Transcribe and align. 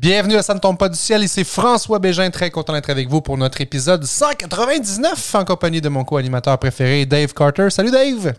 Bienvenue 0.00 0.36
à 0.36 0.42
Ça 0.42 0.54
ne 0.54 0.60
tombe 0.60 0.78
pas 0.78 0.88
du 0.88 0.96
ciel. 0.96 1.24
Ici 1.24 1.42
François 1.42 1.98
Bégin, 1.98 2.30
très 2.30 2.52
content 2.52 2.72
d'être 2.72 2.88
avec 2.88 3.08
vous 3.08 3.20
pour 3.20 3.36
notre 3.36 3.60
épisode 3.60 4.04
199 4.04 5.34
en 5.34 5.44
compagnie 5.44 5.80
de 5.80 5.88
mon 5.88 6.04
co-animateur 6.04 6.56
préféré, 6.56 7.04
Dave 7.04 7.34
Carter. 7.34 7.68
Salut 7.68 7.90
Dave! 7.90 8.32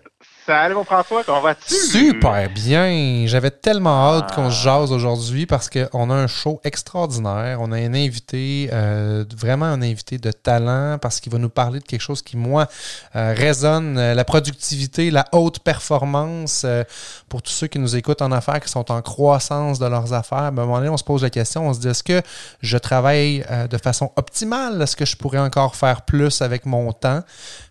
Salut 0.45 0.75
mon 0.75 0.83
François, 0.83 1.23
comment 1.23 1.41
vas-tu? 1.41 1.73
Super 1.73 2.49
bien. 2.49 3.25
J'avais 3.27 3.51
tellement 3.51 4.13
hâte 4.13 4.33
qu'on 4.33 4.49
se 4.49 4.63
jase 4.63 4.91
aujourd'hui 4.91 5.45
parce 5.45 5.69
qu'on 5.69 6.09
a 6.09 6.13
un 6.13 6.27
show 6.27 6.59
extraordinaire. 6.63 7.59
On 7.61 7.71
a 7.71 7.77
un 7.77 7.93
invité, 7.93 8.69
euh, 8.71 9.25
vraiment 9.35 9.65
un 9.65 9.81
invité 9.81 10.17
de 10.17 10.31
talent 10.31 10.97
parce 10.99 11.19
qu'il 11.19 11.31
va 11.31 11.37
nous 11.37 11.49
parler 11.49 11.79
de 11.79 11.85
quelque 11.85 12.01
chose 12.01 12.21
qui, 12.21 12.37
moi, 12.37 12.67
euh, 13.15 13.33
résonne. 13.37 13.97
Euh, 13.97 14.13
la 14.13 14.23
productivité, 14.23 15.11
la 15.11 15.25
haute 15.33 15.59
performance. 15.59 16.65
pour 17.27 17.41
tous 17.41 17.51
ceux 17.51 17.67
qui 17.67 17.77
nous 17.77 17.95
écoutent 17.95 18.21
en 18.21 18.31
affaires, 18.31 18.59
qui 18.59 18.69
sont 18.69 18.91
en 18.91 19.01
croissance 19.01 19.77
de 19.77 19.85
leurs 19.85 20.13
affaires, 20.13 20.51
ben, 20.51 20.61
à 20.61 20.65
un 20.65 20.67
moment 20.67 20.77
donné, 20.77 20.89
on 20.89 20.97
se 20.97 21.03
pose 21.03 21.21
la 21.21 21.29
question, 21.29 21.67
on 21.67 21.73
se 21.73 21.79
dit, 21.79 21.87
est-ce 21.87 22.03
que 22.03 22.21
je 22.61 22.77
travaille 22.77 23.45
de 23.69 23.77
façon 23.77 24.11
optimale? 24.15 24.81
Est-ce 24.81 24.95
que 24.95 25.05
je 25.05 25.15
pourrais 25.15 25.39
encore 25.39 25.75
faire 25.75 26.03
plus 26.03 26.41
avec 26.41 26.65
mon 26.65 26.91
temps? 26.91 27.23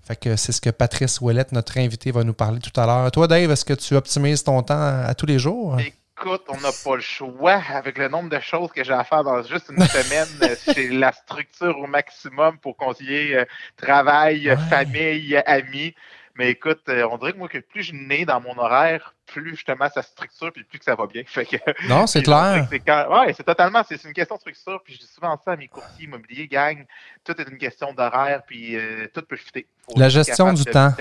Fait 0.09 0.17
que 0.17 0.37
c'est 0.37 0.53
ce 0.53 0.63
que 0.63 0.71
Patrice 0.71 1.21
Ouellette, 1.21 1.53
notre 1.53 1.77
invité, 1.77 2.13
va 2.13 2.25
nous 2.25 2.33
parler 2.33 2.61
tout 2.61 2.81
à 2.81 2.87
l'heure. 2.87 3.11
Toi, 3.11 3.27
Dave, 3.27 3.51
est-ce 3.51 3.67
que 3.67 3.75
tu 3.75 3.95
optimises 3.95 4.43
ton 4.43 4.63
temps 4.63 5.03
à, 5.05 5.15
tous 5.15 5.27
les 5.27 5.39
jours? 5.39 5.77
Écoute, 5.79 6.45
on 6.49 6.57
n'a 6.57 6.71
pas 6.83 6.95
le 6.95 7.03
choix 7.03 7.61
avec 7.75 7.99
le 7.99 8.09
nombre 8.09 8.31
de 8.31 8.41
choses 8.41 8.73
que 8.73 8.83
j'ai 8.83 8.95
à 8.95 9.05
faire 9.05 9.23
dans 9.23 9.43
juste 9.43 9.69
une 9.69 9.85
semaine. 9.85 10.57
c'est 10.65 10.89
la 10.89 11.13
structure 11.13 11.79
au 11.79 11.87
maximum 11.87 12.57
pour 12.57 12.79
concilier 12.79 13.35
euh, 13.35 13.45
travail, 13.77 14.57
famille, 14.71 15.37
amis. 15.45 15.95
Mais 16.37 16.53
écoute, 16.53 16.89
euh, 16.89 17.07
on 17.11 17.19
dirait 17.19 17.35
que 17.35 17.39
moi, 17.39 17.49
que 17.51 17.59
plus 17.59 17.83
je 17.83 17.93
nais 17.93 18.25
dans 18.25 18.41
mon 18.41 18.57
horaire, 18.57 19.15
plus 19.29 19.51
justement 19.51 19.89
ça 19.93 20.03
structure, 20.03 20.53
puis 20.53 20.65
plus 20.65 20.79
que 20.79 20.85
ça 20.85 20.95
va 20.95 21.07
bien. 21.07 21.23
Fait 21.27 21.47
que, 21.47 21.57
non, 21.89 22.07
c'est 22.07 22.23
clair. 22.25 22.69
Oui, 22.71 23.35
c'est 23.37 23.45
totalement, 23.45 23.83
c'est 23.89 24.03
une 24.05 24.13
question 24.13 24.37
de 24.37 24.41
structure. 24.41 24.81
Puis 24.85 24.95
je 24.95 25.01
dis 25.01 25.07
souvent 25.13 25.39
ça 25.45 25.53
à 25.53 25.57
mes 25.57 25.69
courtiers 25.69 26.07
immobiliers, 26.07 26.49
gang, 26.49 26.85
tout 27.25 27.41
est 27.41 27.49
une 27.49 27.59
question 27.59 27.93
d'horaire, 27.93 28.43
puis 28.47 28.77
euh, 28.77 29.07
tout 29.15 29.23
peut 29.23 29.37
fitter. 29.37 29.67
La 29.97 30.09
gestion 30.09 30.53
du 30.53 30.65
temps. 30.65 30.93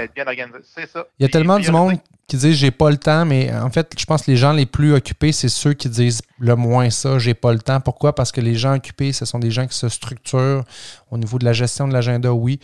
C'est 0.63 0.89
ça. 0.89 1.07
Il 1.19 1.23
y 1.23 1.25
a 1.25 1.29
tellement 1.29 1.59
du 1.59 1.71
monde 1.71 1.97
qui 2.27 2.35
disent 2.35 2.55
j'ai 2.55 2.71
pas 2.71 2.89
le 2.89 2.97
temps, 2.97 3.25
mais 3.25 3.53
en 3.53 3.69
fait, 3.69 3.93
je 3.97 4.05
pense 4.05 4.23
que 4.23 4.31
les 4.31 4.35
gens 4.35 4.52
les 4.52 4.65
plus 4.65 4.93
occupés, 4.93 5.31
c'est 5.31 5.47
ceux 5.47 5.73
qui 5.73 5.87
disent 5.87 6.21
le 6.39 6.55
moins 6.57 6.89
ça, 6.89 7.19
j'ai 7.19 7.33
pas 7.33 7.53
le 7.53 7.59
temps. 7.59 7.80
Pourquoi? 7.80 8.13
Parce 8.13 8.33
que 8.33 8.41
les 8.41 8.55
gens 8.55 8.75
occupés, 8.75 9.13
ce 9.13 9.25
sont 9.25 9.39
des 9.39 9.49
gens 9.49 9.65
qui 9.65 9.77
se 9.77 9.87
structurent 9.87 10.65
au 11.09 11.17
niveau 11.17 11.39
de 11.39 11.45
la 11.45 11.53
gestion 11.53 11.87
de 11.87 11.93
l'agenda, 11.93 12.33
oui, 12.33 12.59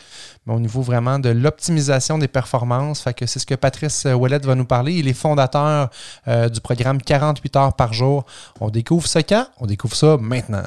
mais 0.46 0.54
au 0.54 0.60
niveau 0.60 0.82
vraiment 0.82 1.18
de 1.18 1.30
l'optimisation 1.30 2.18
des 2.18 2.28
performances. 2.28 3.02
Fait 3.02 3.14
que 3.14 3.26
c'est 3.26 3.40
ce 3.40 3.46
que 3.46 3.56
Patrice 3.56 4.06
Ouellet 4.06 4.40
va 4.40 4.56
nous 4.56 4.66
parler. 4.66 4.94
Il 4.96 5.08
est 5.08 5.14
fondateur 5.14 5.53
euh, 5.56 6.50
du 6.50 6.62
programme 6.62 7.02
48 7.02 7.56
heures 7.56 7.74
par 7.74 7.94
jour. 7.94 8.26
On 8.60 8.70
découvre 8.70 9.08
ça 9.08 9.24
quand? 9.24 9.48
On 9.60 9.66
découvre 9.66 9.96
ça 9.96 10.18
maintenant. 10.20 10.64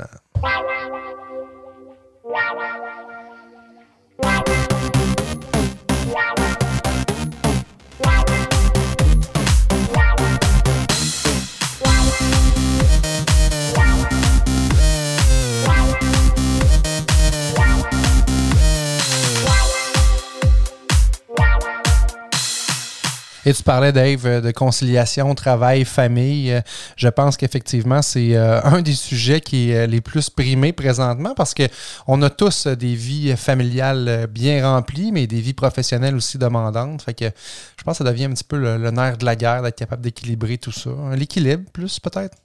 Et 23.48 23.52
tu 23.52 23.62
parlais, 23.62 23.92
Dave, 23.92 24.42
de 24.42 24.50
conciliation, 24.50 25.32
travail, 25.36 25.84
famille. 25.84 26.60
Je 26.96 27.06
pense 27.06 27.36
qu'effectivement, 27.36 28.02
c'est 28.02 28.34
euh, 28.34 28.60
un 28.64 28.82
des 28.82 28.94
sujets 28.94 29.40
qui 29.40 29.70
est 29.70 29.84
euh, 29.84 29.86
les 29.86 30.00
plus 30.00 30.30
primés 30.30 30.72
présentement 30.72 31.32
parce 31.32 31.54
qu'on 31.54 32.22
a 32.22 32.28
tous 32.28 32.66
des 32.66 32.96
vies 32.96 33.36
familiales 33.36 34.26
bien 34.28 34.68
remplies, 34.68 35.12
mais 35.12 35.28
des 35.28 35.40
vies 35.40 35.54
professionnelles 35.54 36.16
aussi 36.16 36.38
demandantes. 36.38 37.02
Fait 37.02 37.14
que 37.14 37.26
je 37.26 37.84
pense 37.84 37.98
que 37.98 38.04
ça 38.04 38.10
devient 38.10 38.24
un 38.24 38.32
petit 38.32 38.42
peu 38.42 38.58
le, 38.58 38.90
nerf 38.90 39.16
de 39.16 39.24
la 39.24 39.36
guerre 39.36 39.62
d'être 39.62 39.78
capable 39.78 40.02
d'équilibrer 40.02 40.58
tout 40.58 40.72
ça. 40.72 40.90
L'équilibre, 41.14 41.70
plus 41.70 42.00
peut-être? 42.00 42.36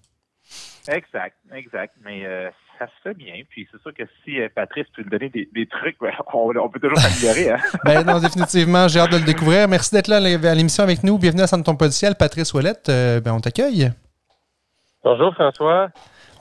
Exact, 0.87 1.35
exact. 1.51 1.95
Mais 2.05 2.27
euh, 2.27 2.47
ça 2.81 2.87
se 2.87 3.09
fait 3.09 3.13
bien. 3.13 3.33
Puis 3.47 3.67
c'est 3.71 3.79
sûr 3.81 3.93
que 3.93 4.03
si 4.23 4.39
euh, 4.39 4.49
Patrice 4.53 4.87
peut 4.95 5.03
nous 5.03 5.09
donner 5.09 5.29
des, 5.29 5.67
trucs, 5.67 5.97
ben, 6.01 6.11
on, 6.33 6.69
peut 6.69 6.79
toujours 6.79 6.97
s'améliorer. 6.97 7.51
Hein? 7.51 7.57
ben 7.85 8.03
non, 8.03 8.19
définitivement, 8.19 8.87
j'ai 8.87 8.99
hâte 8.99 9.11
de 9.11 9.17
le 9.17 9.23
découvrir. 9.23 9.67
Merci 9.67 9.93
d'être 9.93 10.07
là 10.07 10.17
à 10.17 10.55
l'émission 10.55 10.83
avec 10.83 11.03
nous. 11.03 11.19
Bienvenue 11.19 11.43
à 11.43 11.47
Centre 11.47 11.63
Ton 11.63 11.91
Ciel. 11.91 12.15
Patrice 12.15 12.53
Ouellette, 12.53 12.89
euh, 12.89 13.21
ben, 13.21 13.33
on 13.33 13.39
t'accueille. 13.39 13.91
Bonjour 15.03 15.33
François. 15.33 15.89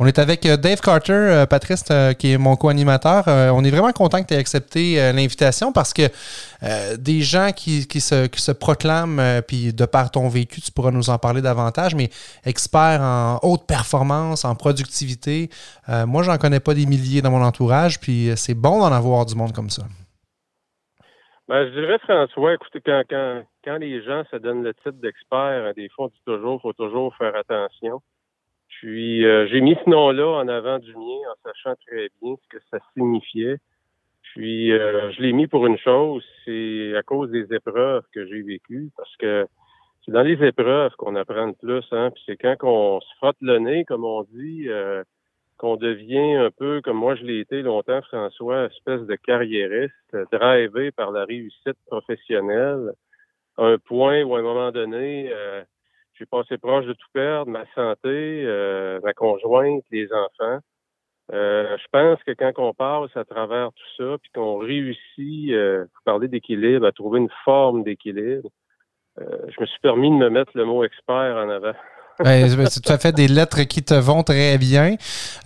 On 0.03 0.07
est 0.07 0.19
avec 0.19 0.47
euh, 0.47 0.57
Dave 0.57 0.81
Carter, 0.81 1.13
euh, 1.13 1.45
Patrice, 1.45 1.85
euh, 1.91 2.15
qui 2.15 2.33
est 2.33 2.39
mon 2.39 2.57
co-animateur. 2.57 3.25
on 3.29 3.63
est 3.63 3.71
vraiment 3.71 3.93
content 3.93 4.23
que 4.23 4.29
tu 4.29 4.33
aies 4.33 4.39
accepté 4.39 5.13
l'invitation 5.13 5.73
parce 5.73 5.93
que 5.93 6.09
des 6.97 7.21
gens 7.21 7.51
qui, 7.55 7.83
se, 8.01 8.53
proclament, 8.53 9.43
puis 9.47 9.75
de 9.75 9.85
par 9.85 10.11
ton 10.11 10.29
vécu, 10.29 10.63
tu 10.63 10.73
pourras 10.73 10.91
nous 10.91 11.11
en 11.11 11.19
parler 11.19 11.43
davantage, 11.43 11.95
mais 11.95 12.09
experts 12.47 13.03
en 13.03 13.41
haute 13.43 13.67
performance, 13.67 14.47
en 14.47 14.55
productivité, 14.55 15.51
moi, 16.07 16.23
j'en 16.23 16.39
connais 16.39 16.61
pas 16.61 16.73
des 16.73 16.87
milliers 16.87 17.21
dans 17.21 17.31
mon 17.31 17.43
entourage, 17.43 18.01
puis 18.01 18.31
c'est 18.37 18.55
bon 18.55 18.79
d'en 18.79 18.93
avoir 18.93 19.27
du 19.27 19.35
monde 19.35 19.53
comme 19.53 19.71
ça. 19.71 19.83
Ben, 21.49 21.67
je 21.67 21.79
dirais, 21.79 21.99
François, 21.99 22.55
écoutez, 22.55 22.81
quand, 22.85 23.43
quand 23.65 23.77
les 23.77 24.03
gens 24.03 24.23
se 24.31 24.37
donnent 24.37 24.63
le 24.63 24.73
titre 24.73 25.01
d'expert, 25.03 25.75
des 25.75 25.89
fois, 25.91 26.07
on 26.07 26.09
dit 26.09 26.23
toujours, 26.25 26.61
il 26.61 26.63
faut 26.63 26.73
toujours 26.73 27.15
faire 27.17 27.35
attention. 27.37 28.01
Puis 28.81 29.27
euh, 29.27 29.47
j'ai 29.49 29.61
mis 29.61 29.77
ce 29.85 29.91
nom-là 29.91 30.27
en 30.27 30.49
avant 30.49 30.79
du 30.79 30.95
mien 30.95 31.19
en 31.31 31.35
sachant 31.45 31.75
très 31.87 32.09
bien 32.23 32.35
ce 32.43 32.49
que 32.49 32.63
ça 32.71 32.79
signifiait. 32.95 33.59
Puis 34.23 34.73
euh, 34.73 35.11
je 35.13 35.21
l'ai 35.21 35.33
mis 35.35 35.47
pour 35.47 35.67
une 35.67 35.77
chose, 35.77 36.25
c'est 36.47 36.97
à 36.97 37.03
cause 37.03 37.31
des 37.31 37.53
épreuves 37.55 38.05
que 38.15 38.27
j'ai 38.27 38.41
vécues, 38.41 38.91
parce 38.97 39.15
que 39.19 39.47
c'est 40.03 40.13
dans 40.13 40.23
les 40.23 40.43
épreuves 40.43 40.93
qu'on 40.97 41.15
apprend 41.15 41.47
le 41.47 41.53
plus, 41.53 41.85
hein. 41.93 42.11
Puis 42.11 42.23
c'est 42.25 42.37
quand 42.39 42.57
on 42.63 43.01
se 43.03 43.17
frotte 43.17 43.37
le 43.43 43.59
nez, 43.59 43.85
comme 43.85 44.07
on 44.07 44.23
dit, 44.23 44.65
euh, 44.69 45.05
qu'on 45.59 45.77
devient 45.77 46.37
un 46.37 46.51
peu, 46.51 46.81
comme 46.81 46.97
moi 46.97 47.17
je 47.17 47.25
l'ai 47.25 47.41
été 47.41 47.61
longtemps, 47.61 48.01
François, 48.09 48.65
espèce 48.65 49.03
de 49.03 49.17
carriériste, 49.17 50.17
drivé 50.33 50.91
par 50.91 51.11
la 51.11 51.27
réussite 51.27 51.77
professionnelle, 51.87 52.93
un 53.59 53.77
point 53.77 54.23
où 54.23 54.37
à 54.37 54.39
un 54.39 54.43
moment 54.43 54.73
donné, 54.73 55.31
j'ai 56.21 56.27
passé 56.27 56.59
proche 56.59 56.85
de 56.85 56.93
tout 56.93 57.09
perdre, 57.15 57.51
ma 57.51 57.65
santé, 57.75 58.45
euh, 58.45 59.01
ma 59.03 59.15
conjointe, 59.15 59.83
les 59.91 60.07
enfants. 60.13 60.59
Euh, 61.33 61.79
je 61.79 61.87
pense 61.93 62.23
que 62.25 62.33
quand 62.33 62.53
on 62.59 62.75
passe 62.75 63.17
à 63.17 63.25
travers 63.25 63.71
tout 63.73 64.03
ça, 64.03 64.19
puis 64.21 64.31
qu'on 64.35 64.59
réussit, 64.59 65.51
euh, 65.51 65.87
parler 66.05 66.29
d'équilibre, 66.29 66.87
à 66.87 66.93
trouver 66.93 67.21
une 67.21 67.31
forme 67.45 67.85
d'équilibre, 67.85 68.51
euh, 69.19 69.47
je 69.49 69.61
me 69.61 69.67
suis 69.67 69.81
permis 69.81 70.11
de 70.11 70.17
me 70.17 70.29
mettre 70.29 70.53
le 70.55 70.67
mot 70.67 70.85
expert 70.85 71.37
en 71.37 71.49
avant. 71.49 71.73
Ben, 72.23 72.69
c'est 72.69 72.81
tout 72.81 72.93
à 72.93 72.99
fait 72.99 73.13
des 73.13 73.29
lettres 73.29 73.63
qui 73.63 73.83
te 73.83 73.95
vont 73.95 74.23
très 74.23 74.59
bien. 74.59 74.97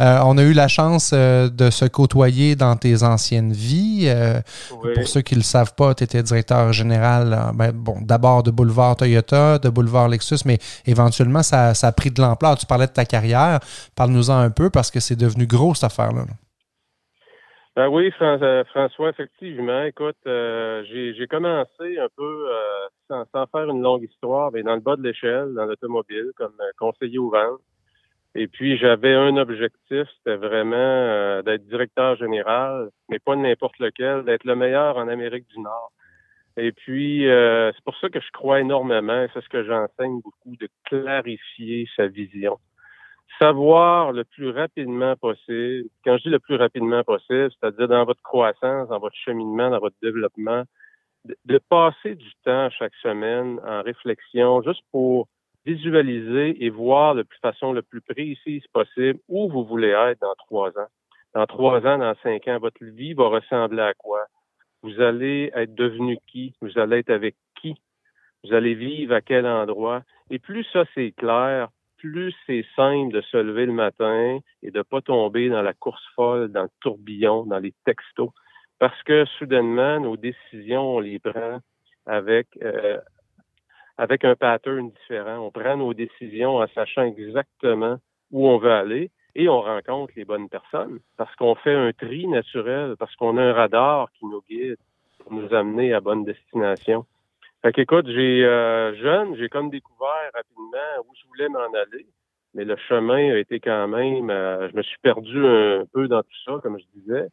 Euh, 0.00 0.20
on 0.24 0.38
a 0.38 0.42
eu 0.42 0.52
la 0.52 0.68
chance 0.68 1.10
euh, 1.12 1.48
de 1.48 1.70
se 1.70 1.84
côtoyer 1.84 2.56
dans 2.56 2.76
tes 2.76 3.02
anciennes 3.02 3.52
vies. 3.52 4.04
Euh, 4.06 4.40
pour 4.68 5.06
ceux 5.06 5.22
qui 5.22 5.34
ne 5.34 5.40
le 5.40 5.44
savent 5.44 5.74
pas, 5.74 5.94
tu 5.94 6.04
étais 6.04 6.22
directeur 6.22 6.72
général, 6.72 7.52
ben, 7.54 7.72
bon, 7.72 7.98
d'abord 8.00 8.42
de 8.42 8.50
Boulevard 8.50 8.96
Toyota, 8.96 9.58
de 9.58 9.68
Boulevard 9.68 10.08
Lexus, 10.08 10.40
mais 10.44 10.58
éventuellement, 10.86 11.42
ça, 11.42 11.74
ça 11.74 11.88
a 11.88 11.92
pris 11.92 12.10
de 12.10 12.20
l'ampleur. 12.20 12.56
Tu 12.56 12.66
parlais 12.66 12.86
de 12.86 12.92
ta 12.92 13.04
carrière. 13.04 13.60
Parle-nous-en 13.94 14.36
un 14.36 14.50
peu 14.50 14.70
parce 14.70 14.90
que 14.90 15.00
c'est 15.00 15.16
devenu 15.16 15.46
gros 15.46 15.74
cette 15.74 15.84
affaire-là. 15.84 16.24
Ben 17.76 17.88
oui, 17.88 18.12
euh, 18.20 18.64
François, 18.66 19.10
effectivement. 19.10 19.82
Écoute, 19.82 20.16
euh, 20.28 20.84
j'ai 20.86 21.26
commencé 21.26 21.98
un 21.98 22.08
peu, 22.16 22.48
euh, 22.48 22.86
sans, 23.08 23.24
sans, 23.32 23.46
faire 23.48 23.68
une 23.68 23.82
longue 23.82 24.04
histoire, 24.04 24.52
mais 24.52 24.62
dans 24.62 24.74
le 24.74 24.80
bas 24.80 24.94
de 24.94 25.02
l'échelle, 25.02 25.52
dans 25.54 25.64
l'automobile, 25.64 26.30
comme 26.36 26.54
conseiller 26.78 27.18
aux 27.18 27.30
ventes. 27.30 27.60
Et 28.36 28.46
puis, 28.46 28.78
j'avais 28.78 29.14
un 29.14 29.36
objectif, 29.36 30.08
c'était 30.18 30.36
vraiment 30.36 31.42
d'être 31.42 31.66
directeur 31.66 32.16
général, 32.16 32.90
mais 33.08 33.18
pas 33.18 33.36
n'importe 33.36 33.78
lequel, 33.78 34.24
d'être 34.24 34.44
le 34.44 34.56
meilleur 34.56 34.96
en 34.96 35.08
Amérique 35.08 35.46
du 35.48 35.60
Nord. 35.60 35.92
Et 36.56 36.72
puis, 36.72 37.24
c'est 37.26 37.84
pour 37.84 37.96
ça 37.98 38.08
que 38.08 38.20
je 38.20 38.30
crois 38.32 38.60
énormément, 38.60 39.26
c'est 39.34 39.40
ce 39.40 39.48
que 39.48 39.64
j'enseigne 39.64 40.20
beaucoup, 40.20 40.56
de 40.56 40.68
clarifier 40.84 41.88
sa 41.96 42.08
vision 42.08 42.58
savoir 43.38 44.12
le 44.12 44.24
plus 44.24 44.50
rapidement 44.50 45.16
possible, 45.16 45.88
quand 46.04 46.16
je 46.18 46.24
dis 46.24 46.28
le 46.30 46.38
plus 46.38 46.56
rapidement 46.56 47.02
possible, 47.04 47.50
c'est-à-dire 47.52 47.88
dans 47.88 48.04
votre 48.04 48.22
croissance, 48.22 48.88
dans 48.88 48.98
votre 48.98 49.16
cheminement, 49.16 49.70
dans 49.70 49.80
votre 49.80 49.96
développement, 50.02 50.64
de, 51.44 51.58
passer 51.58 52.14
du 52.14 52.30
temps 52.44 52.68
chaque 52.70 52.94
semaine 52.96 53.58
en 53.66 53.82
réflexion 53.82 54.62
juste 54.62 54.82
pour 54.90 55.28
visualiser 55.64 56.62
et 56.64 56.68
voir 56.68 57.14
de 57.14 57.24
façon 57.40 57.72
le 57.72 57.82
plus 57.82 58.02
précise 58.02 58.66
possible 58.72 59.18
où 59.28 59.48
vous 59.48 59.64
voulez 59.64 59.88
être 59.88 60.20
dans 60.20 60.34
trois 60.34 60.70
ans. 60.78 60.88
Dans 61.34 61.46
trois 61.46 61.84
ans, 61.86 61.98
dans 61.98 62.14
cinq 62.22 62.46
ans, 62.48 62.58
votre 62.58 62.84
vie 62.84 63.14
va 63.14 63.28
ressembler 63.28 63.82
à 63.82 63.94
quoi? 63.94 64.26
Vous 64.82 65.00
allez 65.00 65.50
être 65.54 65.74
devenu 65.74 66.18
qui? 66.26 66.54
Vous 66.60 66.78
allez 66.78 66.98
être 66.98 67.10
avec 67.10 67.34
qui? 67.60 67.74
Vous 68.44 68.52
allez 68.52 68.74
vivre 68.74 69.14
à 69.14 69.22
quel 69.22 69.46
endroit? 69.46 70.02
Et 70.30 70.38
plus 70.38 70.64
ça 70.72 70.84
c'est 70.94 71.12
clair, 71.12 71.68
plus 71.98 72.34
c'est 72.46 72.64
simple 72.76 73.12
de 73.12 73.20
se 73.20 73.36
lever 73.36 73.66
le 73.66 73.72
matin 73.72 74.38
et 74.62 74.70
de 74.70 74.82
pas 74.82 75.00
tomber 75.00 75.48
dans 75.48 75.62
la 75.62 75.72
course 75.72 76.04
folle, 76.14 76.50
dans 76.52 76.62
le 76.62 76.70
tourbillon, 76.80 77.44
dans 77.44 77.58
les 77.58 77.74
textos, 77.84 78.30
parce 78.78 79.00
que 79.04 79.24
soudainement, 79.38 80.00
nos 80.00 80.16
décisions, 80.16 80.96
on 80.96 81.00
les 81.00 81.18
prend 81.18 81.60
avec 82.06 82.48
euh, 82.62 82.98
avec 83.96 84.24
un 84.24 84.34
pattern 84.34 84.90
différent. 84.90 85.38
On 85.38 85.50
prend 85.50 85.76
nos 85.76 85.94
décisions 85.94 86.56
en 86.56 86.66
sachant 86.68 87.04
exactement 87.04 87.98
où 88.30 88.48
on 88.48 88.58
veut 88.58 88.72
aller 88.72 89.10
et 89.34 89.48
on 89.48 89.60
rencontre 89.60 90.12
les 90.16 90.24
bonnes 90.24 90.48
personnes 90.48 91.00
parce 91.16 91.34
qu'on 91.36 91.54
fait 91.54 91.74
un 91.74 91.92
tri 91.92 92.26
naturel, 92.26 92.96
parce 92.98 93.14
qu'on 93.16 93.36
a 93.36 93.42
un 93.42 93.52
radar 93.52 94.10
qui 94.12 94.26
nous 94.26 94.42
guide 94.48 94.76
pour 95.18 95.32
nous 95.32 95.54
amener 95.54 95.92
à 95.92 96.00
bonne 96.00 96.24
destination. 96.24 97.06
Fait 97.64 97.72
qu'écoute, 97.72 98.06
j'ai 98.08 98.44
euh, 98.44 98.94
jeune, 98.96 99.36
j'ai 99.36 99.48
comme 99.48 99.70
découvert 99.70 100.30
rapidement 100.34 101.02
où 101.08 101.14
je 101.18 101.26
voulais 101.28 101.48
m'en 101.48 101.72
aller, 101.72 102.04
mais 102.52 102.66
le 102.66 102.76
chemin 102.76 103.32
a 103.32 103.38
été 103.38 103.58
quand 103.58 103.88
même, 103.88 104.28
euh, 104.28 104.68
je 104.68 104.76
me 104.76 104.82
suis 104.82 104.98
perdu 105.00 105.46
un 105.46 105.86
peu 105.90 106.06
dans 106.06 106.20
tout 106.22 106.36
ça, 106.44 106.58
comme 106.62 106.78
je 106.78 106.84
disais, 107.00 107.26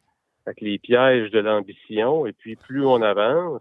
avec 0.46 0.62
les 0.62 0.78
pièges 0.78 1.30
de 1.32 1.38
l'ambition, 1.38 2.24
et 2.24 2.32
puis 2.32 2.56
plus 2.56 2.82
on 2.82 3.02
avance, 3.02 3.60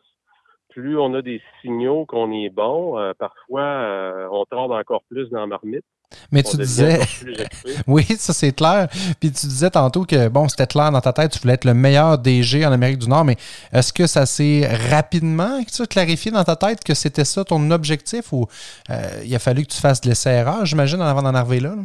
plus 0.69 0.97
on 0.97 1.13
a 1.13 1.21
des 1.21 1.41
signaux 1.59 2.06
qu'on 2.06 2.31
est 2.31 2.50
bon, 2.50 2.97
euh, 2.97 3.12
parfois 3.19 3.63
euh, 3.63 4.29
on 4.31 4.45
tombe 4.45 4.71
encore 4.71 5.03
plus 5.09 5.29
dans 5.29 5.47
marmite. 5.47 5.83
Mais 6.31 6.44
tu 6.44 6.58
disais. 6.58 7.00
oui, 7.88 8.04
ça 8.04 8.34
c'est 8.34 8.56
clair. 8.56 8.88
Puis 9.19 9.31
tu 9.31 9.48
disais 9.48 9.69
tantôt 9.69 10.06
que 10.06 10.28
bon, 10.30 10.48
c'était 10.48 10.68
clair 10.68 10.92
dans 10.92 11.02
ta 11.02 11.13
tête, 11.13 11.31
tu 11.31 11.40
voulais 11.40 11.54
être 11.56 11.66
le 11.66 11.74
meilleur 11.74 12.18
DG 12.18 12.66
en 12.66 12.72
Amérique 12.72 13.00
du 13.00 13.10
Nord, 13.10 13.25
mais 13.25 13.36
est-ce 13.74 13.94
que 13.94 14.08
ça 14.08 14.25
s'est 14.25 14.68
rapidement 14.90 15.63
que 15.63 15.72
tu 15.72 15.81
as 15.81 15.88
clarifié 15.88 16.31
dans 16.31 16.44
ta 16.44 16.56
tête 16.56 16.84
que 16.84 16.94
c'était 16.94 17.25
ça 17.25 17.44
ton 17.44 17.72
objectif 17.72 18.34
ou 18.34 18.48
euh, 18.90 18.94
il 19.25 19.34
a 19.36 19.40
fallu 19.40 19.63
que 19.63 19.72
tu 19.72 19.80
fasses 19.80 20.02
de 20.02 20.10
l'essai-erreur, 20.10 20.66
j'imagine, 20.66 21.02
avant 21.02 21.22
d'en 21.22 21.36
arriver 21.36 21.60
là? 21.60 21.75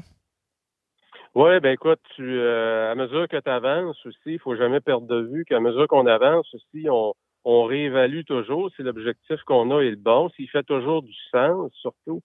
Oui, 1.35 1.61
ben 1.61 1.73
écoute, 1.73 2.01
tu, 2.15 2.41
à 2.41 2.95
mesure 2.95 3.29
que 3.29 3.37
tu 3.39 3.51
avances 3.51 4.07
aussi, 4.07 4.19
il 4.27 4.35
ne 4.35 4.39
faut 4.39 4.57
jamais 4.57 4.81
perdre 4.81 5.07
de 5.07 5.21
vue 5.21 5.45
qu'à 5.45 5.61
mesure 5.61 5.87
qu'on 5.87 6.07
avance 6.07 6.47
aussi, 6.55 6.89
on, 6.89 7.13
on 7.49 7.63
réévalue 7.63 8.23
toujours 8.27 8.71
si 8.75 8.83
l'objectif 8.83 9.41
qu'on 9.47 9.71
a 9.71 9.81
est 9.81 9.91
le 9.91 9.97
bon, 9.97 10.29
s'il 10.31 10.49
fait 10.49 10.65
toujours 10.65 11.03
du 11.03 11.15
sens, 11.31 11.71
surtout, 11.81 12.21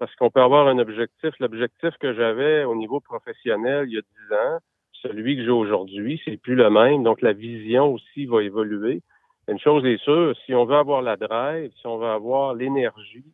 parce 0.00 0.14
qu'on 0.16 0.30
peut 0.30 0.40
avoir 0.40 0.66
un 0.66 0.78
objectif. 0.78 1.30
L'objectif 1.38 1.90
que 2.00 2.14
j'avais 2.14 2.64
au 2.64 2.74
niveau 2.74 3.00
professionnel 3.00 3.84
il 3.86 3.94
y 3.94 3.98
a 3.98 4.00
dix 4.00 4.34
ans, 4.34 4.58
celui 5.02 5.36
que 5.36 5.44
j'ai 5.44 5.50
aujourd'hui, 5.50 6.20
c'est 6.24 6.38
plus 6.38 6.54
le 6.54 6.70
même. 6.70 7.02
Donc, 7.04 7.20
la 7.20 7.34
vision 7.34 7.92
aussi 7.92 8.24
va 8.24 8.42
évoluer. 8.42 9.02
Une 9.46 9.58
chose 9.58 9.84
est 9.84 10.02
sûre, 10.02 10.34
si 10.46 10.54
on 10.54 10.64
veut 10.64 10.76
avoir 10.76 11.02
la 11.02 11.16
drive, 11.16 11.70
si 11.78 11.86
on 11.86 11.98
veut 11.98 12.08
avoir 12.08 12.54
l'énergie, 12.54 13.24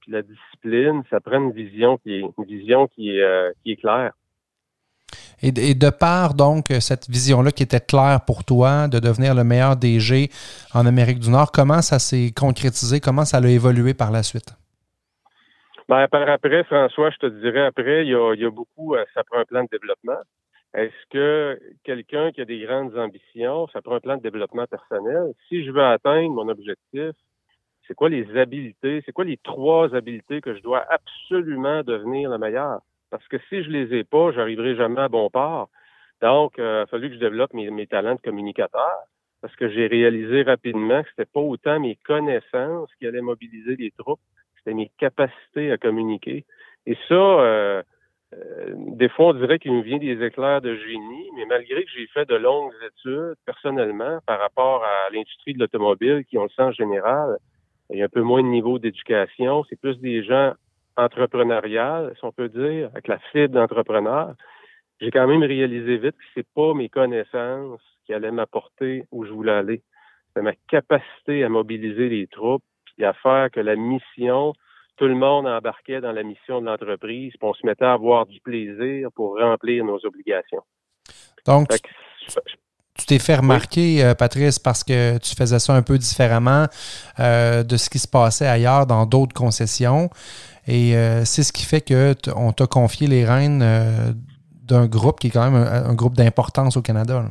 puis 0.00 0.10
la 0.10 0.22
discipline, 0.22 1.02
ça 1.08 1.20
prend 1.20 1.40
une 1.40 1.52
vision 1.52 1.98
qui 1.98 2.14
est 2.14 2.24
une 2.36 2.44
vision 2.44 2.88
qui 2.88 3.10
est, 3.10 3.22
euh, 3.22 3.52
claire. 3.80 4.12
Et, 5.40 5.52
de 5.52 5.90
part, 5.90 6.34
donc, 6.34 6.66
cette 6.80 7.08
vision-là 7.08 7.52
qui 7.52 7.62
était 7.62 7.80
claire 7.80 8.22
pour 8.26 8.44
toi 8.44 8.88
de 8.88 8.98
devenir 8.98 9.36
le 9.36 9.44
meilleur 9.44 9.76
DG 9.76 10.30
en 10.74 10.84
Amérique 10.84 11.20
du 11.20 11.30
Nord, 11.30 11.52
comment 11.52 11.80
ça 11.80 12.00
s'est 12.00 12.32
concrétisé? 12.34 12.98
Comment 12.98 13.24
ça 13.24 13.36
a 13.36 13.46
évolué 13.46 13.94
par 13.94 14.10
la 14.10 14.24
suite? 14.24 14.56
Ben, 15.88 16.06
par 16.08 16.28
après, 16.28 16.64
François, 16.64 17.10
je 17.10 17.16
te 17.16 17.26
dirais, 17.26 17.64
après, 17.64 18.04
il 18.04 18.10
y 18.10 18.14
a, 18.14 18.50
beaucoup, 18.50 18.94
euh, 18.94 19.04
ça 19.14 19.24
prend 19.24 19.38
un 19.38 19.44
plan 19.44 19.62
de 19.62 19.68
développement. 19.72 20.20
Est-ce 20.74 21.06
que 21.10 21.58
quelqu'un 21.82 22.30
qui 22.30 22.42
a 22.42 22.44
des 22.44 22.60
grandes 22.60 22.96
ambitions, 22.98 23.68
ça 23.68 23.80
prend 23.80 23.94
un 23.94 24.00
plan 24.00 24.18
de 24.18 24.22
développement 24.22 24.66
personnel? 24.66 25.32
Si 25.48 25.64
je 25.64 25.70
veux 25.70 25.82
atteindre 25.82 26.34
mon 26.34 26.48
objectif, 26.48 27.12
c'est 27.86 27.94
quoi 27.94 28.10
les 28.10 28.36
habiletés? 28.36 29.02
C'est 29.06 29.12
quoi 29.12 29.24
les 29.24 29.38
trois 29.38 29.94
habiletés 29.94 30.42
que 30.42 30.54
je 30.54 30.60
dois 30.60 30.84
absolument 30.90 31.82
devenir 31.82 32.28
le 32.28 32.36
meilleur? 32.36 32.80
Parce 33.10 33.26
que 33.28 33.38
si 33.48 33.62
je 33.62 33.70
les 33.70 33.94
ai 33.96 34.04
pas, 34.04 34.30
j'arriverai 34.32 34.76
jamais 34.76 35.00
à 35.00 35.08
bon 35.08 35.30
port. 35.30 35.70
Donc, 36.20 36.58
euh, 36.58 36.80
il 36.80 36.82
a 36.82 36.86
fallu 36.86 37.08
que 37.08 37.14
je 37.14 37.20
développe 37.20 37.54
mes, 37.54 37.86
talents 37.86 38.16
de 38.16 38.20
communicateur 38.20 38.92
parce 39.40 39.56
que 39.56 39.70
j'ai 39.70 39.86
réalisé 39.86 40.42
rapidement 40.42 41.02
que 41.02 41.08
c'était 41.10 41.30
pas 41.32 41.40
autant 41.40 41.80
mes 41.80 41.96
connaissances 42.04 42.90
qui 42.98 43.06
allaient 43.06 43.22
mobiliser 43.22 43.76
les 43.76 43.92
troupes, 43.92 44.20
c'était 44.58 44.74
mes 44.74 44.90
capacités 44.98 45.72
à 45.72 45.78
communiquer. 45.78 46.44
Et 46.86 46.96
ça, 47.08 47.14
euh, 47.14 47.82
euh, 48.34 48.74
des 48.76 49.08
fois, 49.08 49.28
on 49.28 49.34
dirait 49.34 49.58
qu'il 49.58 49.72
me 49.72 49.82
vient 49.82 49.98
des 49.98 50.22
éclairs 50.22 50.60
de 50.60 50.74
génie, 50.76 51.30
mais 51.36 51.46
malgré 51.46 51.84
que 51.84 51.90
j'ai 51.96 52.06
fait 52.08 52.28
de 52.28 52.34
longues 52.34 52.72
études 52.86 53.36
personnellement 53.46 54.18
par 54.26 54.38
rapport 54.38 54.84
à 54.84 55.10
l'industrie 55.12 55.54
de 55.54 55.60
l'automobile, 55.60 56.24
qui, 56.28 56.36
on 56.38 56.44
le 56.44 56.48
sent 56.50 56.62
en 56.62 56.72
général, 56.72 57.38
il 57.90 57.98
y 57.98 58.02
a 58.02 58.06
un 58.06 58.08
peu 58.08 58.22
moins 58.22 58.42
de 58.42 58.48
niveau 58.48 58.78
d'éducation, 58.78 59.64
c'est 59.68 59.80
plus 59.80 59.98
des 59.98 60.22
gens 60.22 60.52
entrepreneuriale, 60.96 62.12
si 62.18 62.24
on 62.24 62.32
peut 62.32 62.48
dire, 62.48 62.90
avec 62.92 63.08
la 63.08 63.18
fibre 63.32 63.54
d'entrepreneur, 63.54 64.34
j'ai 65.00 65.10
quand 65.10 65.26
même 65.26 65.44
réalisé 65.44 65.96
vite 65.96 66.16
que 66.16 66.24
c'est 66.34 66.46
pas 66.54 66.74
mes 66.74 66.88
connaissances 66.88 67.80
qui 68.04 68.12
allaient 68.12 68.32
m'apporter 68.32 69.04
où 69.12 69.24
je 69.24 69.30
voulais 69.30 69.52
aller. 69.52 69.82
C'est 70.34 70.42
ma 70.42 70.54
capacité 70.68 71.44
à 71.44 71.48
mobiliser 71.48 72.08
les 72.08 72.26
troupes 72.26 72.64
et 72.98 73.04
à 73.04 73.12
faire 73.14 73.50
que 73.50 73.60
la 73.60 73.76
mission, 73.76 74.52
tout 74.96 75.06
le 75.06 75.14
monde 75.14 75.46
embarquait 75.46 76.00
dans 76.00 76.12
la 76.12 76.22
mission 76.22 76.60
de 76.60 76.66
l'entreprise, 76.66 77.32
puis 77.38 77.48
on 77.48 77.54
se 77.54 77.64
mettait 77.64 77.84
à 77.84 77.92
avoir 77.92 78.26
du 78.26 78.40
plaisir 78.40 79.10
pour 79.14 79.38
remplir 79.38 79.84
nos 79.84 79.98
obligations. 80.04 80.62
Donc, 81.46 81.68
tu 82.98 83.06
t'es 83.06 83.18
fait 83.20 83.36
remarquer, 83.36 84.04
euh, 84.04 84.14
Patrice, 84.14 84.58
parce 84.58 84.82
que 84.82 85.18
tu 85.18 85.36
faisais 85.36 85.60
ça 85.60 85.72
un 85.72 85.82
peu 85.82 85.98
différemment 85.98 86.66
euh, 87.20 87.62
de 87.62 87.76
ce 87.76 87.88
qui 87.88 88.00
se 88.00 88.08
passait 88.08 88.48
ailleurs 88.48 88.86
dans 88.86 89.06
d'autres 89.06 89.34
concessions. 89.34 90.10
Et 90.68 90.94
euh, 90.94 91.24
c'est 91.24 91.42
ce 91.42 91.52
qui 91.52 91.64
fait 91.64 91.80
qu'on 91.80 92.52
t'a 92.52 92.66
confié 92.66 93.06
les 93.06 93.24
rênes 93.24 93.62
euh, 93.62 94.12
d'un 94.62 94.86
groupe 94.86 95.18
qui 95.18 95.28
est 95.28 95.30
quand 95.30 95.50
même 95.50 95.54
un, 95.54 95.94
groupe 95.94 96.14
d'importance 96.14 96.76
au 96.76 96.82
Canada. 96.82 97.24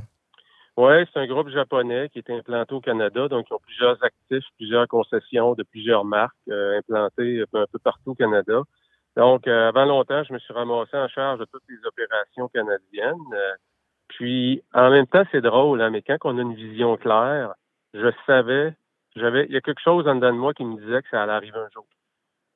Oui, 0.78 0.94
c'est 1.12 1.20
un 1.20 1.26
groupe 1.26 1.50
japonais 1.50 2.08
qui 2.10 2.20
est 2.20 2.30
implanté 2.30 2.74
au 2.76 2.82
Canada. 2.82 3.28
Donc, 3.28 3.48
ils 3.50 3.54
ont 3.54 3.60
plusieurs 3.60 4.04
actifs, 4.04 4.46
plusieurs 4.58 4.88
concessions 4.88 5.56
de 5.56 5.64
plusieurs 5.64 6.06
marques 6.06 6.36
euh, 6.50 6.78
implantées 6.78 7.44
un 7.54 7.66
peu 7.66 7.80
partout 7.80 8.12
au 8.12 8.16
Canada. 8.16 8.62
Donc, 9.16 9.48
avant 9.48 9.86
longtemps, 9.86 10.24
je 10.24 10.34
me 10.34 10.40
suis 10.40 10.54
ramassé 10.54 10.96
en 10.96 11.08
charge 11.08 11.40
de 11.40 11.46
toutes 11.46 11.64
les 11.70 11.80
opérations 11.84 12.48
canadiennes. 12.50 13.18
puis, 14.10 14.64
en 14.74 14.92
même 14.92 15.08
temps, 15.08 15.24
c'est 15.32 15.42
drôle, 15.42 15.82
hein, 15.82 15.90
mais 15.90 16.04
quand 16.04 16.18
on 16.24 16.38
a 16.38 16.42
une 16.42 16.54
vision 16.54 16.96
claire, 16.98 17.56
je 17.96 18.10
savais, 18.28 18.76
j'avais, 19.16 19.46
il 19.46 19.54
y 19.54 19.58
a 19.58 19.62
quelque 19.62 19.82
chose 19.82 20.08
en 20.08 20.16
dedans 20.16 20.34
de 20.34 20.38
moi 20.38 20.54
qui 20.54 20.64
me 20.64 20.78
disait 20.80 21.02
que 21.02 21.10
ça 21.10 21.24
allait 21.24 21.34
arriver 21.34 21.58
un 21.58 21.70
jour 21.74 21.88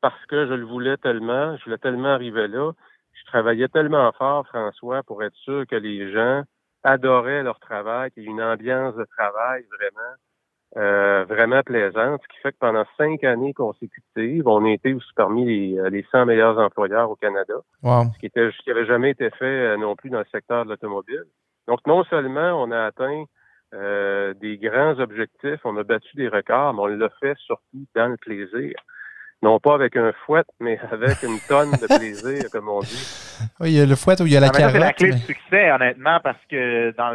parce 0.01 0.25
que 0.25 0.47
je 0.47 0.53
le 0.53 0.65
voulais 0.65 0.97
tellement, 0.97 1.55
je 1.57 1.63
voulais 1.63 1.77
tellement 1.77 2.09
arriver 2.09 2.47
là. 2.47 2.73
Je 3.13 3.23
travaillais 3.25 3.67
tellement 3.67 4.11
fort, 4.13 4.47
François, 4.47 5.03
pour 5.03 5.23
être 5.23 5.35
sûr 5.35 5.65
que 5.67 5.75
les 5.75 6.11
gens 6.11 6.43
adoraient 6.83 7.43
leur 7.43 7.59
travail, 7.59 8.11
qu'il 8.11 8.23
y 8.23 8.25
ait 8.27 8.29
une 8.29 8.41
ambiance 8.41 8.95
de 8.95 9.05
travail 9.17 9.63
vraiment, 9.77 10.15
euh, 10.77 11.25
vraiment 11.25 11.61
plaisante, 11.63 12.21
ce 12.23 12.27
qui 12.35 12.41
fait 12.41 12.51
que 12.51 12.57
pendant 12.59 12.85
cinq 12.97 13.23
années 13.23 13.53
consécutives, 13.53 14.47
on 14.47 14.65
était 14.65 14.93
aussi 14.93 15.13
parmi 15.15 15.45
les, 15.45 15.79
euh, 15.79 15.89
les 15.89 16.05
100 16.11 16.25
meilleurs 16.25 16.57
employeurs 16.57 17.09
au 17.09 17.15
Canada, 17.15 17.55
ce 17.83 18.19
qui 18.19 18.25
était, 18.25 18.51
ce 18.51 18.63
qui 18.63 18.71
avait 18.71 18.85
jamais 18.85 19.11
été 19.11 19.29
fait 19.31 19.45
euh, 19.45 19.77
non 19.77 19.95
plus 19.95 20.09
dans 20.09 20.19
le 20.19 20.25
secteur 20.31 20.65
de 20.65 20.69
l'automobile. 20.69 21.25
Donc, 21.67 21.79
non 21.85 22.03
seulement 22.05 22.61
on 22.61 22.71
a 22.71 22.85
atteint 22.85 23.25
euh, 23.73 24.33
des 24.33 24.57
grands 24.57 24.99
objectifs, 24.99 25.59
on 25.63 25.77
a 25.77 25.83
battu 25.83 26.15
des 26.17 26.27
records, 26.27 26.73
mais 26.73 26.81
on 26.81 26.87
l'a 26.87 27.09
fait 27.21 27.37
surtout 27.37 27.85
dans 27.95 28.07
le 28.07 28.17
plaisir 28.17 28.73
non 29.41 29.59
pas 29.59 29.73
avec 29.73 29.95
un 29.97 30.11
fouet, 30.25 30.43
mais 30.59 30.79
avec 30.91 31.23
une 31.23 31.39
tonne 31.47 31.71
de 31.71 31.87
plaisir, 31.87 32.43
comme 32.51 32.69
on 32.69 32.79
dit. 32.81 33.39
Oui, 33.59 33.71
il 33.71 33.77
y 33.77 33.81
a 33.81 33.85
le 33.85 33.95
fouet 33.95 34.21
ou 34.21 34.27
il 34.27 34.33
y 34.33 34.37
a 34.37 34.39
la 34.39 34.49
carotte. 34.49 34.73
C'est 34.73 34.79
la 34.79 34.93
clé 34.93 35.11
du 35.11 35.17
succès, 35.19 35.71
honnêtement, 35.71 36.19
parce 36.23 36.43
que 36.49 36.91
dans 36.91 37.11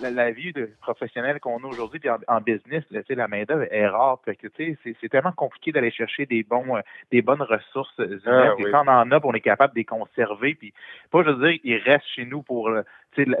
la, 0.00 0.30
vie 0.30 0.52
de 0.52 0.70
professionnelle 0.80 1.40
qu'on 1.40 1.58
a 1.58 1.66
aujourd'hui, 1.66 1.98
puis 1.98 2.10
en, 2.10 2.40
business, 2.40 2.84
la 3.08 3.28
main-d'œuvre 3.28 3.66
est 3.70 3.86
rare. 3.88 4.20
c'est 4.24 5.08
tellement 5.10 5.32
compliqué 5.32 5.72
d'aller 5.72 5.90
chercher 5.90 6.26
des 6.26 6.42
bons, 6.42 6.76
euh, 6.76 6.80
des 7.10 7.22
bonnes 7.22 7.42
ressources 7.42 7.98
humaines. 7.98 8.20
Ah, 8.26 8.54
quand 8.70 8.84
on 8.86 8.88
en 8.88 9.10
a, 9.10 9.20
on 9.24 9.32
est 9.32 9.40
capable 9.40 9.74
de 9.74 9.78
les 9.80 9.84
conserver. 9.84 10.54
Puis, 10.54 10.72
pas, 11.10 11.22
je 11.24 11.30
veux 11.30 11.48
dire, 11.48 11.60
ils 11.64 11.78
restent 11.78 12.06
chez 12.14 12.24
nous 12.24 12.42
pour 12.42 12.70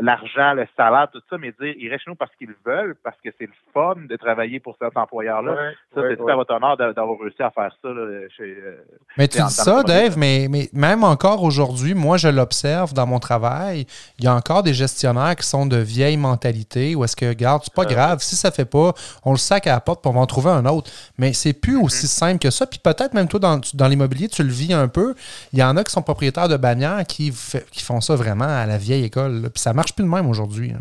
l'argent, 0.00 0.54
le 0.54 0.66
salaire, 0.76 1.08
tout 1.12 1.20
ça, 1.28 1.36
mais 1.38 1.52
dire 1.60 1.74
ils 1.78 1.88
restent 1.88 2.04
chez 2.04 2.10
nous 2.10 2.16
parce 2.16 2.34
qu'ils 2.36 2.54
veulent, 2.64 2.94
parce 3.02 3.16
que 3.22 3.30
c'est 3.38 3.46
le 3.46 3.52
fun 3.72 3.96
de 4.08 4.16
travailler 4.16 4.60
pour 4.60 4.76
cet 4.80 4.96
employeur-là. 4.96 5.72
ça, 5.94 6.02
c'est 6.08 6.16
tout 6.16 6.28
à 6.28 6.36
votre 6.36 6.54
honneur 6.54 6.76
d'avoir 6.76 7.18
réussi 7.18 7.42
à 7.42 7.50
faire 7.50 7.74
ça 7.82 7.88
chez. 8.36 8.56
Euh, 8.64 8.84
mais 9.16 9.28
tu 9.28 9.42
dis 9.42 9.50
ça, 9.50 9.82
Dave, 9.82 10.16
mais, 10.18 10.46
mais 10.50 10.68
même 10.72 11.04
encore 11.04 11.42
aujourd'hui, 11.42 11.94
moi, 11.94 12.16
je 12.16 12.28
l'observe 12.28 12.94
dans 12.94 13.06
mon 13.06 13.18
travail. 13.18 13.86
Il 14.18 14.24
y 14.24 14.28
a 14.28 14.34
encore 14.34 14.62
des 14.62 14.74
gestionnaires 14.74 15.36
qui 15.36 15.46
sont 15.46 15.66
de 15.66 15.76
vieille 15.76 16.16
mentalité 16.16 16.94
où 16.94 17.04
est-ce 17.04 17.16
que, 17.16 17.26
regarde, 17.26 17.62
c'est 17.64 17.74
pas 17.74 17.84
grave, 17.84 18.20
si 18.20 18.36
ça 18.36 18.50
fait 18.50 18.64
pas, 18.64 18.92
on 19.24 19.32
le 19.32 19.38
sac 19.38 19.66
à 19.66 19.72
la 19.72 19.80
porte, 19.80 20.02
pour 20.02 20.12
on 20.12 20.14
va 20.14 20.20
en 20.20 20.26
trouver 20.26 20.50
un 20.50 20.66
autre. 20.66 20.90
Mais 21.18 21.32
c'est 21.32 21.52
plus 21.52 21.78
mm-hmm. 21.78 21.84
aussi 21.84 22.06
simple 22.06 22.38
que 22.38 22.50
ça. 22.50 22.66
Puis 22.66 22.78
peut-être 22.78 23.14
même 23.14 23.28
toi, 23.28 23.40
dans, 23.40 23.60
dans 23.74 23.88
l'immobilier, 23.88 24.28
tu 24.28 24.42
le 24.42 24.50
vis 24.50 24.72
un 24.72 24.88
peu. 24.88 25.14
Il 25.52 25.58
y 25.58 25.62
en 25.62 25.76
a 25.76 25.84
qui 25.84 25.92
sont 25.92 26.02
propriétaires 26.02 26.48
de 26.48 26.56
bannières 26.56 27.04
qui, 27.06 27.32
qui 27.70 27.82
font 27.82 28.00
ça 28.00 28.14
vraiment 28.14 28.44
à 28.44 28.66
la 28.66 28.78
vieille 28.78 29.04
école 29.04 29.50
ça 29.64 29.72
marche 29.72 29.94
plus 29.94 30.04
de 30.04 30.10
même 30.10 30.28
aujourd'hui. 30.28 30.74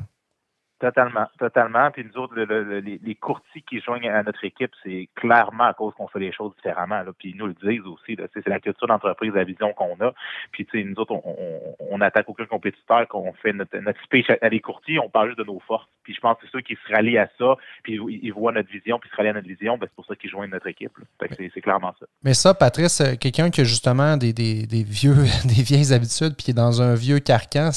Totalement, 0.83 1.27
totalement. 1.39 1.91
Puis 1.91 2.03
nous 2.03 2.21
autres, 2.21 2.35
les, 2.35 3.15
courtiers 3.15 3.61
qui 3.61 3.79
joignent 3.79 4.09
à 4.09 4.21
notre 4.21 4.43
équipe, 4.43 4.71
c'est 4.83 5.07
clairement 5.15 5.63
à 5.63 5.73
cause 5.73 5.93
qu'on 5.93 6.09
fait 6.09 6.19
les 6.19 6.33
choses 6.33 6.53
différemment. 6.57 7.03
Là. 7.03 7.11
Puis 7.17 7.29
ils 7.29 7.37
nous 7.37 7.47
le 7.47 7.53
disent 7.53 7.85
aussi. 7.85 8.17
C'est 8.33 8.45
la 8.47 8.59
culture 8.59 8.87
d'entreprise, 8.87 9.31
la 9.33 9.45
vision 9.45 9.71
qu'on 9.71 9.95
a. 10.01 10.11
Puis 10.51 10.67
nous 10.73 10.95
autres, 10.99 11.13
on, 11.13 11.61
on, 11.79 12.01
attaque 12.01 12.27
aucun 12.27 12.47
compétiteur, 12.47 13.07
qu'on 13.07 13.31
fait 13.31 13.53
notre, 13.53 13.77
notre 13.77 14.01
speech 14.03 14.25
à 14.41 14.49
les 14.49 14.59
courtiers, 14.59 14.99
on 14.99 15.09
parle 15.09 15.27
juste 15.29 15.39
de 15.39 15.45
nos 15.45 15.61
forces. 15.61 15.87
Puis 16.03 16.13
je 16.15 16.19
pense 16.19 16.35
que 16.35 16.47
c'est 16.47 16.51
ceux 16.51 16.59
qui 16.59 16.75
se 16.75 16.93
rallient 16.93 17.17
à 17.17 17.29
ça, 17.37 17.55
puis 17.83 17.97
ils, 18.21 18.33
voient 18.33 18.51
notre 18.51 18.69
vision, 18.69 18.99
puis 18.99 19.09
se 19.09 19.15
rallient 19.15 19.29
à 19.29 19.33
notre 19.33 19.47
vision, 19.47 19.77
ben 19.77 19.87
c'est 19.87 19.95
pour 19.95 20.05
ça 20.05 20.17
qu'ils 20.17 20.29
joignent 20.29 20.51
notre 20.51 20.67
équipe. 20.67 20.91
c'est 21.37 21.61
clairement 21.61 21.95
ça. 21.97 22.05
Mais 22.23 22.33
ça, 22.33 22.53
Patrice, 22.53 22.99
euh, 22.99 23.15
quelqu'un 23.15 23.49
qui 23.51 23.61
a 23.61 23.63
justement 23.63 24.17
des, 24.17 24.33
des, 24.33 24.67
des 24.67 24.83
vieux, 24.83 25.15
des 25.45 25.63
vieilles 25.63 25.93
habitudes, 25.93 26.35
puis 26.35 26.43
qui 26.43 26.51
est 26.51 26.53
dans 26.53 26.81
un 26.81 26.93
vieux 26.93 27.19
carcan, 27.19 27.69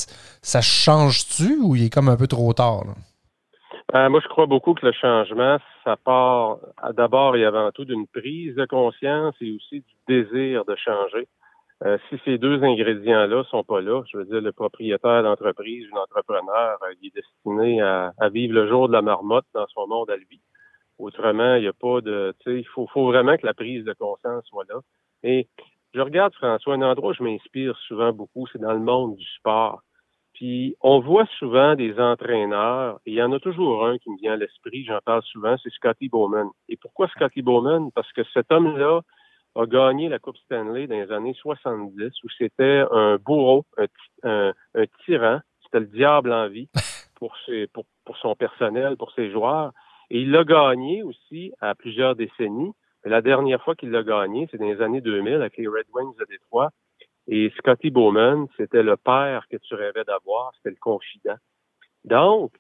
ça 0.43 0.61
change-tu 0.61 1.59
ou 1.63 1.77
il 1.77 1.85
est 1.85 1.91
comme 1.91 2.09
un 2.09 2.17
peu 2.17 2.27
trop 2.27 2.53
tard? 2.53 2.96
Euh, 3.95 4.09
moi, 4.09 4.21
je 4.21 4.29
crois 4.29 4.47
beaucoup 4.47 4.75
que 4.75 4.85
le 4.85 4.93
changement, 4.93 5.59
ça 5.85 5.97
part 5.97 6.59
d'abord 6.95 7.37
et 7.37 7.45
avant 7.45 7.71
tout 7.71 7.85
d'une 7.85 8.07
prise 8.09 8.55
de 8.57 8.67
conscience 8.67 9.35
et 9.41 9.55
aussi 9.55 9.81
du 9.81 9.95
désir 10.09 10.65
de 10.65 10.75
changer. 10.75 11.29
Euh, 11.85 11.99
si 12.09 12.19
ces 12.25 12.39
deux 12.39 12.65
ingrédients-là 12.65 13.45
sont 13.45 13.63
pas 13.63 13.81
là, 13.81 14.03
je 14.11 14.17
veux 14.17 14.25
dire, 14.25 14.41
le 14.41 14.53
propriétaire 14.53 15.23
d'entreprise, 15.23 15.87
l'entrepreneur, 15.95 16.79
euh, 16.83 16.95
il 17.01 17.09
est 17.09 17.15
destiné 17.15 17.81
à, 17.83 18.13
vivre 18.33 18.55
le 18.55 18.67
jour 18.67 18.89
de 18.89 18.95
la 18.95 19.03
marmotte 19.03 19.45
dans 19.55 19.67
son 19.69 19.87
monde 19.87 20.11
à 20.11 20.17
lui. 20.17 20.41
Autrement, 20.99 21.57
il 21.57 21.63
n'y 21.63 21.69
a 21.69 21.75
pas 21.75 22.01
de, 22.01 22.35
tu 22.41 22.51
sais, 22.51 22.59
il 22.59 22.67
faut, 22.67 22.87
faut 22.89 23.07
vraiment 23.07 23.37
que 23.37 23.47
la 23.47 23.53
prise 23.55 23.85
de 23.85 23.93
conscience 23.93 24.45
soit 24.47 24.65
là. 24.71 24.81
Et 25.23 25.49
je 25.95 26.01
regarde, 26.01 26.35
François, 26.35 26.75
un 26.75 26.83
endroit 26.83 27.11
où 27.11 27.15
je 27.15 27.23
m'inspire 27.23 27.77
souvent 27.87 28.13
beaucoup, 28.13 28.47
c'est 28.51 28.61
dans 28.61 28.73
le 28.73 28.81
monde 28.81 29.15
du 29.17 29.25
sport. 29.37 29.83
Puis 30.37 30.77
on 30.83 31.01
voit 31.01 31.25
souvent 31.39 31.77
des 31.77 31.99
entraîneurs, 31.99 33.01
et 33.07 33.13
il 33.13 33.15
y 33.15 33.23
en 33.23 33.33
a 33.33 33.41
toujours 33.41 33.87
un 33.87 33.97
qui 33.97 34.11
me 34.11 34.19
vient 34.19 34.35
à 34.35 34.37
l'esprit, 34.37 34.85
j'en 34.85 34.99
parle 35.03 35.23
souvent, 35.23 35.57
c'est 35.63 35.73
Scotty 35.73 36.11
Bowman. 36.11 36.51
Et 36.69 36.77
pourquoi 36.77 37.09
Scotty 37.09 37.41
Bowman? 37.41 37.91
Parce 37.95 38.13
que 38.13 38.21
cet 38.35 38.53
homme-là 38.53 39.01
a 39.55 39.65
gagné 39.65 40.11
la 40.11 40.19
Coupe 40.19 40.37
Stanley 40.37 40.89
dans 40.89 40.95
les 40.95 41.11
années 41.11 41.33
70, 41.33 42.23
où 42.23 42.29
c'était 42.37 42.85
un 42.91 43.17
bourreau, 43.17 43.65
un, 44.25 44.53
tyran, 45.07 45.41
c'était 45.65 45.81
le 45.81 45.87
diable 45.87 46.31
en 46.31 46.49
vie 46.49 46.69
pour, 47.15 47.35
ses, 47.47 47.67
pour, 47.69 47.87
pour 48.05 48.19
son 48.19 48.35
personnel, 48.35 48.99
pour 48.99 49.13
ses 49.13 49.31
joueurs. 49.31 49.73
Et 50.11 50.21
il 50.21 50.33
l'a 50.33 50.45
gagné 50.45 51.03
aussi 51.03 51.53
à 51.63 51.75
plusieurs 51.75 52.15
décennies. 52.15 52.73
Mais 53.03 53.11
la 53.11 53.23
dernière 53.23 53.63
fois 53.63 53.75
qu'il 53.75 53.91
l'a 53.91 54.03
gagné, 54.03 54.49
c'est 54.51 54.59
dans 54.59 54.67
les 54.67 54.83
années 54.83 55.01
2000 55.01 55.33
avec 55.37 55.57
les 55.57 55.67
Red 55.67 55.87
Wings 55.95 56.15
de 56.19 56.27
Détroit. 56.27 56.73
Et 57.29 57.53
Scotty 57.59 57.91
Bowman, 57.91 58.47
c'était 58.57 58.83
le 58.83 58.97
père 58.97 59.47
que 59.51 59.57
tu 59.57 59.75
rêvais 59.75 60.05
d'avoir, 60.05 60.53
c'était 60.57 60.71
le 60.71 60.77
confident. 60.81 61.37
Donc, 62.05 62.53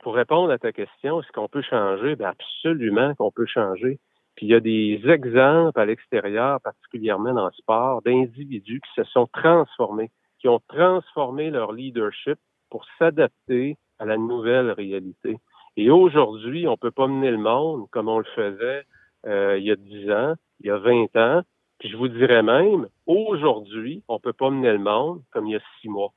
pour 0.00 0.14
répondre 0.14 0.50
à 0.50 0.58
ta 0.58 0.72
question, 0.72 1.20
est-ce 1.20 1.30
qu'on 1.32 1.48
peut 1.48 1.62
changer? 1.62 2.16
Bien, 2.16 2.30
absolument 2.30 3.14
qu'on 3.14 3.30
peut 3.30 3.46
changer. 3.46 3.98
Puis 4.34 4.46
il 4.46 4.50
y 4.50 4.54
a 4.54 4.60
des 4.60 5.00
exemples 5.08 5.78
à 5.78 5.84
l'extérieur, 5.84 6.60
particulièrement 6.60 7.34
dans 7.34 7.46
le 7.46 7.52
sport, 7.52 8.02
d'individus 8.02 8.80
qui 8.80 8.90
se 8.94 9.04
sont 9.10 9.26
transformés, 9.32 10.10
qui 10.38 10.48
ont 10.48 10.60
transformé 10.68 11.50
leur 11.50 11.72
leadership 11.72 12.38
pour 12.70 12.86
s'adapter 12.98 13.76
à 13.98 14.04
la 14.04 14.16
nouvelle 14.16 14.70
réalité. 14.70 15.38
Et 15.76 15.90
aujourd'hui, 15.90 16.68
on 16.68 16.76
peut 16.76 16.92
pas 16.92 17.08
mener 17.08 17.30
le 17.30 17.38
monde 17.38 17.88
comme 17.90 18.08
on 18.08 18.18
le 18.18 18.24
faisait 18.36 18.84
euh, 19.26 19.58
il 19.58 19.64
y 19.64 19.72
a 19.72 19.76
10 19.76 20.10
ans, 20.12 20.34
il 20.60 20.66
y 20.66 20.70
a 20.70 20.78
20 20.78 21.16
ans, 21.16 21.42
puis 21.78 21.90
je 21.90 21.96
vous 21.96 22.08
dirais 22.08 22.42
même, 22.42 22.88
aujourd'hui, 23.06 24.02
on 24.08 24.14
ne 24.14 24.18
peut 24.18 24.32
pas 24.32 24.50
mener 24.50 24.72
le 24.72 24.78
monde 24.78 25.22
comme 25.30 25.46
il 25.46 25.52
y 25.52 25.56
a 25.56 25.60
six 25.80 25.88
mois. 25.88 26.12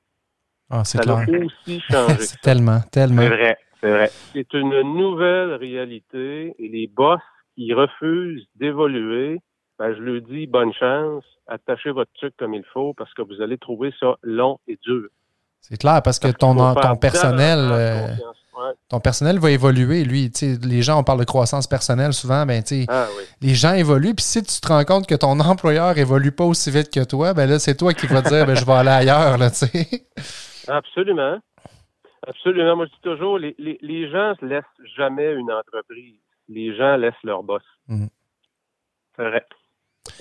Ah, 0.69 0.83
c'est 0.83 1.03
Ça 1.03 1.19
a 1.19 1.23
aussi 1.23 1.81
changé. 1.81 2.15
c'est 2.19 2.41
tellement, 2.41 2.79
tellement. 2.91 3.21
C'est 3.21 3.29
vrai, 3.29 3.57
c'est 3.81 3.91
vrai. 3.91 4.11
C'est 4.33 4.53
une 4.53 4.81
nouvelle 4.95 5.55
réalité 5.55 6.55
et 6.57 6.67
les 6.67 6.87
boss 6.87 7.19
qui 7.55 7.73
refusent 7.73 8.47
d'évoluer, 8.55 9.39
ben, 9.77 9.93
je 9.93 10.01
leur 10.01 10.21
dis 10.21 10.47
bonne 10.47 10.73
chance, 10.73 11.23
attachez 11.47 11.91
votre 11.91 12.11
truc 12.13 12.33
comme 12.37 12.53
il 12.53 12.63
faut 12.73 12.93
parce 12.93 13.13
que 13.13 13.21
vous 13.21 13.41
allez 13.41 13.57
trouver 13.57 13.93
ça 13.99 14.15
long 14.23 14.59
et 14.67 14.79
dur. 14.83 15.07
C'est 15.59 15.77
clair, 15.77 16.01
parce 16.03 16.17
que 16.17 16.29
ton, 16.29 16.55
ton 16.55 16.95
personnel, 16.95 18.17
ton 18.89 18.99
personnel 18.99 19.39
va 19.39 19.51
évoluer. 19.51 20.03
Lui, 20.03 20.31
les 20.63 20.81
gens, 20.81 20.99
on 20.99 21.03
parle 21.03 21.19
de 21.19 21.25
croissance 21.25 21.67
personnelle 21.67 22.13
souvent, 22.13 22.45
ben, 22.45 22.61
ah 22.89 23.07
les 23.41 23.53
gens 23.53 23.73
évoluent. 23.73 24.13
Puis 24.13 24.25
si 24.25 24.43
tu 24.43 24.59
te 24.59 24.67
rends 24.67 24.83
compte 24.83 25.07
que 25.07 25.15
ton 25.15 25.39
employeur 25.39 25.97
évolue 25.97 26.31
pas 26.31 26.45
aussi 26.45 26.71
vite 26.71 26.91
que 26.93 27.03
toi, 27.03 27.33
ben 27.33 27.49
là, 27.49 27.59
c'est 27.59 27.77
toi 27.77 27.93
qui 27.93 28.07
vas 28.07 28.21
dire, 28.21 28.45
ben, 28.45 28.55
je 28.55 28.65
vais 28.65 28.73
aller 28.73 28.89
ailleurs, 28.89 29.37
là, 29.37 29.49
Absolument. 30.67 31.39
Absolument. 32.27 32.75
Moi, 32.75 32.85
je 32.85 32.91
dis 32.91 33.01
toujours, 33.01 33.39
les, 33.39 33.55
les, 33.57 34.09
gens 34.09 34.33
ne 34.41 34.47
laissent 34.47 34.63
jamais 34.95 35.33
une 35.33 35.51
entreprise. 35.51 36.19
Les 36.49 36.75
gens 36.75 36.95
laissent 36.97 37.23
leur 37.23 37.43
boss. 37.43 37.63
Mhm. 37.87 38.09
C'est 39.15 39.23
vrai. 39.23 39.45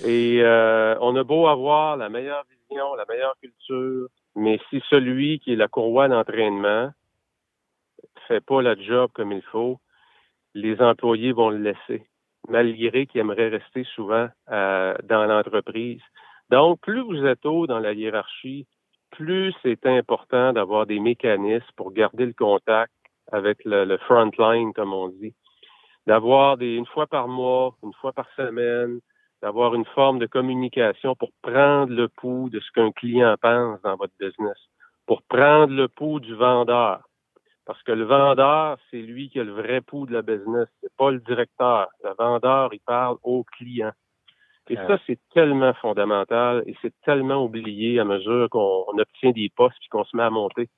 Et 0.03 0.41
euh, 0.41 0.95
on 0.99 1.15
a 1.15 1.23
beau 1.23 1.47
avoir 1.47 1.97
la 1.97 2.09
meilleure 2.09 2.43
vision, 2.49 2.95
la 2.95 3.05
meilleure 3.07 3.35
culture, 3.41 4.07
mais 4.35 4.59
si 4.69 4.81
celui 4.89 5.39
qui 5.39 5.53
est 5.53 5.55
la 5.55 5.67
courroie 5.67 6.07
d'entraînement 6.07 6.91
fait 8.31 8.45
pas 8.45 8.61
la 8.61 8.75
job 8.75 9.11
comme 9.13 9.33
il 9.33 9.41
faut, 9.41 9.77
les 10.53 10.81
employés 10.81 11.33
vont 11.33 11.49
le 11.49 11.57
laisser, 11.57 12.07
malgré 12.47 13.05
qu'ils 13.05 13.19
aimeraient 13.19 13.49
rester 13.49 13.83
souvent 13.95 14.29
euh, 14.49 14.95
dans 15.03 15.25
l'entreprise. 15.25 16.01
Donc, 16.49 16.79
plus 16.79 17.01
vous 17.01 17.25
êtes 17.25 17.45
haut 17.45 17.67
dans 17.67 17.79
la 17.79 17.91
hiérarchie, 17.91 18.67
plus 19.11 19.53
c'est 19.63 19.85
important 19.85 20.53
d'avoir 20.53 20.85
des 20.85 20.99
mécanismes 20.99 21.73
pour 21.75 21.91
garder 21.91 22.25
le 22.25 22.33
contact 22.33 22.93
avec 23.33 23.65
le, 23.65 23.83
le 23.83 23.97
front 23.97 24.31
line, 24.39 24.71
comme 24.71 24.93
on 24.93 25.09
dit. 25.09 25.33
D'avoir 26.07 26.59
une 26.61 26.85
fois 26.85 27.07
par 27.07 27.27
mois, 27.27 27.75
une 27.83 27.93
fois 27.99 28.13
par 28.13 28.27
semaine, 28.37 29.01
d'avoir 29.41 29.75
une 29.75 29.85
forme 29.85 30.19
de 30.19 30.25
communication 30.25 31.15
pour 31.15 31.31
prendre 31.41 31.91
le 31.91 32.07
pouls 32.07 32.49
de 32.49 32.61
ce 32.61 32.71
qu'un 32.71 32.91
client 32.91 33.35
pense 33.41 33.81
dans 33.81 33.97
votre 33.97 34.13
business, 34.19 34.57
pour 35.05 35.21
prendre 35.23 35.73
le 35.73 35.89
pouls 35.89 36.21
du 36.21 36.33
vendeur. 36.33 37.01
Parce 37.65 37.81
que 37.83 37.91
le 37.91 38.03
vendeur, 38.03 38.77
c'est 38.89 39.01
lui 39.01 39.29
qui 39.29 39.39
a 39.39 39.43
le 39.43 39.53
vrai 39.53 39.81
pouls 39.81 40.05
de 40.05 40.13
la 40.13 40.21
business, 40.21 40.67
c'est 40.81 40.93
pas 40.97 41.11
le 41.11 41.19
directeur. 41.19 41.87
Le 42.03 42.11
vendeur, 42.17 42.73
il 42.73 42.79
parle 42.79 43.17
au 43.23 43.43
client. 43.43 43.91
Et 44.69 44.75
ça, 44.75 44.97
c'est 45.05 45.19
tellement 45.33 45.73
fondamental 45.73 46.63
et 46.65 46.75
c'est 46.81 46.93
tellement 47.01 47.43
oublié 47.43 47.99
à 47.99 48.05
mesure 48.05 48.47
qu'on 48.49 48.85
obtient 48.97 49.31
des 49.31 49.49
postes 49.53 49.77
et 49.85 49.89
qu'on 49.89 50.05
se 50.05 50.15
met 50.15 50.23
à 50.23 50.29
monter. 50.29 50.69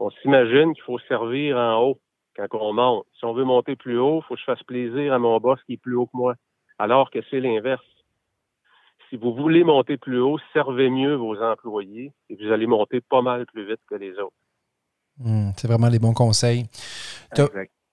On 0.00 0.10
s'imagine 0.10 0.74
qu'il 0.74 0.82
faut 0.82 0.98
servir 1.00 1.56
en 1.56 1.80
haut 1.80 2.00
quand 2.34 2.48
on 2.52 2.72
monte. 2.72 3.06
Si 3.18 3.24
on 3.24 3.34
veut 3.34 3.44
monter 3.44 3.76
plus 3.76 3.98
haut, 3.98 4.20
il 4.20 4.26
faut 4.26 4.34
que 4.34 4.40
je 4.40 4.44
fasse 4.44 4.62
plaisir 4.64 5.12
à 5.12 5.18
mon 5.20 5.38
boss 5.38 5.62
qui 5.64 5.74
est 5.74 5.80
plus 5.80 5.94
haut 5.94 6.06
que 6.06 6.16
moi. 6.16 6.34
Alors 6.78 7.10
que 7.10 7.20
c'est 7.30 7.38
l'inverse 7.38 7.84
si 9.08 9.16
vous 9.16 9.34
voulez 9.34 9.64
monter 9.64 9.96
plus 9.96 10.20
haut, 10.20 10.38
servez 10.52 10.90
mieux 10.90 11.14
vos 11.14 11.40
employés 11.40 12.12
et 12.28 12.36
vous 12.36 12.52
allez 12.52 12.66
monter 12.66 13.00
pas 13.00 13.22
mal 13.22 13.46
plus 13.46 13.66
vite 13.66 13.80
que 13.88 13.94
les 13.94 14.18
autres. 14.18 14.34
Hmm, 15.18 15.50
c'est 15.56 15.66
vraiment 15.66 15.88
les 15.88 15.98
bons 15.98 16.12
conseils 16.12 16.66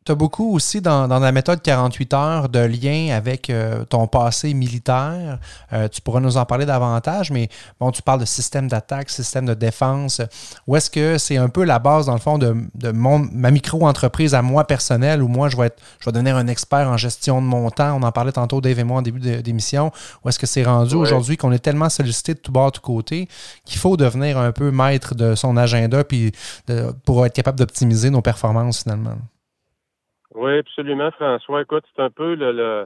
tu 0.06 0.12
as 0.12 0.16
beaucoup 0.16 0.54
aussi 0.54 0.82
dans, 0.82 1.08
la 1.08 1.32
méthode 1.32 1.62
48 1.62 2.14
heures 2.14 2.50
de 2.50 2.60
lien 2.60 3.16
avec 3.16 3.50
euh, 3.50 3.86
ton 3.86 4.08
passé 4.08 4.54
militaire. 4.54 5.40
Euh, 5.72 5.88
tu 5.88 6.02
pourras 6.02 6.20
nous 6.20 6.38
en 6.38 6.46
parler 6.46 6.66
davantage, 6.66 7.32
mais 7.32 7.50
bon, 7.80 7.92
tu 7.92 8.02
parles 8.02 8.20
de 8.20 8.26
système 8.26 8.68
d'attaque, 8.68 9.10
système 9.10 9.46
de 9.46 9.54
défense. 9.54 10.22
Où 10.68 10.76
est-ce 10.76 10.90
que 10.90 11.18
c'est 11.18 11.38
un 11.38 11.50
peu 11.50 11.64
la 11.64 11.80
base, 11.80 12.08
dans 12.08 12.14
le 12.14 12.20
fond, 12.20 12.38
de, 12.38 12.56
mon, 12.92 13.20
ma 13.20 13.52
micro-entreprise 13.52 14.34
à 14.36 14.42
moi 14.42 14.66
personnelle, 14.66 15.22
où 15.22 15.28
moi, 15.28 15.48
je 15.50 15.58
vais, 15.58 15.68
être, 15.68 15.82
je 16.00 16.06
vais 16.06 16.12
devenir 16.12 16.36
un 16.36 16.48
expert 16.48 16.90
en 16.90 16.98
gestion 16.98 17.42
de 17.42 17.48
mon 17.48 17.70
temps? 17.70 17.98
On 17.98 18.04
en 18.04 18.12
parlait 18.12 18.34
tantôt, 18.34 18.60
Dave 18.60 18.80
et 18.80 18.84
moi, 18.84 18.98
en 18.98 19.02
début 19.02 19.42
d'émission. 19.42 19.92
Où 20.24 20.30
est-ce 20.30 20.40
que 20.40 20.48
c'est 20.48 20.64
rendu 20.64 20.96
aujourd'hui 20.96 21.38
qu'on 21.38 21.52
est 21.52 21.60
tellement 21.60 21.90
sollicité 21.90 22.34
de 22.34 22.40
tout 22.40 22.52
bord, 22.52 22.72
de 22.72 22.78
tout 22.78 22.82
côté, 22.82 23.30
qu'il 23.66 23.80
faut 23.80 23.96
devenir 23.96 24.38
un 24.38 24.52
peu 24.52 24.72
maître 24.72 25.16
de 25.16 25.36
son 25.36 25.56
agenda 25.58 26.04
puis 26.04 26.32
pour 27.06 27.26
être 27.26 27.34
capable 27.34 27.58
d'optimiser 27.58 28.10
nos 28.10 28.22
performances 28.22 28.84
finalement? 28.84 29.16
Oui, 30.36 30.58
absolument, 30.58 31.12
François. 31.12 31.62
Écoute, 31.62 31.84
c'est 31.96 32.02
un 32.02 32.10
peu 32.10 32.36
le, 32.36 32.86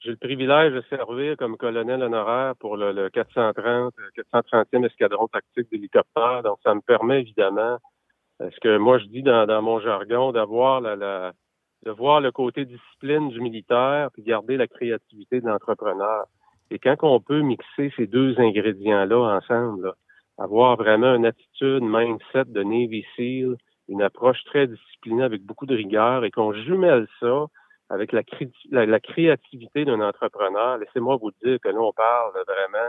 j'ai 0.00 0.10
le 0.10 0.16
privilège 0.16 0.72
de 0.72 0.82
servir 0.90 1.36
comme 1.36 1.56
colonel 1.56 2.02
honoraire 2.02 2.54
pour 2.58 2.76
le, 2.76 2.92
le 2.92 3.08
430, 3.08 3.94
430e 4.16 4.86
escadron 4.86 5.28
tactique 5.28 5.70
d'hélicoptères. 5.70 6.42
Donc, 6.42 6.58
ça 6.62 6.74
me 6.74 6.80
permet 6.80 7.20
évidemment, 7.20 7.78
ce 8.40 8.60
que 8.60 8.76
moi 8.76 8.98
je 8.98 9.06
dis 9.06 9.22
dans, 9.22 9.46
dans 9.46 9.62
mon 9.62 9.80
jargon, 9.80 10.32
d'avoir 10.32 10.80
la, 10.80 10.96
la, 10.96 11.32
de 11.84 11.90
voir 11.90 12.20
le 12.20 12.30
côté 12.30 12.64
discipline 12.64 13.28
du 13.30 13.40
militaire 13.40 14.10
puis 14.12 14.22
garder 14.22 14.56
la 14.56 14.66
créativité 14.66 15.40
de 15.40 15.46
l'entrepreneur. 15.46 16.26
Et 16.70 16.78
quand 16.78 16.96
on 17.02 17.20
peut 17.20 17.40
mixer 17.40 17.92
ces 17.96 18.06
deux 18.06 18.38
ingrédients-là 18.38 19.36
ensemble, 19.36 19.92
avoir 20.38 20.76
vraiment 20.76 21.14
une 21.14 21.26
attitude, 21.26 21.82
mindset 21.82 22.46
de 22.46 22.62
Navy 22.62 23.04
SEAL, 23.16 23.56
une 23.88 24.02
approche 24.02 24.42
très 24.44 24.66
disciplinée 24.66 25.24
avec 25.24 25.42
beaucoup 25.42 25.66
de 25.66 25.74
rigueur 25.74 26.24
et 26.24 26.30
qu'on 26.30 26.52
jumelle 26.52 27.06
ça 27.20 27.46
avec 27.90 28.12
la, 28.12 28.22
la, 28.86 29.00
créativité 29.00 29.84
d'un 29.84 30.00
entrepreneur, 30.00 30.78
laissez-moi 30.78 31.16
vous 31.16 31.30
dire 31.44 31.58
que 31.60 31.68
là, 31.68 31.78
on 31.78 31.92
parle 31.92 32.32
vraiment, 32.32 32.88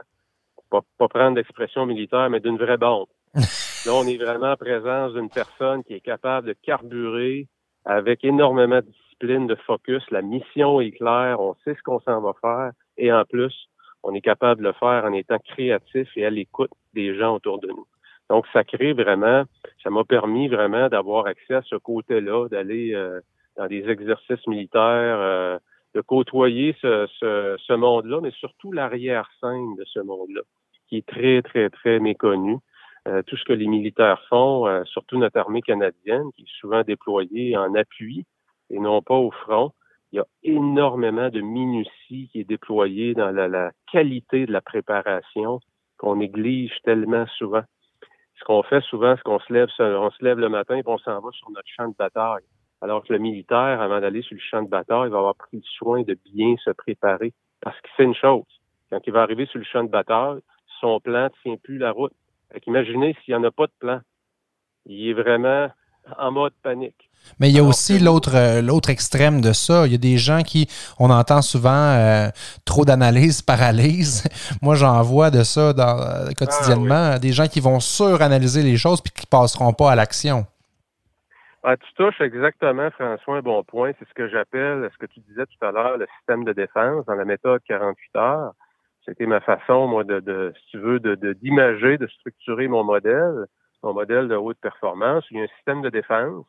pas, 0.70 0.80
pas 0.98 1.10
prendre 1.10 1.36
l'expression 1.36 1.86
militaire, 1.86 2.30
mais 2.30 2.40
d'une 2.40 2.58
vraie 2.58 2.78
bombe. 2.78 3.08
là, 3.34 3.92
on 3.94 4.08
est 4.08 4.18
vraiment 4.18 4.54
en 4.54 4.56
présence 4.56 5.14
d'une 5.14 5.30
personne 5.30 5.84
qui 5.84 5.96
est 5.96 6.00
capable 6.00 6.48
de 6.48 6.54
carburer 6.54 7.48
avec 7.84 8.24
énormément 8.24 8.78
de 8.78 8.86
discipline, 8.86 9.46
de 9.46 9.56
focus. 9.56 10.04
La 10.10 10.22
mission 10.22 10.80
est 10.80 10.92
claire, 10.92 11.42
on 11.42 11.56
sait 11.66 11.76
ce 11.76 11.82
qu'on 11.84 12.00
s'en 12.00 12.22
va 12.22 12.32
faire 12.40 12.72
et 12.98 13.12
en 13.12 13.26
plus, 13.26 13.68
on 14.04 14.14
est 14.14 14.22
capable 14.22 14.62
de 14.62 14.68
le 14.68 14.74
faire 14.74 15.04
en 15.04 15.12
étant 15.12 15.40
créatif 15.40 16.08
et 16.16 16.26
à 16.26 16.30
l'écoute 16.30 16.72
des 16.94 17.18
gens 17.18 17.36
autour 17.36 17.60
de 17.60 17.68
nous. 17.68 17.88
Donc, 18.30 18.46
ça 18.54 18.64
crée 18.64 18.94
vraiment, 18.94 19.44
ça 19.84 19.90
m'a 19.90 20.04
permis 20.04 20.48
vraiment 20.48 20.88
d'avoir 20.90 21.28
accès 21.28 21.56
à 21.56 21.62
ce 21.64 21.76
côté-là, 21.76 22.48
d'aller 22.50 22.94
euh, 22.94 23.20
dans 23.58 23.68
des 23.68 23.88
exercices 23.90 24.48
militaires, 24.48 25.20
euh, 25.20 25.58
de 25.94 26.02
côtoyer 26.02 26.76
ce, 26.82 27.08
ce, 27.20 27.56
ce 27.60 27.74
monde-là, 27.74 28.20
mais 28.22 28.32
surtout 28.32 28.72
l'arrière-scène 28.72 29.76
de 29.76 29.84
ce 29.86 30.00
monde-là, 30.00 30.42
qui 30.88 30.98
est 30.98 31.06
très, 31.06 31.42
très, 31.42 31.70
très 31.70 32.00
méconnu. 32.00 32.58
Euh, 33.08 33.22
tout 33.24 33.36
ce 33.36 33.44
que 33.44 33.54
les 33.54 33.68
militaires 33.68 34.22
font, 34.30 34.66
euh, 34.66 34.84
surtout 34.86 35.18
notre 35.18 35.38
armée 35.38 35.62
canadienne, 35.62 36.32
qui 36.36 36.44
est 36.44 36.60
souvent 36.60 36.84
déployée 36.84 37.58
en 37.58 37.76
appui 37.76 38.26
et 38.70 38.80
non 38.80 39.02
pas 39.02 39.16
au 39.16 39.30
front. 39.30 39.72
Il 40.12 40.18
y 40.18 40.20
a 40.20 40.26
énormément 40.44 41.30
de 41.30 41.42
minutie 41.42 42.30
qui 42.32 42.40
est 42.40 42.44
déployée 42.48 43.14
dans 43.14 43.32
la, 43.32 43.48
la 43.48 43.72
qualité 43.92 44.46
de 44.46 44.54
la 44.54 44.62
préparation 44.62 45.60
qu'on 45.98 46.16
néglige 46.16 46.78
tellement 46.84 47.26
souvent. 47.38 47.64
Ce 48.44 48.46
qu'on 48.46 48.62
fait 48.62 48.82
souvent, 48.82 49.16
c'est 49.16 49.24
qu'on 49.24 49.40
se 49.40 49.54
lève, 49.54 49.70
on 49.80 50.12
se 50.12 50.22
lève 50.22 50.38
le 50.38 50.50
matin 50.50 50.76
et 50.76 50.84
on 50.86 50.98
s'en 50.98 51.22
va 51.22 51.32
sur 51.32 51.50
notre 51.52 51.70
champ 51.78 51.88
de 51.88 51.96
bataille. 51.98 52.44
Alors 52.82 53.02
que 53.02 53.14
le 53.14 53.20
militaire, 53.20 53.80
avant 53.80 54.02
d'aller 54.02 54.22
sur 54.22 54.36
le 54.36 54.42
champ 54.42 54.62
de 54.62 54.68
bataille, 54.68 55.08
il 55.08 55.12
va 55.12 55.20
avoir 55.20 55.36
pris 55.36 55.64
soin 55.78 56.02
de 56.02 56.18
bien 56.26 56.54
se 56.58 56.72
préparer. 56.72 57.32
Parce 57.62 57.80
qu'il 57.80 57.92
sait 57.96 58.04
une 58.04 58.14
chose. 58.14 58.44
Quand 58.90 59.00
il 59.08 59.14
va 59.14 59.22
arriver 59.22 59.46
sur 59.46 59.60
le 59.60 59.64
champ 59.64 59.86
de 59.86 59.90
bataille, 59.90 60.42
son 60.82 61.00
plan 61.00 61.24
ne 61.24 61.30
tient 61.42 61.56
plus 61.56 61.78
la 61.78 61.92
route. 61.92 62.12
imaginez 62.68 63.16
s'il 63.24 63.34
n'y 63.34 63.40
en 63.40 63.46
a 63.46 63.52
pas 63.52 63.68
de 63.68 63.72
plan. 63.80 64.02
Il 64.88 65.08
est 65.08 65.14
vraiment 65.14 65.70
en 66.18 66.32
mode 66.32 66.54
panique. 66.62 67.10
Mais 67.40 67.50
il 67.50 67.56
y 67.56 67.60
a 67.60 67.64
aussi 67.64 68.00
l'autre 68.00 68.36
euh, 68.36 68.62
l'autre 68.62 68.90
extrême 68.90 69.42
de 69.42 69.54
ça. 69.54 69.86
Il 69.86 69.92
y 69.92 69.96
a 69.96 70.00
des 70.00 70.18
gens 70.18 70.42
qui, 70.42 70.68
on 71.00 71.10
entend 71.10 71.42
souvent 71.42 71.70
euh, 71.72 72.28
trop 72.66 72.86
d'analyse, 72.86 73.42
paralyse. 73.54 74.24
Moi, 74.62 74.76
j'en 74.76 75.02
vois 75.02 75.32
de 75.32 75.44
ça 75.44 75.74
dans, 75.74 76.00
euh, 76.00 76.32
quotidiennement. 76.38 77.14
Ah 77.14 77.20
des 77.20 77.32
gens 77.32 77.48
qui 77.48 77.60
vont 77.60 77.80
suranalyser 77.80 78.62
les 78.64 78.78
choses 78.78 79.02
puis 79.02 79.14
qui 79.14 79.26
passeront 79.26 79.74
pas 79.74 79.92
à 79.92 79.96
l'action. 79.96 80.46
Ah, 81.66 81.78
tu 81.78 81.94
touches 81.94 82.20
exactement, 82.20 82.92
François, 82.92 83.38
un 83.38 83.42
bon 83.42 83.64
point. 83.64 83.92
C'est 83.98 84.08
ce 84.08 84.14
que 84.14 84.28
j'appelle, 84.28 84.90
ce 84.92 84.98
que 84.98 85.06
tu 85.06 85.22
disais 85.22 85.46
tout 85.46 85.66
à 85.66 85.72
l'heure, 85.72 85.98
le 85.98 86.08
système 86.18 86.44
de 86.44 86.52
défense 86.52 87.06
dans 87.06 87.16
la 87.16 87.24
méthode 87.24 87.62
48 87.66 88.16
heures. 88.18 88.52
C'était 89.06 89.26
ma 89.26 89.40
façon, 89.40 89.88
moi, 89.88 90.04
de, 90.04 90.20
de, 90.20 90.54
si 90.58 90.72
tu 90.72 90.78
veux, 90.78 91.00
de 91.00 91.16
d'imager, 91.34 91.98
de, 91.98 92.08
structurer 92.08 92.68
mon 92.68 92.84
modèle, 92.84 93.46
mon 93.84 93.94
modèle 93.94 94.28
de 94.28 94.36
haute 94.36 94.58
performance. 94.60 95.26
Il 95.30 95.38
y 95.38 95.42
a 95.42 95.44
un 95.44 95.56
système 95.58 95.82
de 95.82 95.90
défense 95.90 96.46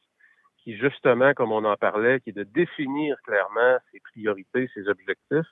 qui, 0.62 0.76
justement, 0.79 1.35
comme 1.35 1.53
on 1.53 1.64
en 1.64 1.76
parlait, 1.76 2.21
qui 2.21 2.31
est 2.31 2.37
de 2.37 2.45
définir 2.45 3.17
clairement 3.25 3.79
ses 3.93 4.00
priorités, 4.00 4.71
ses 4.75 4.88
objectifs, 4.88 5.50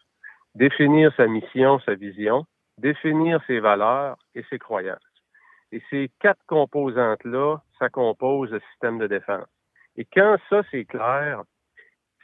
définir 0.54 1.12
sa 1.16 1.26
mission, 1.26 1.80
sa 1.80 1.94
vision, 1.94 2.46
définir 2.78 3.42
ses 3.46 3.60
valeurs 3.60 4.16
et 4.34 4.44
ses 4.48 4.58
croyances. 4.58 4.98
Et 5.72 5.82
ces 5.90 6.10
quatre 6.20 6.42
composantes-là, 6.46 7.58
ça 7.78 7.88
compose 7.88 8.50
le 8.50 8.60
système 8.70 8.98
de 8.98 9.06
défense. 9.06 9.48
Et 9.96 10.06
quand 10.06 10.36
ça, 10.48 10.62
c'est 10.70 10.84
clair, 10.84 11.42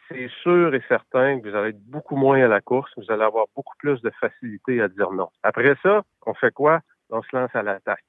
c'est 0.09 0.29
sûr 0.43 0.75
et 0.75 0.83
certain 0.89 1.41
que 1.41 1.49
vous 1.49 1.55
allez 1.55 1.71
être 1.71 1.85
beaucoup 1.85 2.17
moins 2.17 2.43
à 2.43 2.49
la 2.49 2.61
course, 2.61 2.91
vous 2.97 3.11
allez 3.11 3.25
avoir 3.25 3.47
beaucoup 3.55 3.77
plus 3.79 4.01
de 4.01 4.11
facilité 4.21 4.81
à 4.81 4.89
dire 4.89 5.11
non. 5.11 5.29
Après 5.43 5.75
ça, 5.83 6.03
on 6.25 6.35
fait 6.35 6.53
quoi? 6.53 6.81
On 7.11 7.23
se 7.23 7.37
lance 7.37 7.55
à 7.55 7.63
l'attaque. 7.63 8.05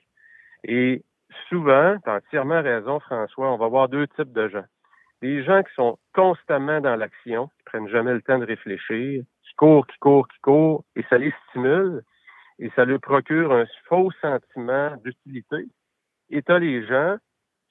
Et 0.63 1.03
souvent, 1.47 1.97
tu 2.03 2.09
as 2.09 2.15
entièrement 2.15 2.61
raison, 2.61 2.99
François, 2.99 3.51
on 3.51 3.57
va 3.57 3.67
voir 3.67 3.89
deux 3.89 4.07
types 4.07 4.33
de 4.33 4.47
gens. 4.47 4.65
Des 5.21 5.43
gens 5.43 5.63
qui 5.63 5.73
sont 5.73 5.97
constamment 6.13 6.79
dans 6.81 6.95
l'action, 6.95 7.47
qui 7.47 7.63
prennent 7.65 7.89
jamais 7.89 8.13
le 8.13 8.21
temps 8.21 8.39
de 8.39 8.45
réfléchir, 8.45 9.23
qui 9.43 9.55
courent, 9.55 9.85
qui 9.87 9.97
courent, 9.99 10.27
qui 10.27 10.39
courent, 10.41 10.83
et 10.95 11.03
ça 11.09 11.17
les 11.17 11.33
stimule 11.49 12.03
et 12.59 12.69
ça 12.75 12.85
leur 12.85 12.99
procure 12.99 13.53
un 13.53 13.65
faux 13.85 14.11
sentiment 14.21 14.95
d'utilité. 14.97 15.65
Et 16.29 16.41
tu 16.41 16.59
les 16.59 16.85
gens 16.85 17.17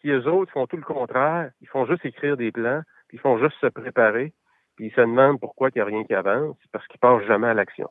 qui, 0.00 0.08
eux 0.10 0.26
autres, 0.26 0.50
font 0.52 0.66
tout 0.66 0.76
le 0.76 0.82
contraire. 0.82 1.50
Ils 1.60 1.68
font 1.68 1.86
juste 1.86 2.04
écrire 2.04 2.36
des 2.36 2.50
plans, 2.50 2.82
puis 3.08 3.18
ils 3.18 3.20
font 3.20 3.38
juste 3.38 3.56
se 3.60 3.66
préparer, 3.66 4.32
puis 4.76 4.86
ils 4.86 4.94
se 4.94 5.00
demandent 5.00 5.40
pourquoi 5.40 5.68
il 5.68 5.78
n'y 5.78 5.82
a 5.82 5.84
rien 5.84 6.04
qui 6.04 6.14
avance, 6.14 6.56
parce 6.73 6.86
qu'ils 6.88 7.00
passent 7.00 7.25
jamais 7.25 7.49
à 7.49 7.54
l'action. 7.54 7.90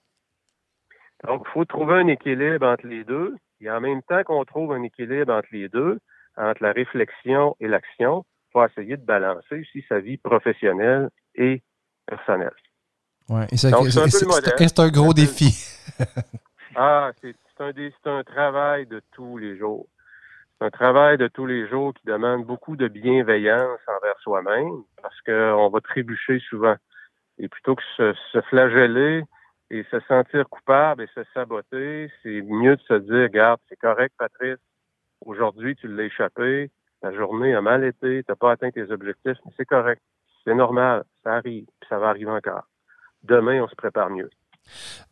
Donc, 1.25 1.43
il 1.45 1.51
faut 1.51 1.65
trouver 1.65 1.95
un 1.95 2.07
équilibre 2.07 2.65
entre 2.65 2.87
les 2.87 3.03
deux. 3.03 3.35
Et 3.61 3.69
en 3.69 3.81
même 3.81 4.01
temps 4.03 4.23
qu'on 4.23 4.45
trouve 4.45 4.73
un 4.73 4.83
équilibre 4.83 5.33
entre 5.33 5.49
les 5.51 5.69
deux, 5.69 5.99
entre 6.35 6.63
la 6.63 6.71
réflexion 6.71 7.55
et 7.59 7.67
l'action, 7.67 8.25
il 8.25 8.51
faut 8.51 8.65
essayer 8.65 8.97
de 8.97 9.05
balancer 9.05 9.61
aussi 9.61 9.83
sa 9.89 9.99
vie 9.99 10.17
professionnelle 10.17 11.09
et 11.35 11.61
personnelle. 12.05 12.53
Oui, 13.29 13.41
c'est 13.55 13.73
un, 13.73 14.89
gros 14.89 15.13
défi. 15.13 15.53
Ah, 16.79 17.11
c'est 17.21 17.33
un, 17.59 18.17
un 18.17 18.23
travail 18.23 18.85
de 18.85 19.01
tous 19.11 19.39
les 19.39 19.57
jours. 19.57 19.87
C'est 20.59 20.67
un 20.67 20.69
travail 20.69 21.17
de 21.17 21.27
tous 21.27 21.47
les 21.47 21.67
jours 21.67 21.91
qui 21.95 22.05
demande 22.05 22.45
beaucoup 22.45 22.75
de 22.75 22.87
bienveillance 22.87 23.79
envers 23.87 24.19
soi-même 24.19 24.83
parce 25.01 25.19
qu'on 25.21 25.69
va 25.69 25.81
trébucher 25.81 26.39
souvent. 26.49 26.75
Et 27.39 27.47
plutôt 27.47 27.75
que 27.75 27.81
se, 27.95 28.13
se 28.31 28.41
flageller 28.41 29.23
et 29.69 29.83
se 29.91 29.99
sentir 30.01 30.47
coupable 30.49 31.03
et 31.03 31.07
se 31.13 31.23
saboter, 31.33 32.09
c'est 32.23 32.41
mieux 32.41 32.75
de 32.75 32.81
se 32.81 32.93
dire, 32.93 33.23
regarde, 33.23 33.59
c'est 33.67 33.75
correct, 33.75 34.13
Patrice. 34.17 34.59
Aujourd'hui, 35.25 35.75
tu 35.75 35.87
l'as 35.87 36.03
échappé. 36.03 36.71
Ta 37.01 37.11
journée 37.11 37.53
a 37.53 37.61
mal 37.61 37.83
été. 37.83 38.23
Tu 38.23 38.31
n'as 38.31 38.35
pas 38.35 38.51
atteint 38.51 38.71
tes 38.71 38.89
objectifs, 38.91 39.37
mais 39.45 39.51
c'est 39.57 39.65
correct. 39.65 40.01
C'est 40.43 40.55
normal. 40.55 41.03
Ça 41.23 41.35
arrive. 41.35 41.65
Puis 41.65 41.89
ça 41.89 41.99
va 41.99 42.09
arriver 42.09 42.31
encore. 42.31 42.63
Demain, 43.23 43.61
on 43.61 43.67
se 43.67 43.75
prépare 43.75 44.09
mieux. 44.09 44.29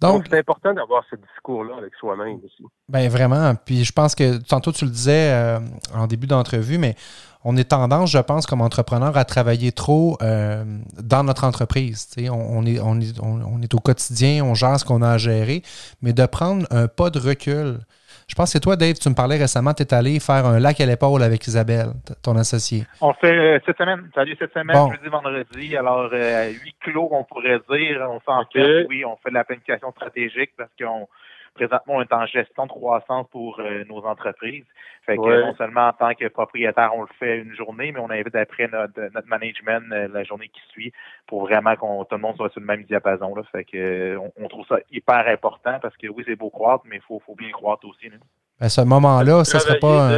Donc, 0.02 0.26
c'est 0.30 0.40
important 0.40 0.74
d'avoir 0.74 1.04
ce 1.10 1.16
discours-là 1.16 1.76
avec 1.78 1.94
soi-même 1.96 2.40
aussi. 2.46 2.64
Bien, 2.90 3.08
vraiment. 3.10 3.54
Puis 3.56 3.84
je 3.84 3.92
pense 3.92 4.16
que 4.16 4.38
tantôt 4.38 4.72
tu 4.72 4.86
le 4.86 4.92
disais 4.92 5.32
euh, 5.32 5.60
en 5.94 6.08
début 6.08 6.28
d'entrevue, 6.28 6.78
mais 6.78 6.96
on 7.44 7.56
est 7.58 7.66
tendance, 7.66 8.10
je 8.10 8.18
pense, 8.18 8.48
comme 8.48 8.62
entrepreneur, 8.62 9.16
à 9.16 9.24
travailler 9.24 9.72
trop 9.72 10.18
euh, 10.22 10.66
dans 11.00 11.24
notre 11.24 11.44
entreprise. 11.44 12.10
On, 12.18 12.32
on, 12.32 12.66
est, 12.66 12.80
on, 12.80 13.00
est, 13.00 13.20
on, 13.22 13.62
est, 13.62 13.74
au 13.76 13.80
quotidien, 13.80 14.44
on 14.44 14.56
gère 14.56 14.80
ce 14.80 14.86
qu'on 14.86 15.04
a 15.04 15.12
à 15.12 15.18
gérer, 15.20 15.62
mais 16.02 16.12
de 16.12 16.26
prendre 16.26 16.66
un 16.72 16.88
pas 16.88 17.12
de 17.12 17.20
recul. 17.20 17.80
Je 18.28 18.34
pense 18.34 18.54
que 18.54 18.60
toi, 18.60 18.76
Dave, 18.76 18.96
tu 18.96 19.08
me 19.10 19.14
parlais 19.14 19.38
récemment, 19.38 19.74
tu 19.74 19.84
es 19.84 19.94
allé 19.94 20.20
faire 20.20 20.46
un 20.46 20.60
lac 20.60 20.82
à 20.82 20.86
l'épaule 20.86 21.22
avec 21.22 21.46
Isabelle, 21.48 21.90
ton 22.24 22.36
associé. 22.36 22.84
On 23.00 23.14
fait 23.14 23.38
euh, 23.38 23.60
cette 23.66 23.78
semaine, 23.78 24.10
salut 24.16 24.36
cette 24.40 24.54
semaine, 24.54 24.76
jeudi, 24.92 25.10
vendredi. 25.10 25.78
Alors, 25.78 26.10
euh, 26.12 26.50
huit 26.50 26.76
kilos, 26.84 27.08
on 27.12 27.24
pourrait 27.24 27.60
dire. 27.70 28.08
On 28.10 28.20
s'en 28.22 28.44
fait, 28.52 28.88
oui, 28.90 29.06
on 29.06 29.16
fait 29.18 29.30
de 29.30 29.36
la 29.36 29.44
planification 29.44 29.92
stratégique 29.92 30.52
parce 30.58 30.72
qu'on 30.80 31.08
présentement, 31.56 31.96
on 31.96 32.02
est 32.02 32.14
en 32.14 32.26
gestion 32.28 32.66
de 32.66 32.72
croissance 32.72 33.26
pour 33.32 33.60
euh, 33.60 33.84
nos 33.86 34.06
entreprises. 34.06 34.66
Fait 35.06 35.18
que 35.18 35.42
non 35.42 35.56
seulement 35.56 35.88
en 35.88 35.94
tant 35.94 36.14
que 36.14 36.28
propriétaire, 36.28 36.92
on 36.96 37.02
le 37.02 37.08
fait 37.20 37.40
une 37.40 37.56
journée, 37.56 37.92
mais 37.92 38.00
on 38.00 38.10
invite 38.10 38.36
après 38.36 38.68
notre, 38.68 39.00
notre 39.14 39.28
management 39.28 39.84
la 39.90 40.24
journée 40.24 40.50
qui 40.50 40.62
suit 40.72 40.92
pour 41.28 41.42
vraiment 41.48 41.76
qu'on 41.76 42.04
tout 42.06 42.16
le 42.16 42.22
monde 42.22 42.36
soit 42.36 42.50
sur 42.50 42.60
le 42.60 42.66
même 42.66 42.84
diapason. 42.84 43.36
Là. 43.36 43.44
Fait 43.52 43.66
que 43.66 44.18
on, 44.38 44.48
trouve 44.48 44.66
ça 44.68 44.78
hyper 44.92 45.28
important 45.28 45.80
parce 45.82 45.96
que 45.98 46.08
oui, 46.08 46.24
c'est 46.26 46.36
beau 46.36 46.50
croître, 46.50 46.84
mais 46.88 46.98
il 46.98 47.02
faut, 47.02 47.22
faut 47.26 47.36
bien 47.36 47.52
croître 47.52 47.88
aussi. 47.88 48.10
Là. 48.10 48.18
Ben, 48.60 48.70
ce 48.70 48.82
moment-là, 48.82 49.44
ce 49.44 49.58
ne 49.58 49.62
serait 49.62 49.80
pas 49.80 50.10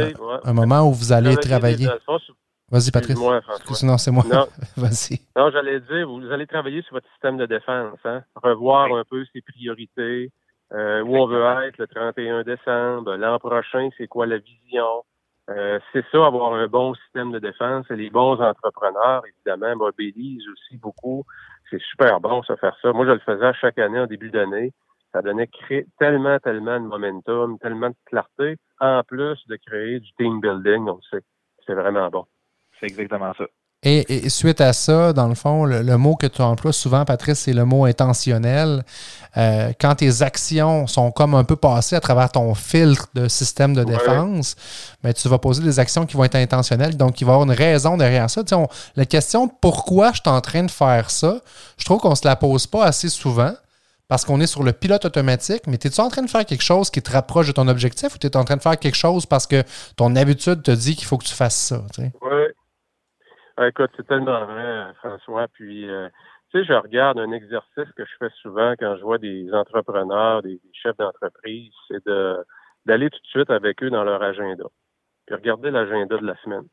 un, 0.44 0.52
moment 0.52 0.88
où 0.88 0.92
vous 0.92 1.12
allez 1.12 1.36
travailler. 1.36 1.88
Vas-y, 2.70 2.90
Patrice. 2.90 3.82
Non, 3.82 3.98
c'est 3.98 4.10
moi. 4.10 4.24
Vas-y. 4.76 5.20
Non, 5.36 5.50
j'allais 5.50 5.80
dire, 5.80 6.06
vous 6.06 6.30
allez 6.30 6.46
travailler 6.46 6.82
sur 6.82 6.94
votre 6.94 7.08
système 7.12 7.36
de 7.36 7.46
défense, 7.46 7.98
hein? 8.04 8.22
revoir 8.36 8.92
un 8.94 9.04
peu 9.08 9.24
ses 9.32 9.40
priorités, 9.40 10.30
euh, 10.72 11.02
où 11.02 11.16
on 11.16 11.26
veut 11.26 11.44
être 11.66 11.78
le 11.78 11.86
31 11.86 12.42
décembre, 12.42 13.16
l'an 13.16 13.38
prochain, 13.38 13.88
c'est 13.96 14.06
quoi 14.06 14.26
la 14.26 14.38
vision? 14.38 15.04
Euh, 15.50 15.78
c'est 15.92 16.04
ça, 16.12 16.26
avoir 16.26 16.52
un 16.52 16.66
bon 16.66 16.94
système 16.94 17.32
de 17.32 17.38
défense. 17.38 17.86
Et 17.90 17.96
les 17.96 18.10
bons 18.10 18.40
entrepreneurs, 18.40 19.22
évidemment, 19.26 19.76
mobilisent 19.76 20.46
aussi 20.48 20.76
beaucoup. 20.76 21.24
C'est 21.70 21.80
super 21.80 22.20
bon, 22.20 22.42
ça, 22.42 22.56
faire 22.56 22.76
ça. 22.82 22.92
Moi, 22.92 23.06
je 23.06 23.12
le 23.12 23.18
faisais 23.20 23.52
chaque 23.60 23.78
année 23.78 24.00
en 24.00 24.06
début 24.06 24.30
d'année. 24.30 24.72
Ça 25.12 25.22
donnait 25.22 25.48
tellement, 25.98 26.38
tellement 26.38 26.78
de 26.78 26.86
momentum, 26.86 27.58
tellement 27.58 27.88
de 27.88 27.96
clarté, 28.04 28.56
en 28.78 29.02
plus 29.04 29.38
de 29.48 29.56
créer 29.56 30.00
du 30.00 30.12
team 30.18 30.40
building, 30.40 30.86
on 30.86 30.96
le 30.96 31.18
sait. 31.18 31.24
C'est 31.66 31.74
vraiment 31.74 32.08
bon. 32.08 32.26
C'est 32.78 32.86
exactement 32.86 33.32
ça. 33.32 33.46
Et, 33.84 34.28
suite 34.28 34.60
à 34.60 34.72
ça, 34.72 35.12
dans 35.12 35.28
le 35.28 35.36
fond, 35.36 35.64
le, 35.64 35.96
mot 35.96 36.16
que 36.16 36.26
tu 36.26 36.42
emploies 36.42 36.72
souvent, 36.72 37.04
Patrice, 37.04 37.38
c'est 37.40 37.52
le 37.52 37.64
mot 37.64 37.84
intentionnel. 37.84 38.84
Euh, 39.36 39.72
quand 39.80 39.94
tes 39.94 40.22
actions 40.22 40.88
sont 40.88 41.12
comme 41.12 41.36
un 41.36 41.44
peu 41.44 41.54
passées 41.54 41.94
à 41.94 42.00
travers 42.00 42.32
ton 42.32 42.54
filtre 42.54 43.06
de 43.14 43.28
système 43.28 43.74
de 43.74 43.84
défense, 43.84 44.56
mais 45.04 45.10
ben, 45.10 45.14
tu 45.14 45.28
vas 45.28 45.38
poser 45.38 45.62
des 45.62 45.78
actions 45.78 46.06
qui 46.06 46.16
vont 46.16 46.24
être 46.24 46.34
intentionnelles. 46.34 46.96
Donc, 46.96 47.20
il 47.20 47.24
va 47.24 47.32
y 47.32 47.34
avoir 47.34 47.48
une 47.48 47.56
raison 47.56 47.96
derrière 47.96 48.28
ça. 48.28 48.42
la 48.96 49.06
question 49.06 49.46
pourquoi 49.46 50.10
je 50.10 50.20
suis 50.22 50.28
en 50.28 50.40
train 50.40 50.64
de 50.64 50.72
faire 50.72 51.08
ça, 51.10 51.40
je 51.76 51.84
trouve 51.84 52.00
qu'on 52.00 52.10
ne 52.10 52.16
se 52.16 52.26
la 52.26 52.34
pose 52.34 52.66
pas 52.66 52.84
assez 52.84 53.08
souvent 53.08 53.52
parce 54.08 54.24
qu'on 54.24 54.40
est 54.40 54.46
sur 54.46 54.64
le 54.64 54.72
pilote 54.72 55.04
automatique, 55.04 55.62
mais 55.68 55.74
es-tu 55.74 56.00
en 56.00 56.08
train 56.08 56.22
de 56.22 56.30
faire 56.30 56.44
quelque 56.44 56.64
chose 56.64 56.90
qui 56.90 57.00
te 57.00 57.12
rapproche 57.12 57.46
de 57.46 57.52
ton 57.52 57.68
objectif 57.68 58.14
ou 58.14 58.18
tu 58.18 58.26
es 58.26 58.36
en 58.36 58.44
train 58.44 58.56
de 58.56 58.62
faire 58.62 58.78
quelque 58.78 58.96
chose 58.96 59.24
parce 59.24 59.46
que 59.46 59.62
ton 59.96 60.16
habitude 60.16 60.62
te 60.64 60.70
dit 60.72 60.96
qu'il 60.96 61.06
faut 61.06 61.18
que 61.18 61.26
tu 61.26 61.34
fasses 61.34 61.54
ça? 61.54 61.82
Oui. 63.58 63.66
écoute, 63.66 63.90
c'est 63.96 64.06
tellement 64.06 64.44
vrai, 64.46 64.92
François. 64.94 65.48
Puis, 65.48 65.88
euh, 65.88 66.08
tu 66.50 66.58
sais, 66.58 66.64
je 66.64 66.72
regarde 66.72 67.18
un 67.18 67.32
exercice 67.32 67.90
que 67.96 68.04
je 68.04 68.12
fais 68.18 68.30
souvent 68.42 68.74
quand 68.78 68.96
je 68.96 69.02
vois 69.02 69.18
des 69.18 69.52
entrepreneurs, 69.52 70.42
des, 70.42 70.60
chefs 70.72 70.96
d'entreprise, 70.96 71.72
c'est 71.88 72.04
de 72.06 72.44
d'aller 72.86 73.10
tout 73.10 73.20
de 73.20 73.26
suite 73.26 73.50
avec 73.50 73.82
eux 73.82 73.90
dans 73.90 74.04
leur 74.04 74.22
agenda. 74.22 74.64
Puis 75.26 75.34
regarder 75.34 75.70
l'agenda 75.70 76.16
de 76.16 76.26
la 76.26 76.36
semaine. 76.36 76.66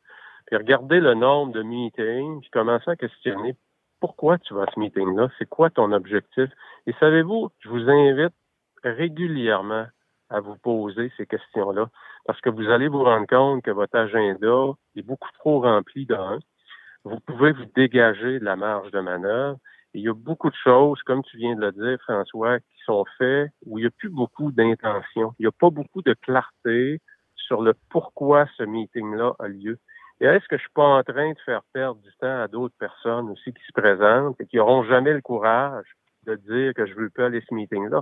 Puis 0.46 0.56
regarder 0.56 1.02
le 1.02 1.14
nombre 1.14 1.52
de 1.52 1.62
meetings, 1.62 2.40
puis 2.42 2.50
commencer 2.52 2.90
à 2.92 2.96
questionner 2.96 3.56
pourquoi 4.00 4.38
tu 4.38 4.54
vas 4.54 4.64
à 4.64 4.72
ce 4.74 4.80
meeting-là, 4.80 5.30
c'est 5.38 5.50
quoi 5.50 5.70
ton 5.70 5.92
objectif. 5.92 6.50
Et 6.88 6.94
savez-vous, 7.00 7.50
je 7.60 7.70
vous 7.70 7.90
invite 7.90 8.34
régulièrement 8.84 9.88
à 10.30 10.40
vous 10.40 10.56
poser 10.58 11.12
ces 11.18 11.26
questions-là, 11.26 11.90
parce 12.26 12.40
que 12.42 12.50
vous 12.50 12.70
allez 12.70 12.88
vous 12.88 13.04
rendre 13.04 13.28
compte 13.28 13.64
que 13.64 13.72
votre 13.72 13.98
agenda 13.98 14.74
est 14.96 15.02
beaucoup 15.02 15.32
trop 15.40 15.62
rempli 15.62 16.06
d'un. 16.06 16.40
Vous 17.06 17.20
pouvez 17.20 17.52
vous 17.52 17.66
dégager 17.76 18.40
de 18.40 18.44
la 18.44 18.56
marge 18.56 18.90
de 18.90 19.00
manœuvre. 19.00 19.60
il 19.94 20.02
y 20.02 20.10
a 20.10 20.14
beaucoup 20.16 20.50
de 20.50 20.56
choses, 20.56 21.00
comme 21.04 21.22
tu 21.22 21.38
viens 21.38 21.56
de 21.56 21.62
le 21.62 21.72
dire, 21.72 22.00
François, 22.02 22.60
qui 22.60 22.80
sont 22.84 23.06
faites 23.20 23.52
où 23.64 23.78
il 23.78 23.84
n'y 23.84 23.88
a 23.88 23.92
plus 23.92 24.10
beaucoup 24.10 24.52
d'intention. 24.52 25.36
Il 25.38 25.44
n'y 25.44 25.48
a 25.48 25.52
pas 25.52 25.70
beaucoup 25.70 26.02
de 26.02 26.16
clarté 26.16 27.00
sur 27.36 27.62
le 27.62 27.76
pourquoi 27.92 28.48
ce 28.58 28.64
meeting-là 28.64 29.34
a 29.38 29.48
lieu. 29.48 29.78
Et 30.20 30.26
est-ce 30.26 30.48
que 30.48 30.58
je 30.58 30.64
suis 30.64 30.72
pas 30.74 30.82
en 30.82 31.04
train 31.04 31.30
de 31.30 31.40
faire 31.46 31.62
perdre 31.74 32.02
du 32.02 32.10
temps 32.20 32.42
à 32.42 32.48
d'autres 32.48 32.76
personnes 32.80 33.30
aussi 33.30 33.54
qui 33.54 33.64
se 33.64 33.72
présentent 33.72 34.42
et 34.42 34.48
qui 34.48 34.58
n'auront 34.58 34.84
jamais 34.84 35.14
le 35.14 35.22
courage 35.22 35.86
de 36.26 36.34
dire 36.36 36.74
que 36.74 36.88
je 36.88 36.96
veux 36.96 37.12
pas 37.12 37.28
aller 37.28 37.44
ce 37.48 37.54
meeting-là? 37.54 38.02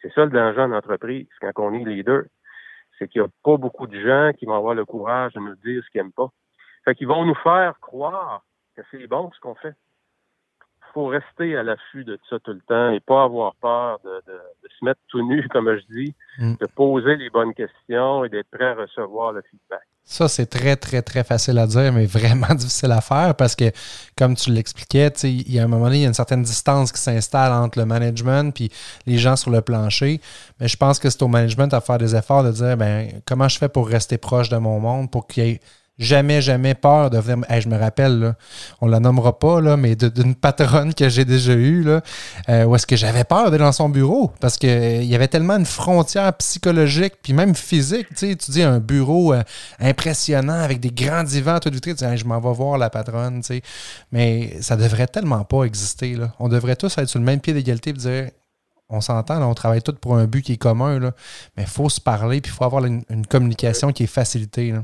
C'est 0.00 0.12
ça 0.14 0.24
le 0.24 0.30
danger 0.30 0.62
en 0.62 0.72
entreprise 0.72 1.28
quand 1.42 1.52
on 1.56 1.74
est 1.74 1.84
leader. 1.84 2.22
C'est 2.98 3.08
qu'il 3.08 3.20
n'y 3.20 3.28
a 3.28 3.30
pas 3.44 3.58
beaucoup 3.58 3.86
de 3.86 4.00
gens 4.00 4.32
qui 4.38 4.46
vont 4.46 4.56
avoir 4.56 4.74
le 4.74 4.86
courage 4.86 5.34
de 5.34 5.40
nous 5.40 5.56
dire 5.56 5.84
ce 5.84 5.90
qu'ils 5.90 6.00
n'aiment 6.00 6.12
pas. 6.12 6.30
Fait 6.84 6.94
qu'ils 6.94 7.08
vont 7.08 7.24
nous 7.24 7.34
faire 7.36 7.78
croire 7.80 8.42
que 8.76 8.82
c'est 8.90 9.06
bon 9.06 9.30
ce 9.34 9.40
qu'on 9.40 9.54
fait. 9.54 9.74
Il 10.60 10.92
faut 10.94 11.06
rester 11.06 11.56
à 11.56 11.62
l'affût 11.62 12.04
de 12.04 12.18
ça 12.30 12.38
tout 12.40 12.52
le 12.52 12.60
temps 12.60 12.90
et 12.90 13.00
pas 13.00 13.24
avoir 13.24 13.54
peur 13.56 14.00
de, 14.04 14.22
se 14.78 14.84
mettre 14.84 15.00
tout 15.08 15.26
nu, 15.26 15.46
comme 15.50 15.70
je 15.76 15.94
dis, 15.94 16.14
mm. 16.38 16.54
de 16.54 16.66
poser 16.66 17.16
les 17.16 17.30
bonnes 17.30 17.54
questions 17.54 18.24
et 18.24 18.28
d'être 18.28 18.50
prêt 18.50 18.66
à 18.66 18.74
recevoir 18.74 19.32
le 19.32 19.42
feedback. 19.42 19.82
Ça, 20.10 20.26
c'est 20.26 20.46
très, 20.46 20.74
très, 20.76 21.02
très 21.02 21.22
facile 21.22 21.58
à 21.58 21.66
dire, 21.66 21.92
mais 21.92 22.06
vraiment 22.18 22.54
difficile 22.54 22.92
à 22.92 23.02
faire 23.02 23.34
parce 23.36 23.54
que, 23.54 23.70
comme 24.16 24.34
tu 24.36 24.50
l'expliquais, 24.50 25.08
il 25.24 25.52
y 25.52 25.58
a 25.58 25.64
un 25.64 25.66
moment 25.66 25.84
donné, 25.84 25.98
il 25.98 26.02
y 26.02 26.04
a 26.06 26.08
une 26.08 26.14
certaine 26.14 26.42
distance 26.42 26.92
qui 26.92 27.00
s'installe 27.00 27.52
entre 27.52 27.78
le 27.78 27.84
management 27.84 28.58
et 28.62 28.70
les 29.04 29.18
gens 29.18 29.36
sur 29.36 29.50
le 29.50 29.60
plancher. 29.60 30.22
Mais 30.60 30.66
je 30.68 30.78
pense 30.78 30.98
que 30.98 31.10
c'est 31.10 31.22
au 31.22 31.28
management 31.28 31.74
à 31.74 31.82
faire 31.82 31.98
des 31.98 32.16
efforts 32.16 32.42
de 32.42 32.52
dire 32.52 32.78
ben, 32.78 33.20
comment 33.26 33.48
je 33.48 33.58
fais 33.58 33.68
pour 33.68 33.86
rester 33.86 34.16
proche 34.16 34.48
de 34.48 34.56
mon 34.56 34.80
monde, 34.80 35.10
pour 35.10 35.26
qu'il 35.26 35.44
y 35.44 35.50
ait 35.50 35.60
jamais, 35.98 36.40
jamais 36.40 36.74
peur 36.74 37.10
de 37.10 37.18
venir. 37.18 37.44
je 37.60 37.68
me 37.68 37.76
rappelle, 37.76 38.18
là, 38.18 38.34
on 38.80 38.86
la 38.86 39.00
nommera 39.00 39.38
pas, 39.38 39.60
là, 39.60 39.76
mais 39.76 39.96
d'une 39.96 40.34
patronne 40.34 40.94
que 40.94 41.08
j'ai 41.08 41.24
déjà 41.24 41.52
eue, 41.52 41.82
là, 41.82 42.02
euh, 42.48 42.64
où 42.64 42.74
est-ce 42.74 42.86
que 42.86 42.96
j'avais 42.96 43.24
peur 43.24 43.50
d'aller 43.50 43.64
dans 43.64 43.72
son 43.72 43.88
bureau? 43.88 44.30
Parce 44.40 44.56
qu'il 44.56 44.70
euh, 44.70 45.02
y 45.02 45.14
avait 45.14 45.28
tellement 45.28 45.56
une 45.56 45.66
frontière 45.66 46.32
psychologique 46.34 47.14
puis 47.22 47.32
même 47.32 47.54
physique. 47.54 48.06
Tu 48.16 48.34
dis 48.34 48.62
un 48.62 48.78
bureau 48.78 49.34
euh, 49.34 49.42
impressionnant 49.80 50.60
avec 50.60 50.80
des 50.80 50.90
grands 50.90 51.24
divans 51.24 51.58
tout 51.58 51.70
vitrés, 51.70 51.94
tu 51.94 52.06
dis, 52.06 52.16
je 52.16 52.24
m'en 52.24 52.40
vais 52.40 52.52
voir 52.52 52.78
la 52.78 52.90
patronne. 52.90 53.42
Mais 54.12 54.56
ça 54.60 54.76
devrait 54.76 55.08
tellement 55.08 55.44
pas 55.44 55.64
exister. 55.64 56.14
Là. 56.14 56.32
On 56.38 56.48
devrait 56.48 56.76
tous 56.76 56.96
être 56.98 57.08
sur 57.08 57.18
le 57.18 57.24
même 57.24 57.40
pied 57.40 57.52
d'égalité 57.52 57.90
et 57.90 57.94
dire 57.94 58.30
on 58.90 59.02
s'entend, 59.02 59.42
on 59.42 59.52
travaille 59.52 59.82
tous 59.82 59.92
pour 59.92 60.16
un 60.16 60.24
but 60.24 60.40
qui 60.40 60.54
est 60.54 60.56
commun, 60.56 60.98
là, 60.98 61.12
mais 61.56 61.64
il 61.64 61.68
faut 61.68 61.90
se 61.90 62.00
parler, 62.00 62.40
puis 62.40 62.50
il 62.50 62.54
faut 62.54 62.64
avoir 62.64 62.86
une, 62.86 63.02
une 63.10 63.26
communication 63.26 63.92
qui 63.92 64.04
est 64.04 64.06
facilitée. 64.06 64.72
Là. 64.72 64.82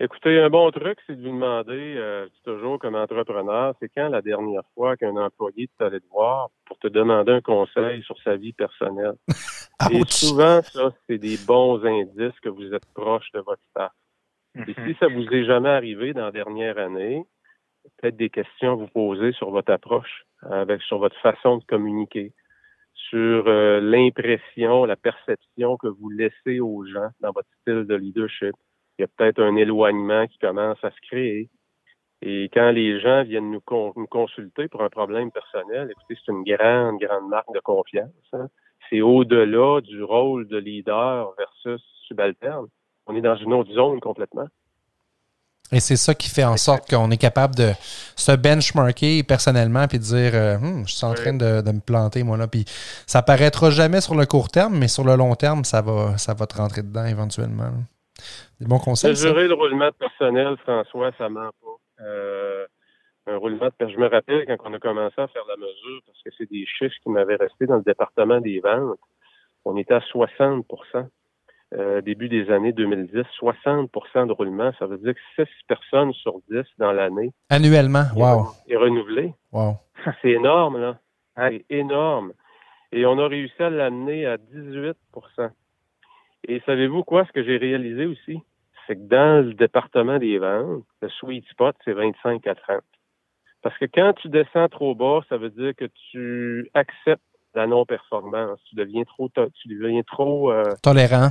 Écoutez, 0.00 0.40
un 0.40 0.50
bon 0.50 0.70
truc, 0.72 0.98
c'est 1.06 1.14
de 1.14 1.22
lui 1.22 1.30
demander, 1.30 1.94
euh, 1.96 2.26
toujours 2.44 2.80
comme 2.80 2.96
entrepreneur, 2.96 3.74
c'est 3.80 3.88
quand 3.88 4.08
la 4.08 4.22
dernière 4.22 4.64
fois 4.74 4.96
qu'un 4.96 5.16
employé 5.16 5.64
est 5.64 5.84
allé 5.84 6.00
te 6.00 6.08
voir 6.10 6.50
pour 6.66 6.76
te 6.78 6.88
demander 6.88 7.30
un 7.30 7.40
conseil 7.40 8.02
sur 8.02 8.20
sa 8.22 8.34
vie 8.34 8.52
personnelle? 8.52 9.14
Et 9.92 10.02
souvent, 10.08 10.62
ça, 10.62 10.92
c'est 11.06 11.18
des 11.18 11.36
bons 11.46 11.84
indices 11.84 12.38
que 12.42 12.48
vous 12.48 12.74
êtes 12.74 12.86
proche 12.92 13.30
de 13.34 13.40
votre 13.40 13.62
staff. 13.70 13.92
Et 14.56 14.60
mm-hmm. 14.60 14.86
si 14.86 14.98
ça 14.98 15.06
vous 15.06 15.26
est 15.28 15.44
jamais 15.44 15.68
arrivé 15.68 16.12
dans 16.12 16.24
la 16.24 16.32
dernière 16.32 16.78
année, 16.78 17.24
peut-être 17.98 18.16
des 18.16 18.30
questions 18.30 18.72
à 18.72 18.74
vous 18.74 18.88
poser 18.88 19.32
sur 19.32 19.50
votre 19.50 19.72
approche, 19.72 20.24
avec 20.42 20.82
sur 20.82 20.98
votre 20.98 21.18
façon 21.20 21.58
de 21.58 21.64
communiquer, 21.64 22.32
sur 22.94 23.46
euh, 23.46 23.80
l'impression, 23.80 24.86
la 24.86 24.96
perception 24.96 25.76
que 25.76 25.88
vous 25.88 26.10
laissez 26.10 26.58
aux 26.58 26.84
gens 26.84 27.10
dans 27.20 27.30
votre 27.30 27.48
style 27.60 27.84
de 27.84 27.94
leadership 27.94 28.54
il 28.98 29.02
y 29.02 29.04
a 29.04 29.08
peut-être 29.08 29.42
un 29.42 29.56
éloignement 29.56 30.26
qui 30.26 30.38
commence 30.38 30.78
à 30.82 30.90
se 30.90 31.00
créer. 31.08 31.48
Et 32.22 32.48
quand 32.54 32.70
les 32.70 33.00
gens 33.00 33.22
viennent 33.24 33.50
nous, 33.50 33.60
consulter 33.60 34.68
pour 34.68 34.82
un 34.82 34.88
problème 34.88 35.30
personnel, 35.30 35.90
écoutez, 35.90 36.18
c'est 36.24 36.32
une 36.32 36.44
grande, 36.44 36.98
grande 36.98 37.28
marque 37.28 37.52
de 37.52 37.60
confiance. 37.60 38.08
Hein. 38.32 38.48
C'est 38.88 39.02
au-delà 39.02 39.80
du 39.80 40.02
rôle 40.02 40.46
de 40.48 40.56
leader 40.56 41.34
versus 41.36 41.82
subalterne. 42.06 42.66
On 43.06 43.14
est 43.14 43.20
dans 43.20 43.36
une 43.36 43.52
autre 43.52 43.72
zone 43.72 44.00
complètement. 44.00 44.46
Et 45.72 45.80
c'est 45.80 45.96
ça 45.96 46.14
qui 46.14 46.28
fait 46.30 46.44
en 46.44 46.56
sorte 46.56 46.88
qu'on 46.88 47.10
est 47.10 47.16
capable 47.16 47.54
de 47.54 47.72
se 48.16 48.32
benchmarker 48.32 49.22
personnellement 49.22 49.86
puis 49.88 49.98
de 49.98 50.04
dire 50.04 50.34
euh, 50.34 50.56
hum, 50.56 50.86
je 50.86 50.94
suis 50.94 51.06
en 51.06 51.14
train 51.14 51.32
de, 51.32 51.62
me 51.62 51.80
planter 51.80 52.22
moi 52.22 52.36
là 52.36 52.46
puis 52.46 52.66
ça 53.06 53.22
paraîtra 53.22 53.70
jamais 53.70 54.02
sur 54.02 54.14
le 54.14 54.26
court 54.26 54.50
terme 54.50 54.76
mais 54.78 54.88
sur 54.88 55.04
le 55.04 55.16
long 55.16 55.34
terme 55.34 55.64
ça 55.64 55.80
va 55.80 56.18
ça 56.18 56.34
va 56.34 56.46
te 56.46 56.56
rentrer 56.58 56.82
dedans 56.82 57.06
éventuellement. 57.06 57.72
Des 58.60 58.66
bons 58.66 58.78
conseils. 58.78 59.14
Gérer 59.16 59.48
le 59.48 59.54
roulement 59.54 59.88
de 59.88 59.94
personnel, 59.94 60.56
François, 60.58 61.12
ça 61.18 61.28
ment 61.28 61.50
pas. 61.60 62.04
Euh, 62.04 62.66
un 63.26 63.36
roulement 63.36 63.68
de 63.80 63.88
Je 63.88 63.96
me 63.96 64.08
rappelle 64.08 64.46
quand 64.46 64.56
on 64.64 64.74
a 64.74 64.78
commencé 64.78 65.20
à 65.20 65.28
faire 65.28 65.44
la 65.48 65.56
mesure, 65.56 66.00
parce 66.06 66.22
que 66.22 66.30
c'est 66.36 66.50
des 66.50 66.66
chiffres 66.66 66.94
qui 67.02 67.10
m'avaient 67.10 67.36
resté 67.36 67.66
dans 67.66 67.76
le 67.76 67.82
département 67.82 68.40
des 68.40 68.60
ventes. 68.60 68.98
On 69.64 69.76
était 69.76 69.94
à 69.94 70.00
60% 70.00 71.08
euh, 71.76 72.00
début 72.02 72.28
des 72.28 72.50
années 72.50 72.72
2010, 72.72 73.22
60% 73.40 74.26
de 74.26 74.32
roulement. 74.32 74.70
Ça 74.78 74.86
veut 74.86 74.98
dire 74.98 75.14
que 75.14 75.44
6 75.44 75.48
personnes 75.66 76.12
sur 76.12 76.34
10 76.50 76.62
dans 76.78 76.92
l'année. 76.92 77.32
Annuellement, 77.50 78.04
wow. 78.14 78.48
Et 78.68 78.76
renouvelé. 78.76 79.34
Wow. 79.52 79.78
C'est 80.22 80.30
énorme, 80.30 80.78
là. 80.80 80.98
C'est 81.36 81.64
énorme. 81.70 82.32
Et 82.92 83.06
on 83.06 83.18
a 83.18 83.26
réussi 83.26 83.60
à 83.60 83.70
l'amener 83.70 84.24
à 84.26 84.36
18 84.36 84.96
et 86.48 86.62
savez-vous 86.66 87.04
quoi, 87.04 87.24
ce 87.26 87.32
que 87.32 87.44
j'ai 87.44 87.56
réalisé 87.56 88.06
aussi? 88.06 88.40
C'est 88.86 88.96
que 88.96 89.08
dans 89.08 89.46
le 89.46 89.54
département 89.54 90.18
des 90.18 90.38
ventes, 90.38 90.84
le 91.00 91.08
sweet 91.08 91.46
spot, 91.48 91.74
c'est 91.84 91.92
25 91.92 92.46
à 92.46 92.54
30. 92.54 92.82
Parce 93.62 93.76
que 93.78 93.86
quand 93.86 94.12
tu 94.14 94.28
descends 94.28 94.68
trop 94.68 94.94
bas, 94.94 95.20
ça 95.28 95.38
veut 95.38 95.50
dire 95.50 95.74
que 95.74 95.86
tu 96.10 96.68
acceptes 96.74 97.22
la 97.54 97.66
non-performance. 97.66 98.60
Tu 98.68 98.76
deviens 98.76 99.04
trop, 99.04 99.30
tu 99.54 99.68
deviens 99.68 100.02
trop 100.02 100.52
euh, 100.52 100.64
tolérant. 100.82 101.28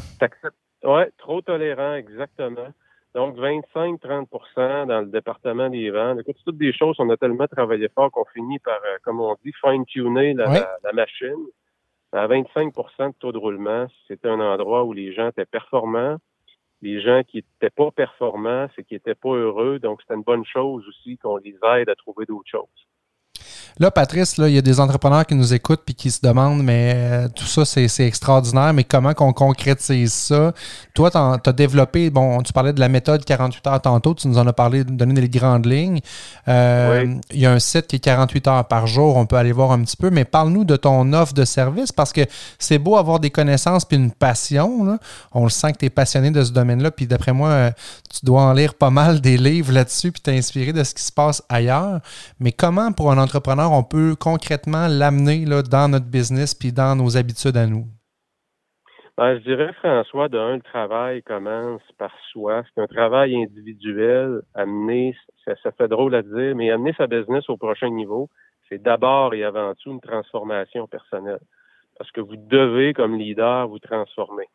Oui, 0.84 1.04
trop 1.18 1.42
tolérant, 1.42 1.96
exactement. 1.96 2.74
Donc, 3.16 3.38
25-30% 3.38 4.88
dans 4.88 5.02
le 5.02 5.08
département 5.08 5.70
des 5.70 5.92
ventes. 5.92 6.20
Écoute, 6.22 6.36
c'est 6.38 6.46
toutes 6.46 6.58
des 6.58 6.74
choses, 6.74 6.96
on 7.00 7.10
a 7.10 7.18
tellement 7.18 7.48
travaillé 7.48 7.88
fort 7.90 8.12
qu'on 8.12 8.26
finit 8.34 8.60
par, 8.60 8.80
euh, 8.84 8.98
comme 9.04 9.22
on 9.22 9.36
dit, 9.46 9.54
fine-tuner 9.62 10.34
la, 10.34 10.68
machine 10.94 11.46
à 12.18 12.28
25% 12.28 13.10
de 13.10 13.14
taux 13.20 13.32
de 13.32 13.38
roulement, 13.38 13.88
c'était 14.08 14.30
un 14.30 14.40
endroit 14.40 14.84
où 14.84 14.94
les 14.94 15.14
gens 15.14 15.30
étaient 15.30 15.46
performants. 15.46 16.18
Les 16.82 17.02
gens 17.02 17.24
qui 17.24 17.38
n'étaient 17.38 17.74
pas 17.74 17.92
performants, 17.92 18.68
c'est 18.76 18.84
qu'ils 18.84 18.98
n'étaient 18.98 19.16
pas 19.16 19.34
heureux. 19.34 19.80
Donc, 19.80 20.02
c'était 20.02 20.16
une 20.16 20.24
bonne 20.24 20.46
chose 20.46 20.88
aussi 20.88 21.18
qu'on 21.18 21.38
les 21.38 21.58
aide 21.78 21.90
à 21.90 21.96
trouver 21.96 22.26
d'autres 22.26 22.50
choses. 22.50 22.88
Là, 23.80 23.90
Patrice, 23.90 24.38
là, 24.38 24.48
il 24.48 24.56
y 24.56 24.58
a 24.58 24.62
des 24.62 24.80
entrepreneurs 24.80 25.26
qui 25.26 25.36
nous 25.36 25.54
écoutent 25.54 25.82
puis 25.86 25.96
qui 25.96 26.12
se 26.12 26.20
demandent, 26.22 26.64
mais 26.64 26.94
euh, 26.96 27.28
tout 27.28 27.46
ça, 27.46 27.66
c'est 27.66 28.06
extraordinaire, 28.06 28.74
mais 28.74 28.84
comment 28.84 29.14
qu'on 29.14 29.34
concrétise 29.34 30.14
ça? 30.14 30.54
Toi, 30.94 31.10
tu 31.12 31.18
as, 31.18 31.54
développé, 31.54 32.10
bon, 32.10 32.42
tu 32.42 32.54
parlais 32.54 32.74
de 32.74 32.80
la 32.80 32.90
méthode 32.90 33.26
48 33.26 33.68
heures 33.68 33.82
tantôt, 33.82 34.14
tu 34.14 34.28
nous 34.28 34.38
en 34.38 34.46
as 34.46 34.54
parlé, 34.54 34.84
donné 34.84 35.14
des 35.14 35.30
grandes 35.30 35.66
lignes. 35.66 36.02
Euh, 36.48 37.16
il 37.32 37.40
y 37.40 37.46
a 37.46 37.52
un 37.52 37.60
site 37.60 37.88
qui 37.88 37.96
est 37.96 38.00
48 38.00 38.48
heures 38.48 38.68
par 38.68 38.86
jour, 38.86 39.18
on 39.18 39.26
peut 39.26 39.38
aller 39.38 39.52
voir 39.52 39.72
un 39.72 39.82
petit 39.82 39.98
peu, 39.98 40.10
mais 40.10 40.26
parle-nous 40.26 40.66
de 40.66 40.76
ton 40.76 41.12
offre 41.14 41.34
de 41.34 41.46
service 41.46 41.92
parce 41.92 42.14
que 42.14 42.22
c'est 42.60 42.78
beau 42.78 42.98
avoir 42.98 43.20
des 43.20 43.32
connaissances 43.32 43.86
puis 43.86 43.98
une 43.98 44.12
passion. 44.12 44.98
On 45.34 45.44
le 45.44 45.50
sent 45.50 45.74
que 45.74 45.78
tu 45.80 45.86
es 45.86 45.90
passionné 45.90 46.32
de 46.32 46.44
ce 46.44 46.52
domaine-là, 46.52 46.92
puis 46.92 47.08
d'après 47.08 47.34
moi, 47.34 47.50
euh, 47.50 47.72
tu 48.14 48.26
dois 48.26 48.44
en 48.44 48.54
lire 48.54 48.76
pas 48.76 48.90
mal 48.90 49.22
des 49.22 49.38
livres 49.38 49.72
là-dessus 49.72 50.12
puis 50.12 50.22
t'inspirer 50.22 50.74
de 50.74 50.84
ce 50.84 50.94
qui 50.94 51.04
se 51.04 51.12
passe 51.12 51.42
ailleurs. 51.50 52.00
Mais 52.40 52.52
comment, 52.52 52.92
pour 52.92 53.12
un 53.12 53.18
entrepreneur, 53.18 53.63
on 53.72 53.84
peut 53.84 54.16
concrètement 54.20 54.88
l'amener 54.88 55.46
dans 55.46 55.90
notre 55.90 56.10
business 56.10 56.54
puis 56.56 56.72
dans 56.72 56.96
nos 56.96 57.18
habitudes 57.18 57.58
à 57.58 57.68
nous? 57.68 57.86
Ben, 59.16 59.38
je 59.38 59.44
dirais, 59.44 59.72
François, 59.74 60.28
d'un, 60.28 60.56
le 60.56 60.62
travail 60.62 61.22
commence 61.22 61.84
par 62.00 62.12
soi. 62.32 62.64
C'est 62.74 62.82
un 62.82 62.88
travail 62.88 63.36
individuel. 63.36 64.42
Amener, 64.56 65.16
ça, 65.46 65.54
ça, 65.62 65.72
fait 65.72 65.88
drôle 65.88 66.16
à 66.16 66.24
dire, 66.24 66.56
mais 66.56 66.72
amener 66.72 66.94
sa 66.98 67.06
business 67.06 67.48
au 67.48 67.58
prochain 67.58 67.90
niveau, 67.90 68.30
c'est 68.70 68.82
d'abord 68.82 69.36
et 69.36 69.44
avant 69.44 69.76
tout 69.76 69.92
une 69.92 70.02
transformation 70.02 70.88
personnelle. 70.88 71.42
Parce 71.96 72.12
que 72.12 72.22
vous 72.22 72.38
devez, 72.38 72.94
comme 72.94 73.16
leader, 73.16 73.68
vous 73.68 73.78
transformer. 73.78 74.48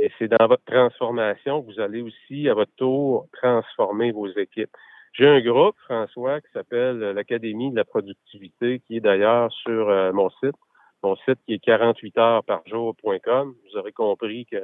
Et 0.00 0.12
c'est 0.18 0.28
dans 0.28 0.46
votre 0.46 0.64
transformation 0.64 1.60
que 1.60 1.72
vous 1.72 1.80
allez 1.80 2.00
aussi, 2.00 2.48
à 2.48 2.54
votre 2.54 2.74
tour, 2.76 3.26
transformer 3.32 4.12
vos 4.12 4.28
équipes. 4.28 4.70
J'ai 5.12 5.26
un 5.26 5.40
groupe, 5.40 5.76
François, 5.84 6.40
qui 6.40 6.48
s'appelle 6.52 6.98
l'Académie 6.98 7.70
de 7.70 7.76
la 7.76 7.84
productivité, 7.84 8.80
qui 8.86 8.96
est 8.96 9.00
d'ailleurs 9.00 9.52
sur 9.52 9.88
euh, 9.88 10.12
mon 10.12 10.30
site, 10.30 10.56
mon 11.02 11.16
site 11.16 11.38
qui 11.46 11.54
est 11.54 11.64
48heuresparjour.com. 11.64 13.54
Vous 13.64 13.78
aurez 13.78 13.92
compris 13.92 14.46
que 14.46 14.62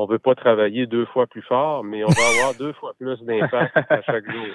on 0.00 0.06
veut 0.06 0.20
pas 0.20 0.36
travailler 0.36 0.86
deux 0.86 1.06
fois 1.06 1.26
plus 1.26 1.42
fort, 1.42 1.82
mais 1.82 2.04
on 2.04 2.08
va 2.08 2.28
avoir 2.36 2.54
deux 2.54 2.72
fois 2.72 2.94
plus 2.98 3.20
d'impact 3.24 3.76
à 3.76 4.00
chaque 4.02 4.30
jour. 4.30 4.46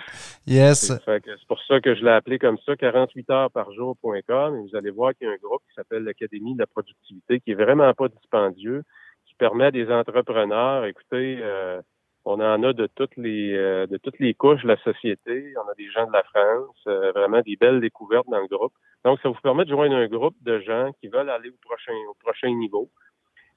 Yes. 0.47 0.93
C'est 1.05 1.47
pour 1.47 1.61
ça 1.63 1.81
que 1.81 1.95
je 1.95 2.03
l'ai 2.03 2.11
appelé 2.11 2.39
comme 2.39 2.57
ça, 2.65 2.73
48heuresparjour.com. 2.73 4.55
Et 4.55 4.61
vous 4.61 4.75
allez 4.75 4.89
voir 4.89 5.13
qu'il 5.13 5.27
y 5.27 5.29
a 5.29 5.33
un 5.33 5.37
groupe 5.43 5.61
qui 5.67 5.75
s'appelle 5.75 6.03
l'Académie 6.03 6.53
de 6.53 6.59
la 6.59 6.67
productivité, 6.67 7.41
qui 7.41 7.51
est 7.51 7.55
vraiment 7.55 7.93
pas 7.93 8.07
dispendieux, 8.07 8.83
qui 9.25 9.35
permet 9.35 9.65
à 9.65 9.71
des 9.71 9.91
entrepreneurs, 9.91 10.85
écoutez, 10.85 11.39
euh, 11.41 11.81
on 12.25 12.39
en 12.39 12.63
a 12.63 12.73
de 12.73 12.87
toutes 12.87 13.15
les 13.17 13.53
euh, 13.53 13.85
de 13.87 13.97
toutes 13.97 14.15
couches 14.37 14.63
de 14.63 14.67
la 14.67 14.77
société. 14.77 15.53
On 15.57 15.69
a 15.69 15.73
des 15.75 15.89
gens 15.91 16.07
de 16.07 16.13
la 16.13 16.23
France, 16.23 16.81
euh, 16.87 17.11
vraiment 17.11 17.41
des 17.41 17.57
belles 17.57 17.81
découvertes 17.81 18.29
dans 18.29 18.39
le 18.39 18.47
groupe. 18.47 18.73
Donc, 19.03 19.19
ça 19.21 19.29
vous 19.29 19.39
permet 19.43 19.65
de 19.65 19.69
joindre 19.69 19.95
un 19.95 20.07
groupe 20.07 20.35
de 20.41 20.59
gens 20.59 20.91
qui 21.01 21.09
veulent 21.09 21.29
aller 21.29 21.49
au 21.49 21.57
prochain 21.61 21.93
au 22.09 22.13
prochain 22.13 22.49
niveau. 22.49 22.89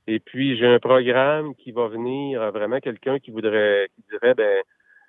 Et 0.08 0.20
puis, 0.20 0.56
j'ai 0.56 0.66
un 0.66 0.78
programme 0.78 1.54
qui 1.54 1.72
va 1.72 1.88
venir 1.88 2.42
euh, 2.42 2.50
vraiment 2.50 2.80
quelqu'un 2.80 3.18
qui 3.18 3.30
voudrait, 3.30 3.88
qui 3.94 4.02
dirait, 4.10 4.34
ben, 4.34 4.62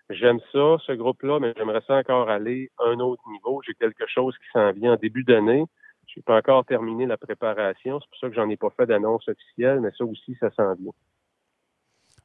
j'aime 0.10 0.39
ça, 0.52 0.78
ce 0.86 0.91
groupe-là, 0.91 1.39
mais 1.39 1.54
j'aimerais 1.58 1.82
ça 1.88 1.96
encore 1.96 2.30
aller 2.30 2.70
à 2.80 2.86
un 2.86 3.00
autre 3.00 3.24
niveau. 3.30 3.62
J'ai 3.65 3.74
quelque 3.74 4.08
chose 4.08 4.36
qui 4.38 4.48
s'en 4.54 4.72
vient 4.72 4.93
en 4.93 4.98
début 4.98 5.24
d'année. 5.24 5.65
Je 6.08 6.20
n'ai 6.20 6.24
pas 6.24 6.38
encore 6.38 6.65
terminé 6.65 7.06
la 7.06 7.17
préparation. 7.17 8.00
C'est 8.00 8.10
pour 8.10 8.20
ça 8.20 8.30
que 8.30 8.36
j'en 8.36 8.50
ai 8.50 8.58
pas 8.58 8.70
fait 8.72 8.86
d'annonce 8.86 9.28
officielle, 9.28 9.82
mais 9.82 9.91
ça 9.98 10.06
aussi, 10.06 10.36
ça 10.39 10.52
s'en 10.52 10.74
vient. 10.76 10.93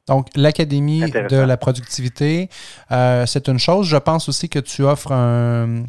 Donc, 0.09 0.27
l'Académie 0.37 1.03
de 1.03 1.47
la 1.47 1.57
productivité, 1.57 2.49
euh, 2.91 3.25
c'est 3.25 3.47
une 3.47 3.61
chose. 3.61 3.88
Je 3.88 3.97
pense 3.97 4.29
aussi 4.29 4.49
que 4.49 4.59
tu 4.59 4.83
offres 4.83 5.12
un, 5.12 5.85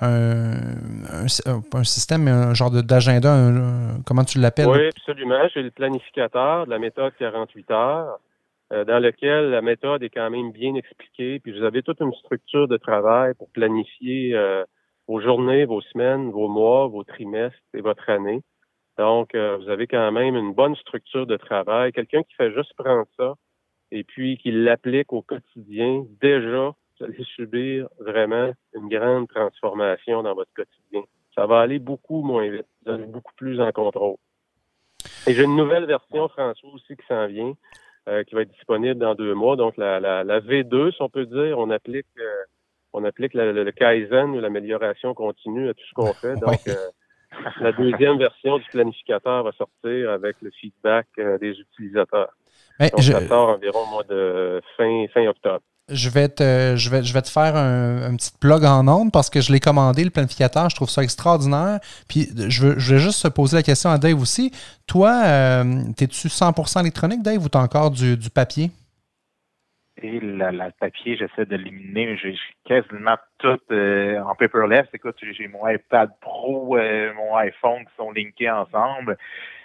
un, 0.00 1.26
système, 1.84 2.26
un 2.26 2.54
genre 2.54 2.72
d'agenda, 2.72 3.36
comment 4.04 4.24
tu 4.24 4.40
l'appelles? 4.40 4.66
Oui, 4.66 4.88
absolument. 4.88 5.46
J'ai 5.54 5.62
le 5.62 5.70
planificateur 5.70 6.66
de 6.66 6.70
la 6.70 6.80
méthode 6.80 7.12
48 7.20 7.70
heures, 7.70 8.18
euh, 8.72 8.84
dans 8.84 8.98
lequel 8.98 9.50
la 9.50 9.62
méthode 9.62 10.02
est 10.02 10.10
quand 10.10 10.28
même 10.28 10.50
bien 10.50 10.74
expliquée. 10.74 11.38
Puis 11.38 11.56
vous 11.56 11.64
avez 11.64 11.84
toute 11.84 12.00
une 12.00 12.12
structure 12.14 12.66
de 12.66 12.76
travail 12.78 13.34
pour 13.34 13.48
planifier 13.50 14.34
euh, 14.34 14.64
vos 15.06 15.20
journées, 15.20 15.66
vos 15.66 15.82
semaines, 15.82 16.32
vos 16.32 16.48
mois, 16.48 16.88
vos 16.88 17.04
trimestres 17.04 17.56
et 17.74 17.80
votre 17.80 18.10
année. 18.10 18.42
Donc, 18.98 19.34
vous 19.34 19.70
avez 19.70 19.86
quand 19.86 20.12
même 20.12 20.36
une 20.36 20.52
bonne 20.52 20.76
structure 20.76 21.26
de 21.26 21.36
travail. 21.36 21.92
Quelqu'un 21.92 22.22
qui 22.24 22.34
fait 22.34 22.52
juste 22.52 22.74
prendre 22.76 23.06
ça, 23.16 23.34
et 23.92 24.04
puis 24.04 24.38
qu'il 24.38 24.64
l'applique 24.64 25.12
au 25.12 25.20
quotidien, 25.20 26.06
déjà, 26.20 26.72
vous 26.98 27.04
allez 27.04 27.22
subir 27.36 27.88
vraiment 28.00 28.52
une 28.74 28.88
grande 28.88 29.28
transformation 29.28 30.22
dans 30.22 30.34
votre 30.34 30.52
quotidien. 30.54 31.02
Ça 31.34 31.46
va 31.46 31.60
aller 31.60 31.78
beaucoup 31.78 32.22
moins 32.22 32.48
vite. 32.48 32.66
Vous 32.84 32.92
allez 32.92 33.04
beaucoup 33.04 33.34
plus 33.36 33.60
en 33.60 33.70
contrôle. 33.70 34.16
Et 35.26 35.34
j'ai 35.34 35.44
une 35.44 35.56
nouvelle 35.56 35.84
version, 35.84 36.28
François, 36.28 36.70
aussi 36.72 36.96
qui 36.96 37.06
s'en 37.06 37.26
vient, 37.26 37.52
euh, 38.08 38.24
qui 38.24 38.34
va 38.34 38.42
être 38.42 38.52
disponible 38.52 38.98
dans 38.98 39.14
deux 39.14 39.34
mois. 39.34 39.56
Donc, 39.56 39.76
la, 39.76 40.00
la, 40.00 40.40
V2, 40.40 40.92
si 40.92 41.02
on 41.02 41.10
peut 41.10 41.26
dire, 41.26 41.58
on 41.58 41.68
applique 41.68 42.06
euh, 42.18 42.44
on 42.94 43.04
applique 43.04 43.34
le, 43.34 43.70
Kaizen 43.72 44.30
ou 44.30 44.40
l'amélioration 44.40 45.12
continue 45.12 45.68
à 45.68 45.74
tout 45.74 45.84
ce 45.86 45.94
qu'on 45.94 46.12
fait. 46.14 46.34
Donc, 46.36 46.60
euh, 46.66 46.74
la 47.60 47.72
deuxième 47.72 48.18
version 48.18 48.56
du 48.58 48.64
planificateur 48.70 49.42
va 49.42 49.52
sortir 49.52 50.10
avec 50.10 50.36
le 50.40 50.50
feedback 50.50 51.08
des 51.40 51.58
utilisateurs. 51.58 52.32
Donc, 52.80 52.90
je... 52.98 53.12
ça 53.12 53.26
sort 53.26 53.50
environ 53.50 53.80
au 53.80 53.90
mois 53.90 54.04
de 54.04 54.60
fin, 54.76 55.06
fin 55.12 55.26
octobre. 55.26 55.60
Je 55.88 56.08
vais, 56.08 56.28
te, 56.28 56.74
je, 56.76 56.90
vais, 56.90 57.02
je 57.02 57.12
vais 57.12 57.22
te 57.22 57.28
faire 57.28 57.56
un, 57.56 58.14
petit 58.16 58.30
plug 58.40 58.64
en 58.64 58.86
ondes 58.86 59.10
parce 59.12 59.28
que 59.28 59.40
je 59.40 59.52
l'ai 59.52 59.60
commandé, 59.60 60.04
le 60.04 60.10
planificateur. 60.10 60.70
Je 60.70 60.76
trouve 60.76 60.88
ça 60.88 61.02
extraordinaire. 61.02 61.80
Puis 62.08 62.28
je 62.48 62.66
veux, 62.66 62.78
je 62.78 62.94
vais 62.94 63.00
juste 63.00 63.28
poser 63.30 63.56
la 63.56 63.62
question 63.62 63.90
à 63.90 63.98
Dave 63.98 64.20
aussi. 64.20 64.52
Toi, 64.86 65.10
euh, 65.26 65.64
es-tu 66.00 66.28
100% 66.28 66.80
électronique, 66.80 67.22
Dave, 67.22 67.44
ou 67.44 67.48
tu 67.48 67.58
as 67.58 67.60
encore 67.60 67.90
du, 67.90 68.16
du 68.16 68.30
papier? 68.30 68.70
Et 70.00 70.18
le 70.20 70.70
papier, 70.80 71.16
j'essaie 71.16 71.44
de 71.44 71.56
l'éliminer. 71.56 72.16
J'ai 72.16 72.36
quasiment 72.64 73.16
tout 73.38 73.60
euh, 73.70 74.20
en 74.20 74.34
paperless. 74.34 74.86
Écoute, 74.94 75.16
j'ai 75.20 75.48
mon 75.48 75.68
iPad 75.68 76.10
Pro, 76.20 76.76
euh, 76.76 77.12
mon 77.14 77.36
iPhone 77.36 77.84
qui 77.84 77.92
sont 77.96 78.10
linkés 78.10 78.50
ensemble. 78.50 79.18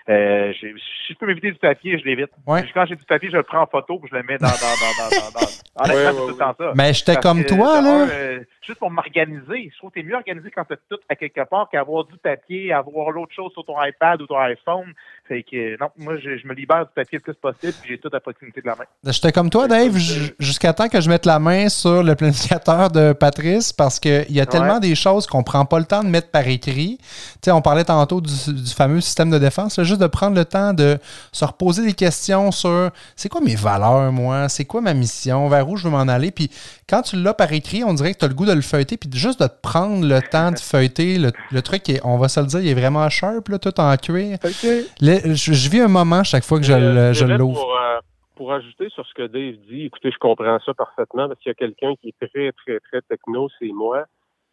Euh, 0.09 0.53
si 0.53 0.67
je 1.09 1.13
peux 1.15 1.25
m'éviter 1.25 1.51
du 1.51 1.57
papier, 1.59 1.99
je 1.99 2.05
l'évite. 2.05 2.29
Quand 2.45 2.85
j'ai 2.85 2.95
du 2.95 3.03
papier, 3.03 3.29
je 3.29 3.37
le 3.37 3.43
prends 3.43 3.61
en 3.61 3.67
photo 3.67 3.99
et 4.03 4.07
je 4.09 4.15
le 4.15 4.23
mets 4.23 4.37
dans. 4.37 4.47
dans, 4.47 4.53
dans, 4.53 5.09
dans, 5.09 5.87
dans, 5.87 5.93
ouais, 5.93 6.11
tout 6.13 6.27
le 6.29 6.37
temps 6.37 6.55
ça. 6.57 6.71
Mais 6.75 6.93
j'étais 6.93 7.17
comme 7.17 7.43
toi, 7.43 7.81
là. 7.81 8.07
Euh, 8.09 8.39
juste 8.61 8.79
pour 8.79 8.91
m'organiser. 8.91 9.69
Je 9.73 9.77
trouve 9.77 9.91
que 9.91 9.99
t'es 9.99 10.05
mieux 10.05 10.15
organisé 10.15 10.51
quand 10.53 10.65
t'as 10.65 10.75
tout 10.89 10.99
à 11.09 11.15
quelque 11.15 11.41
part 11.49 11.69
qu'avoir 11.71 12.05
du 12.05 12.17
papier, 12.17 12.73
avoir 12.73 13.11
l'autre 13.11 13.33
chose 13.33 13.51
sur 13.53 13.65
ton 13.65 13.75
iPad 13.81 14.21
ou 14.21 14.27
ton 14.27 14.37
iPhone. 14.39 14.93
Fait 15.27 15.43
que, 15.43 15.79
non, 15.79 15.89
moi, 15.97 16.17
je, 16.17 16.37
je 16.37 16.47
me 16.47 16.53
libère 16.53 16.85
du 16.85 16.91
papier 16.93 17.17
le 17.17 17.23
plus 17.23 17.33
possible 17.33 17.73
puis 17.81 17.89
j'ai 17.89 17.97
tout 17.97 18.09
à 18.13 18.19
proximité 18.19 18.61
de 18.61 18.67
la 18.67 18.75
main. 18.75 18.85
J'étais 19.05 19.31
comme 19.31 19.49
toi, 19.49 19.67
Dave, 19.67 19.95
jusqu'à 20.39 20.73
temps 20.73 20.89
que 20.89 21.01
je 21.01 21.09
mette 21.09 21.25
la 21.25 21.39
main 21.39 21.69
sur 21.69 22.03
le 22.03 22.15
planificateur 22.15 22.91
de 22.91 23.13
Patrice 23.13 23.73
parce 23.73 23.99
qu'il 23.99 24.31
y 24.31 24.41
a 24.41 24.45
tellement 24.45 24.79
des 24.79 24.95
choses 24.95 25.27
qu'on 25.27 25.43
prend 25.43 25.65
pas 25.65 25.79
le 25.79 25.85
temps 25.85 26.03
de 26.03 26.09
mettre 26.09 26.31
par 26.31 26.47
écrit. 26.47 26.97
Tu 26.97 27.05
sais, 27.43 27.51
on 27.51 27.61
parlait 27.61 27.83
tantôt 27.83 28.21
du, 28.21 28.31
du 28.31 28.73
fameux 28.73 29.01
système 29.01 29.29
de 29.29 29.39
défense. 29.39 29.77
Là, 29.77 29.83
juste 29.83 29.96
de 29.97 30.07
prendre 30.07 30.35
le 30.35 30.45
temps 30.45 30.73
de 30.73 30.97
se 31.31 31.45
reposer 31.45 31.85
des 31.85 31.93
questions 31.93 32.51
sur 32.51 32.89
c'est 33.15 33.29
quoi 33.29 33.41
mes 33.41 33.55
valeurs, 33.55 34.11
moi, 34.11 34.49
c'est 34.49 34.65
quoi 34.65 34.81
ma 34.81 34.93
mission, 34.93 35.47
vers 35.49 35.67
où 35.67 35.77
je 35.77 35.85
veux 35.85 35.89
m'en 35.89 36.07
aller? 36.07 36.31
Puis 36.31 36.49
quand 36.89 37.01
tu 37.01 37.15
l'as 37.21 37.33
par 37.33 37.51
écrit, 37.51 37.83
on 37.83 37.93
dirait 37.93 38.13
que 38.13 38.19
tu 38.19 38.25
as 38.25 38.27
le 38.27 38.33
goût 38.33 38.45
de 38.45 38.53
le 38.53 38.61
feuilleter, 38.61 38.97
puis 38.97 39.09
juste 39.13 39.41
de 39.41 39.47
prendre 39.61 40.05
le 40.05 40.21
temps 40.21 40.51
de 40.51 40.59
feuilleter. 40.59 41.17
Le, 41.17 41.61
truc, 41.61 41.89
est, 41.89 41.99
on 42.03 42.17
va 42.17 42.27
se 42.27 42.39
le 42.39 42.45
dire, 42.45 42.59
il 42.59 42.69
est 42.69 42.73
vraiment 42.73 43.09
sharp, 43.09 43.47
là, 43.49 43.59
tout 43.59 43.79
en 43.79 43.95
cuir. 43.97 44.37
je, 44.41 45.69
vis 45.69 45.81
un 45.81 45.87
moment 45.87 46.23
chaque 46.23 46.43
fois 46.43 46.59
que 46.59 46.65
je, 46.65 46.73
euh, 46.73 47.37
l'ouvre. 47.37 47.61
Pour, 47.61 47.73
euh, 47.73 47.99
pour, 48.35 48.53
ajouter 48.53 48.89
sur 48.89 49.05
ce 49.05 49.13
que 49.13 49.27
Dave 49.27 49.55
dit, 49.69 49.85
écoutez, 49.85 50.11
je 50.11 50.17
comprends 50.17 50.59
ça 50.65 50.73
parfaitement, 50.73 51.27
parce 51.27 51.39
qu'il 51.39 51.49
y 51.49 51.51
a 51.51 51.55
quelqu'un 51.55 51.93
qui 52.01 52.09
est 52.09 52.27
très, 52.27 52.51
très, 52.51 52.79
très 52.79 53.01
techno, 53.01 53.49
c'est 53.59 53.71
moi. 53.71 54.05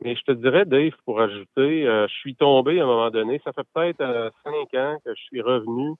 Mais 0.04 0.16
je 0.16 0.22
te 0.22 0.32
dirais, 0.32 0.66
Dave, 0.66 0.92
pour 1.06 1.18
ajouter, 1.18 1.88
euh, 1.88 2.06
je 2.08 2.14
suis 2.16 2.36
tombé 2.36 2.78
à 2.78 2.84
un 2.84 2.86
moment 2.86 3.10
donné, 3.10 3.40
ça 3.42 3.54
fait 3.54 3.66
peut-être 3.72 4.02
euh, 4.02 4.28
cinq 4.44 4.74
ans 4.78 4.98
que 5.02 5.14
je 5.14 5.22
suis 5.22 5.40
revenu 5.40 5.94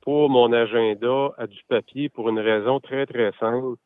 pour 0.00 0.28
mon 0.28 0.52
agenda 0.52 1.30
à 1.38 1.46
du 1.46 1.60
papier 1.68 2.08
pour 2.08 2.28
une 2.28 2.40
raison 2.40 2.80
très, 2.80 3.06
très 3.06 3.30
simple. 3.38 3.76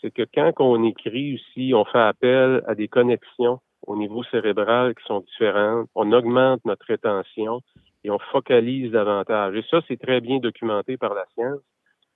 C'est 0.00 0.10
que 0.10 0.26
quand 0.34 0.52
on 0.58 0.82
écrit 0.82 1.36
aussi, 1.36 1.72
on 1.74 1.84
fait 1.84 2.00
appel 2.00 2.64
à 2.66 2.74
des 2.74 2.88
connexions 2.88 3.60
au 3.86 3.96
niveau 3.96 4.24
cérébral 4.24 4.96
qui 4.96 5.04
sont 5.04 5.20
différentes, 5.20 5.88
on 5.94 6.10
augmente 6.10 6.64
notre 6.64 6.84
rétention 6.86 7.60
et 8.02 8.10
on 8.10 8.18
focalise 8.18 8.90
davantage. 8.90 9.54
Et 9.54 9.64
ça, 9.70 9.80
c'est 9.86 10.00
très 10.00 10.20
bien 10.20 10.38
documenté 10.40 10.96
par 10.96 11.14
la 11.14 11.24
science. 11.34 11.60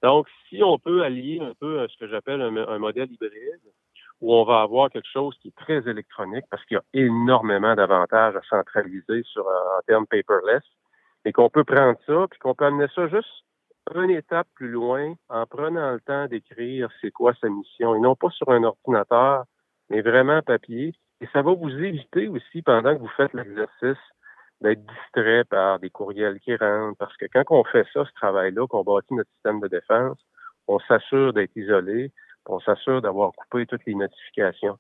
Donc, 0.02 0.26
si 0.48 0.64
on 0.64 0.78
peut 0.78 1.04
allier 1.04 1.38
un 1.40 1.54
peu 1.61 1.87
ce 1.87 1.96
que 1.96 2.08
j'appelle 2.08 2.42
un 2.42 2.78
modèle 2.78 3.11
hybride, 3.12 3.67
où 4.20 4.35
on 4.35 4.44
va 4.44 4.62
avoir 4.62 4.90
quelque 4.90 5.09
chose 5.12 5.37
qui 5.40 5.48
est 5.48 5.57
très 5.57 5.88
électronique 5.88 6.44
parce 6.50 6.64
qu'il 6.64 6.76
y 6.76 6.78
a 6.78 7.07
énormément 7.07 7.74
d'avantages 7.74 8.37
à 8.37 8.42
centraliser 8.48 9.22
sur 9.24 9.46
euh, 9.46 9.78
en 9.78 9.81
termes 9.87 10.07
paperless 10.07 10.64
et 11.24 11.33
qu'on 11.33 11.50
peut 11.50 11.64
prendre 11.64 11.98
ça 12.07 12.26
puis 12.31 12.38
qu'on 12.40 12.54
peut 12.54 12.66
amener 12.66 12.87
ça 12.94 13.07
juste 13.09 13.44
une 13.94 14.11
étape 14.11 14.46
plus 14.54 14.70
loin 14.70 15.14
en 15.28 15.46
prenant 15.46 15.92
le 15.92 16.00
temps 16.00 16.26
d'écrire 16.26 16.90
c'est 17.00 17.11
quoi 17.11 17.33
sa 17.40 17.48
mission 17.48 17.94
et 17.94 18.00
non 18.00 18.14
pas 18.16 18.31
sur 18.31 18.50
un 18.50 18.62
ordinateur 18.64 19.44
mais 19.90 20.02
vraiment 20.02 20.42
papier. 20.42 20.94
Et 21.20 21.26
ça 21.33 21.42
va 21.42 21.52
vous 21.54 21.70
éviter 21.70 22.28
aussi 22.28 22.62
pendant 22.62 22.94
que 22.94 23.00
vous 23.00 23.11
faites 23.16 23.33
l'exercice 23.33 23.98
d'être 24.61 24.85
distrait 24.85 25.44
par 25.44 25.78
des 25.78 25.90
courriels 25.90 26.38
qui 26.40 26.54
rentrent 26.57 26.98
parce 26.98 27.16
que 27.16 27.26
quand 27.33 27.44
on 27.50 27.64
fait 27.64 27.87
ça 27.92 28.04
ce 28.04 28.12
travail-là 28.14 28.66
qu'on 28.66 28.83
bâtit 28.83 29.14
notre 29.14 29.31
système 29.31 29.61
de 29.61 29.68
défense 29.68 30.18
on 30.66 30.78
s'assure 30.81 31.33
d'être 31.33 31.57
isolé 31.57 32.12
on 32.48 32.61
s'assure 32.61 33.02
d'avoir 33.02 33.32
coupé 33.32 33.66
toutes 33.66 33.84
les 33.87 33.94
notifications. 33.94 34.78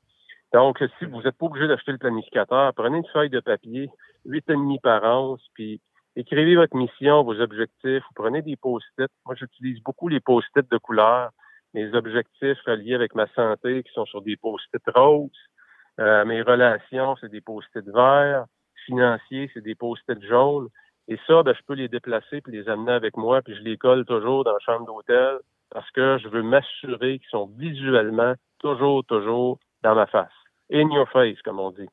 Donc, 0.52 0.82
si 0.98 1.04
vous 1.04 1.22
n'êtes 1.22 1.36
pas 1.36 1.46
obligé 1.46 1.68
d'acheter 1.68 1.92
le 1.92 1.98
planificateur, 1.98 2.72
prenez 2.74 2.98
une 2.98 3.06
feuille 3.12 3.30
de 3.30 3.40
papier, 3.40 3.90
huit 4.24 4.48
et 4.48 4.54
demi 4.54 4.78
par 4.78 5.02
once, 5.04 5.42
puis 5.54 5.80
écrivez 6.16 6.56
votre 6.56 6.74
mission, 6.74 7.22
vos 7.22 7.38
objectifs, 7.38 8.02
vous 8.02 8.14
prenez 8.14 8.40
des 8.40 8.56
post-it. 8.56 9.10
Moi, 9.26 9.34
j'utilise 9.38 9.82
beaucoup 9.82 10.08
les 10.08 10.20
post-it 10.20 10.68
de 10.70 10.78
couleur, 10.78 11.30
mes 11.74 11.92
objectifs 11.94 12.58
reliés 12.66 12.94
avec 12.94 13.14
ma 13.14 13.26
santé 13.34 13.82
qui 13.82 13.92
sont 13.92 14.06
sur 14.06 14.22
des 14.22 14.36
post-it 14.36 14.82
roses. 14.94 15.30
Euh, 16.00 16.24
mes 16.24 16.40
relations, 16.40 17.16
c'est 17.20 17.30
des 17.30 17.42
post-it 17.42 17.84
verts. 17.84 18.46
Financiers, 18.86 19.50
c'est 19.52 19.60
des 19.60 19.74
post-it 19.74 20.22
jaunes. 20.22 20.68
Et 21.08 21.18
ça, 21.26 21.42
ben, 21.42 21.54
je 21.54 21.62
peux 21.66 21.74
les 21.74 21.88
déplacer 21.88 22.40
puis 22.40 22.52
les 22.52 22.68
amener 22.70 22.92
avec 22.92 23.16
moi, 23.18 23.42
puis 23.42 23.54
je 23.54 23.62
les 23.62 23.76
colle 23.76 24.06
toujours 24.06 24.44
dans 24.44 24.52
la 24.52 24.58
chambre 24.60 24.86
d'hôtel 24.86 25.38
parce 25.70 25.90
que 25.90 26.18
je 26.18 26.28
veux 26.28 26.42
m'assurer 26.42 27.18
qu'ils 27.18 27.28
sont 27.30 27.50
visuellement 27.56 28.34
toujours, 28.60 29.04
toujours 29.04 29.58
dans 29.82 29.94
ma 29.94 30.06
face. 30.06 30.28
In 30.72 30.90
your 30.90 31.08
face, 31.10 31.40
comme 31.42 31.60
on 31.60 31.70
dit. 31.70 31.88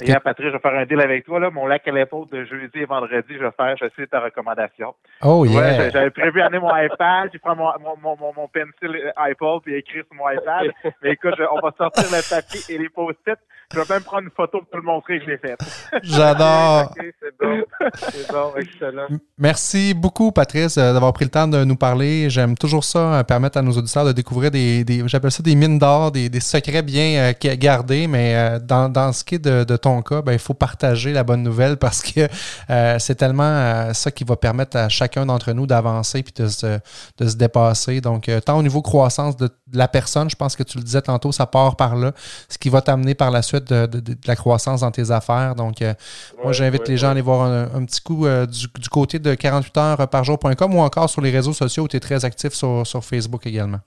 Hier, 0.00 0.20
Patrick, 0.20 0.48
je 0.48 0.52
vais 0.52 0.58
faire 0.58 0.74
un 0.74 0.86
deal 0.86 1.00
avec 1.00 1.24
toi. 1.24 1.38
Là. 1.38 1.50
Mon 1.50 1.66
lac 1.66 1.86
à 1.86 1.92
l'épaule 1.92 2.26
de 2.28 2.44
jeudi 2.44 2.80
et 2.80 2.84
vendredi, 2.84 3.34
je 3.34 3.38
vais 3.38 3.50
faire, 3.52 3.76
je 3.76 3.86
sais 3.94 4.06
ta 4.06 4.20
recommandation. 4.20 4.94
Oh, 5.22 5.44
yeah. 5.44 5.60
Ouais, 5.60 5.90
j'avais 5.92 6.10
prévu 6.10 6.40
d'amener 6.40 6.58
mon 6.58 6.76
iPad, 6.76 7.30
je 7.32 7.38
prends 7.38 7.54
mon, 7.54 7.70
mon, 7.78 8.16
mon, 8.16 8.32
mon 8.32 8.48
pencil 8.48 9.12
iPod 9.16 9.62
puis 9.62 9.74
écrire 9.76 10.04
sur 10.06 10.16
mon 10.16 10.28
iPad. 10.30 10.72
Mais 11.02 11.12
écoute, 11.12 11.34
on 11.38 11.60
va 11.60 11.72
sortir 11.78 12.04
le 12.04 12.28
papier 12.28 12.74
et 12.74 12.78
les 12.78 12.88
post-it. 12.88 13.38
Je 13.72 13.78
vais 13.78 13.94
même 13.94 14.02
prendre 14.02 14.24
une 14.24 14.30
photo 14.30 14.58
pour 14.60 14.68
te 14.68 14.76
le 14.76 14.82
montrer 14.82 15.18
que 15.18 15.24
je 15.24 15.30
l'ai 15.30 15.38
faite. 15.38 15.58
J'adore. 16.02 16.92
C'est 16.96 17.34
bon. 17.40 17.64
C'est 18.10 18.32
bon, 18.32 18.52
excellent. 18.56 19.06
Merci 19.38 19.94
beaucoup, 19.94 20.32
Patrice, 20.32 20.76
euh, 20.78 20.92
d'avoir 20.92 21.12
pris 21.12 21.24
le 21.24 21.30
temps 21.30 21.48
de 21.48 21.64
nous 21.64 21.76
parler. 21.76 22.30
J'aime 22.30 22.56
toujours 22.56 22.84
ça, 22.84 23.14
euh, 23.14 23.22
permettre 23.22 23.58
à 23.58 23.62
nos 23.62 23.72
auditeurs 23.72 24.04
de 24.04 24.12
découvrir 24.12 24.50
des, 24.50 24.84
des 24.84 25.02
j'appelle 25.06 25.30
ça 25.30 25.42
des 25.42 25.54
mines 25.54 25.78
d'or, 25.78 26.12
des, 26.12 26.28
des, 26.28 26.40
secrets 26.40 26.82
bien 26.82 27.32
euh, 27.44 27.54
gardés. 27.56 28.06
Mais 28.06 28.34
euh, 28.34 28.58
dans, 28.58 28.88
dans, 28.88 29.12
ce 29.12 29.24
qui 29.24 29.36
est 29.36 29.38
de, 29.38 29.64
de 29.64 29.76
ton 29.76 30.02
cas, 30.02 30.22
ben, 30.22 30.32
il 30.32 30.38
faut 30.38 30.54
partager 30.54 31.12
la 31.12 31.24
bonne 31.24 31.42
nouvelle 31.42 31.76
parce 31.76 32.02
que 32.02 32.28
euh, 32.70 32.98
c'est 32.98 33.14
tellement 33.14 33.92
ça 33.92 34.10
qui 34.10 34.24
va 34.24 34.36
permettre 34.36 34.76
à 34.76 34.88
chacun 34.88 35.26
d'entre 35.26 35.52
nous 35.52 35.66
d'avancer 35.66 36.22
puis 36.22 36.34
de 36.36 36.48
se, 36.48 36.78
de 37.18 37.28
se 37.28 37.36
dépasser. 37.36 38.00
Donc, 38.00 38.30
tant 38.44 38.58
au 38.58 38.62
niveau 38.62 38.82
croissance 38.82 39.36
de, 39.36 39.46
de, 39.46 39.78
la 39.78 39.88
personne, 39.88 40.30
je 40.30 40.36
pense 40.36 40.56
que 40.56 40.62
tu 40.62 40.78
le 40.78 40.84
disais 40.84 41.02
tantôt, 41.02 41.32
ça 41.32 41.46
part 41.46 41.76
par 41.76 41.96
là, 41.96 42.12
ce 42.48 42.58
qui 42.58 42.68
va 42.68 42.80
t'amener 42.80 43.14
par 43.14 43.30
la 43.30 43.42
suite 43.42 43.53
de, 43.60 43.86
de, 43.86 44.14
la 44.26 44.36
croissance 44.36 44.80
dans 44.80 44.90
tes 44.90 45.10
affaires. 45.10 45.54
Donc, 45.54 45.76
ouais, 45.80 45.94
moi, 46.42 46.52
j'invite 46.52 46.82
ouais, 46.82 46.88
les 46.90 46.96
gens 46.96 47.08
à 47.08 47.10
aller 47.10 47.22
voir 47.22 47.42
un, 47.42 47.74
un 47.74 47.84
petit 47.84 48.00
coup 48.00 48.26
du, 48.26 48.66
du, 48.80 48.88
côté 48.88 49.18
de 49.18 49.34
48 49.34 49.76
heures 49.76 50.08
par 50.08 50.24
jour.com 50.24 50.74
ou 50.74 50.80
encore 50.80 51.08
sur 51.10 51.22
les 51.22 51.30
réseaux 51.30 51.52
sociaux 51.52 51.84
où 51.84 51.88
tu 51.88 51.96
es 51.96 52.00
très 52.00 52.24
actif 52.24 52.52
sur, 52.52 52.86
sur 52.86 53.04
Facebook 53.04 53.46
également. 53.46 53.80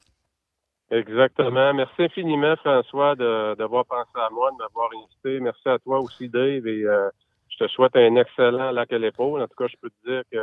Exactement. 0.90 1.74
Merci 1.74 2.04
infiniment, 2.04 2.56
François, 2.58 3.16
d'avoir 3.16 3.86
pensé 3.86 4.10
à 4.16 4.30
moi, 4.32 4.52
de 4.52 4.58
m'avoir 4.58 4.90
invité. 4.96 5.40
Merci 5.42 5.68
à 5.68 5.80
toi 5.80 6.00
aussi, 6.00 6.30
Dave. 6.30 6.66
Et 6.66 6.84
euh, 6.84 7.10
je 7.50 7.58
te 7.58 7.68
souhaite 7.70 7.96
un 7.96 8.16
excellent 8.16 8.72
lac 8.72 8.92
à 8.94 8.98
l'épaule. 8.98 9.42
En 9.42 9.48
tout 9.48 9.56
cas, 9.58 9.68
je 9.68 9.76
peux 9.82 9.90
te 9.90 10.10
dire 10.10 10.24
que 10.32 10.38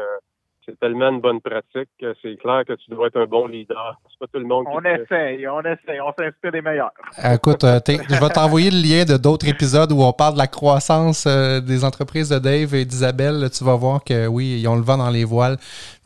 c'est 0.64 0.78
tellement 0.80 1.10
une 1.10 1.20
bonne 1.20 1.40
pratique 1.40 1.88
que 2.00 2.14
c'est 2.22 2.36
clair 2.36 2.62
que 2.66 2.72
tu 2.74 2.90
dois 2.90 3.08
être 3.08 3.20
un 3.20 3.26
bon 3.26 3.46
leader. 3.46 4.00
C'est 4.08 4.18
pas 4.18 4.26
tout 4.32 4.38
le 4.38 4.46
monde 4.46 4.66
qui 4.66 4.72
On 4.74 4.80
essaye, 4.80 5.46
on 5.48 5.60
essaye, 5.60 6.00
on 6.00 6.12
s'inspire 6.18 6.52
des 6.52 6.62
meilleurs. 6.62 6.92
Écoute, 7.32 7.64
euh, 7.64 7.80
je 7.86 8.20
vais 8.20 8.28
t'envoyer 8.30 8.70
le 8.70 8.76
lien 8.76 9.04
de 9.04 9.16
d'autres 9.16 9.48
épisodes 9.48 9.92
où 9.92 10.02
on 10.02 10.12
parle 10.12 10.34
de 10.34 10.38
la 10.38 10.46
croissance 10.46 11.26
euh, 11.26 11.60
des 11.60 11.84
entreprises 11.84 12.30
de 12.30 12.38
Dave 12.38 12.74
et 12.74 12.84
d'Isabelle. 12.84 13.48
Tu 13.50 13.64
vas 13.64 13.76
voir 13.76 14.02
que 14.02 14.26
oui, 14.26 14.60
ils 14.60 14.68
ont 14.68 14.76
le 14.76 14.82
vent 14.82 14.98
dans 14.98 15.10
les 15.10 15.24
voiles. 15.24 15.56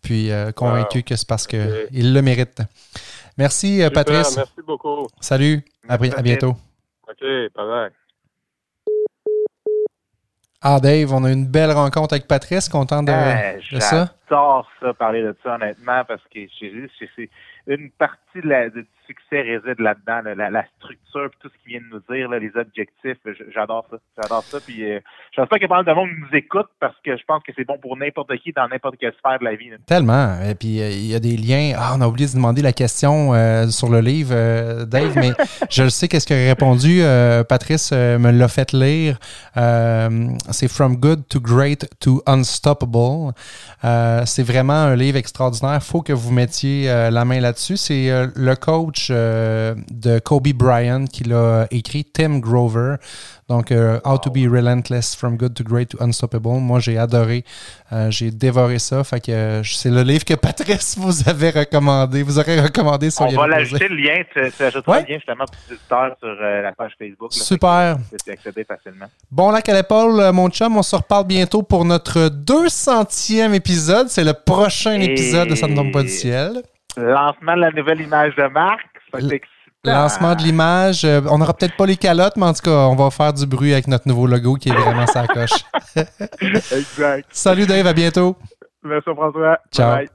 Puis 0.02 0.30
euh, 0.30 0.52
convaincu 0.52 0.98
wow. 0.98 1.04
que 1.04 1.16
c'est 1.16 1.28
parce 1.28 1.46
qu'ils 1.46 1.60
okay. 1.60 2.02
le 2.02 2.20
méritent. 2.22 2.62
Merci, 3.36 3.76
Super, 3.76 3.92
Patrice. 3.92 4.36
Merci 4.36 4.62
beaucoup. 4.66 5.06
Salut. 5.20 5.64
À, 5.88 5.94
à 5.94 6.22
bientôt. 6.22 6.54
OK, 7.08 7.20
bye 7.20 7.48
bye. 7.66 8.07
Ah, 10.60 10.80
Dave, 10.80 11.12
on 11.12 11.22
a 11.24 11.30
une 11.30 11.46
belle 11.46 11.70
rencontre 11.70 12.14
avec 12.14 12.26
Patrice. 12.26 12.68
Content 12.68 13.02
de, 13.02 13.12
euh, 13.12 13.60
de 13.72 13.80
ça? 13.80 14.14
J'adore 14.28 14.68
ça, 14.80 14.92
parler 14.92 15.22
de 15.22 15.36
ça, 15.42 15.54
honnêtement, 15.54 16.04
parce 16.06 16.22
que 16.34 16.40
c'est 17.16 17.30
une 17.68 17.90
partie 17.92 18.40
de 18.42 18.48
la, 18.48 18.68
succès 19.08 19.40
réside 19.40 19.80
là-dedans, 19.80 20.20
là, 20.22 20.34
la, 20.34 20.50
la, 20.50 20.64
structure, 20.76 21.30
puis 21.30 21.38
tout 21.40 21.48
ce 21.48 21.62
qu'il 21.62 21.72
vient 21.72 21.80
de 21.80 21.94
nous 21.94 22.14
dire, 22.14 22.28
là, 22.28 22.38
les 22.38 22.52
objectifs. 22.54 23.18
J'adore 23.54 23.86
ça. 23.90 23.96
J'adore 24.20 24.44
ça. 24.44 24.58
Puis 24.60 24.84
euh, 24.84 25.00
je 25.34 25.40
pense 25.40 25.48
pas 25.48 25.66
mal 25.68 25.84
de 25.84 25.92
monde 25.92 26.10
nous 26.18 26.36
écoute 26.36 26.68
parce 26.80 26.96
que 27.04 27.16
je 27.16 27.24
pense 27.26 27.42
que 27.42 27.52
c'est 27.56 27.64
bon 27.64 27.78
pour 27.78 27.96
n'importe 27.96 28.36
qui 28.38 28.52
dans 28.52 28.68
n'importe 28.68 28.96
quelle 28.98 29.14
sphère 29.18 29.38
de 29.38 29.44
la 29.44 29.54
vie. 29.54 29.70
Là. 29.70 29.76
Tellement. 29.86 30.40
Et 30.42 30.54
puis 30.54 30.80
euh, 30.80 30.90
il 30.90 31.06
y 31.06 31.14
a 31.14 31.20
des 31.20 31.36
liens. 31.36 31.74
Ah, 31.76 31.94
on 31.96 32.00
a 32.00 32.06
oublié 32.06 32.28
de 32.28 32.34
demander 32.34 32.62
la 32.62 32.72
question 32.72 33.32
euh, 33.34 33.68
sur 33.68 33.88
le 33.88 34.00
livre, 34.00 34.84
Dave, 34.84 35.14
mais 35.16 35.32
je 35.70 35.84
le 35.84 35.90
sais 35.90 36.08
qu'est-ce 36.08 36.26
qu'il 36.26 36.36
a 36.36 36.48
répondu. 36.48 37.00
Patrice 37.48 37.92
me 37.92 38.30
l'a 38.30 38.48
fait 38.48 38.72
lire. 38.72 39.18
c'est 39.54 40.68
From 40.68 40.96
Good 40.96 41.28
to 41.28 41.40
Great 41.40 41.88
to 42.00 42.22
Unstoppable. 42.26 43.32
c'est 44.26 44.42
vraiment 44.42 44.72
un 44.72 44.96
livre 44.96 45.16
extraordinaire. 45.16 45.78
Il 45.80 45.86
faut 45.86 46.02
que 46.02 46.12
vous 46.12 46.32
mettiez 46.32 46.86
la 46.86 47.24
main 47.24 47.40
là-dessus. 47.40 47.76
C'est 47.76 48.10
le 48.34 48.54
coach 48.54 48.97
euh, 49.10 49.74
de 49.90 50.18
Kobe 50.18 50.48
Bryant 50.48 51.04
qui 51.04 51.24
l'a 51.24 51.66
écrit, 51.70 52.04
Tim 52.04 52.38
Grover. 52.38 52.96
Donc, 53.48 53.72
euh, 53.72 53.98
How 54.04 54.18
to 54.18 54.30
be 54.30 54.46
relentless 54.50 55.16
from 55.16 55.36
good 55.36 55.54
to 55.54 55.64
great 55.64 55.88
to 55.90 55.98
unstoppable. 56.02 56.60
Moi, 56.60 56.80
j'ai 56.80 56.98
adoré. 56.98 57.44
Euh, 57.92 58.10
j'ai 58.10 58.30
dévoré 58.30 58.78
ça. 58.78 59.02
Fait 59.04 59.20
que 59.20 59.62
c'est 59.64 59.90
le 59.90 60.02
livre 60.02 60.24
que 60.24 60.34
Patrice 60.34 60.98
vous 60.98 61.28
avait 61.28 61.50
recommandé. 61.50 62.22
Vous 62.22 62.38
aurez 62.38 62.60
recommandé 62.60 63.10
sur 63.10 63.24
On 63.24 63.34
va 63.34 63.46
l'ajouter 63.46 63.88
le 63.88 63.96
lien. 63.96 64.22
Tu, 64.34 64.52
tu 64.54 64.62
ajouteras 64.62 64.92
ouais. 64.92 65.02
le 65.02 65.12
lien 65.12 65.18
justement 65.18 65.44
les 65.68 65.76
auditeurs 65.76 66.16
sur 66.18 66.34
la 66.34 66.72
page 66.72 66.92
Facebook. 66.98 67.32
Là, 67.34 67.42
Super. 67.42 67.96
Tu 68.24 68.30
accéder 68.30 68.64
facilement. 68.64 69.06
Bon, 69.30 69.50
là, 69.50 69.60
à 69.66 69.72
l'épaule, 69.72 70.30
mon 70.32 70.50
chum, 70.50 70.76
on 70.76 70.82
se 70.82 70.96
reparle 70.96 71.26
bientôt 71.26 71.62
pour 71.62 71.86
notre 71.86 72.28
200e 72.28 73.54
épisode. 73.54 74.08
C'est 74.08 74.24
le 74.24 74.34
prochain 74.34 75.00
Et... 75.00 75.04
épisode 75.04 75.48
de 75.48 75.54
Ça 75.54 75.68
ne 75.68 75.74
tombe 75.74 75.92
pas 75.92 76.02
du 76.02 76.10
ciel. 76.10 76.62
Lancement 76.98 77.54
de 77.56 77.60
la 77.60 77.70
nouvelle 77.70 78.00
image 78.00 78.34
de 78.36 78.48
marque. 78.48 78.86
Lancement 79.84 80.34
de 80.34 80.42
l'image. 80.42 81.04
Euh, 81.04 81.20
on 81.30 81.38
n'aura 81.38 81.54
peut-être 81.54 81.76
pas 81.76 81.86
les 81.86 81.96
calottes, 81.96 82.36
mais 82.36 82.46
en 82.46 82.52
tout 82.52 82.62
cas, 82.62 82.70
on 82.70 82.96
va 82.96 83.10
faire 83.10 83.32
du 83.32 83.46
bruit 83.46 83.72
avec 83.72 83.86
notre 83.86 84.08
nouveau 84.08 84.26
logo 84.26 84.54
qui 84.54 84.68
est 84.70 84.74
vraiment 84.74 85.06
sa 85.06 85.26
coche. 85.26 85.64
exact. 86.72 87.28
Salut 87.30 87.66
Dave, 87.66 87.86
à 87.86 87.92
bientôt. 87.92 88.36
Merci 88.82 89.10
François. 89.14 89.58
Ciao. 89.72 89.96
Bye. 89.96 90.08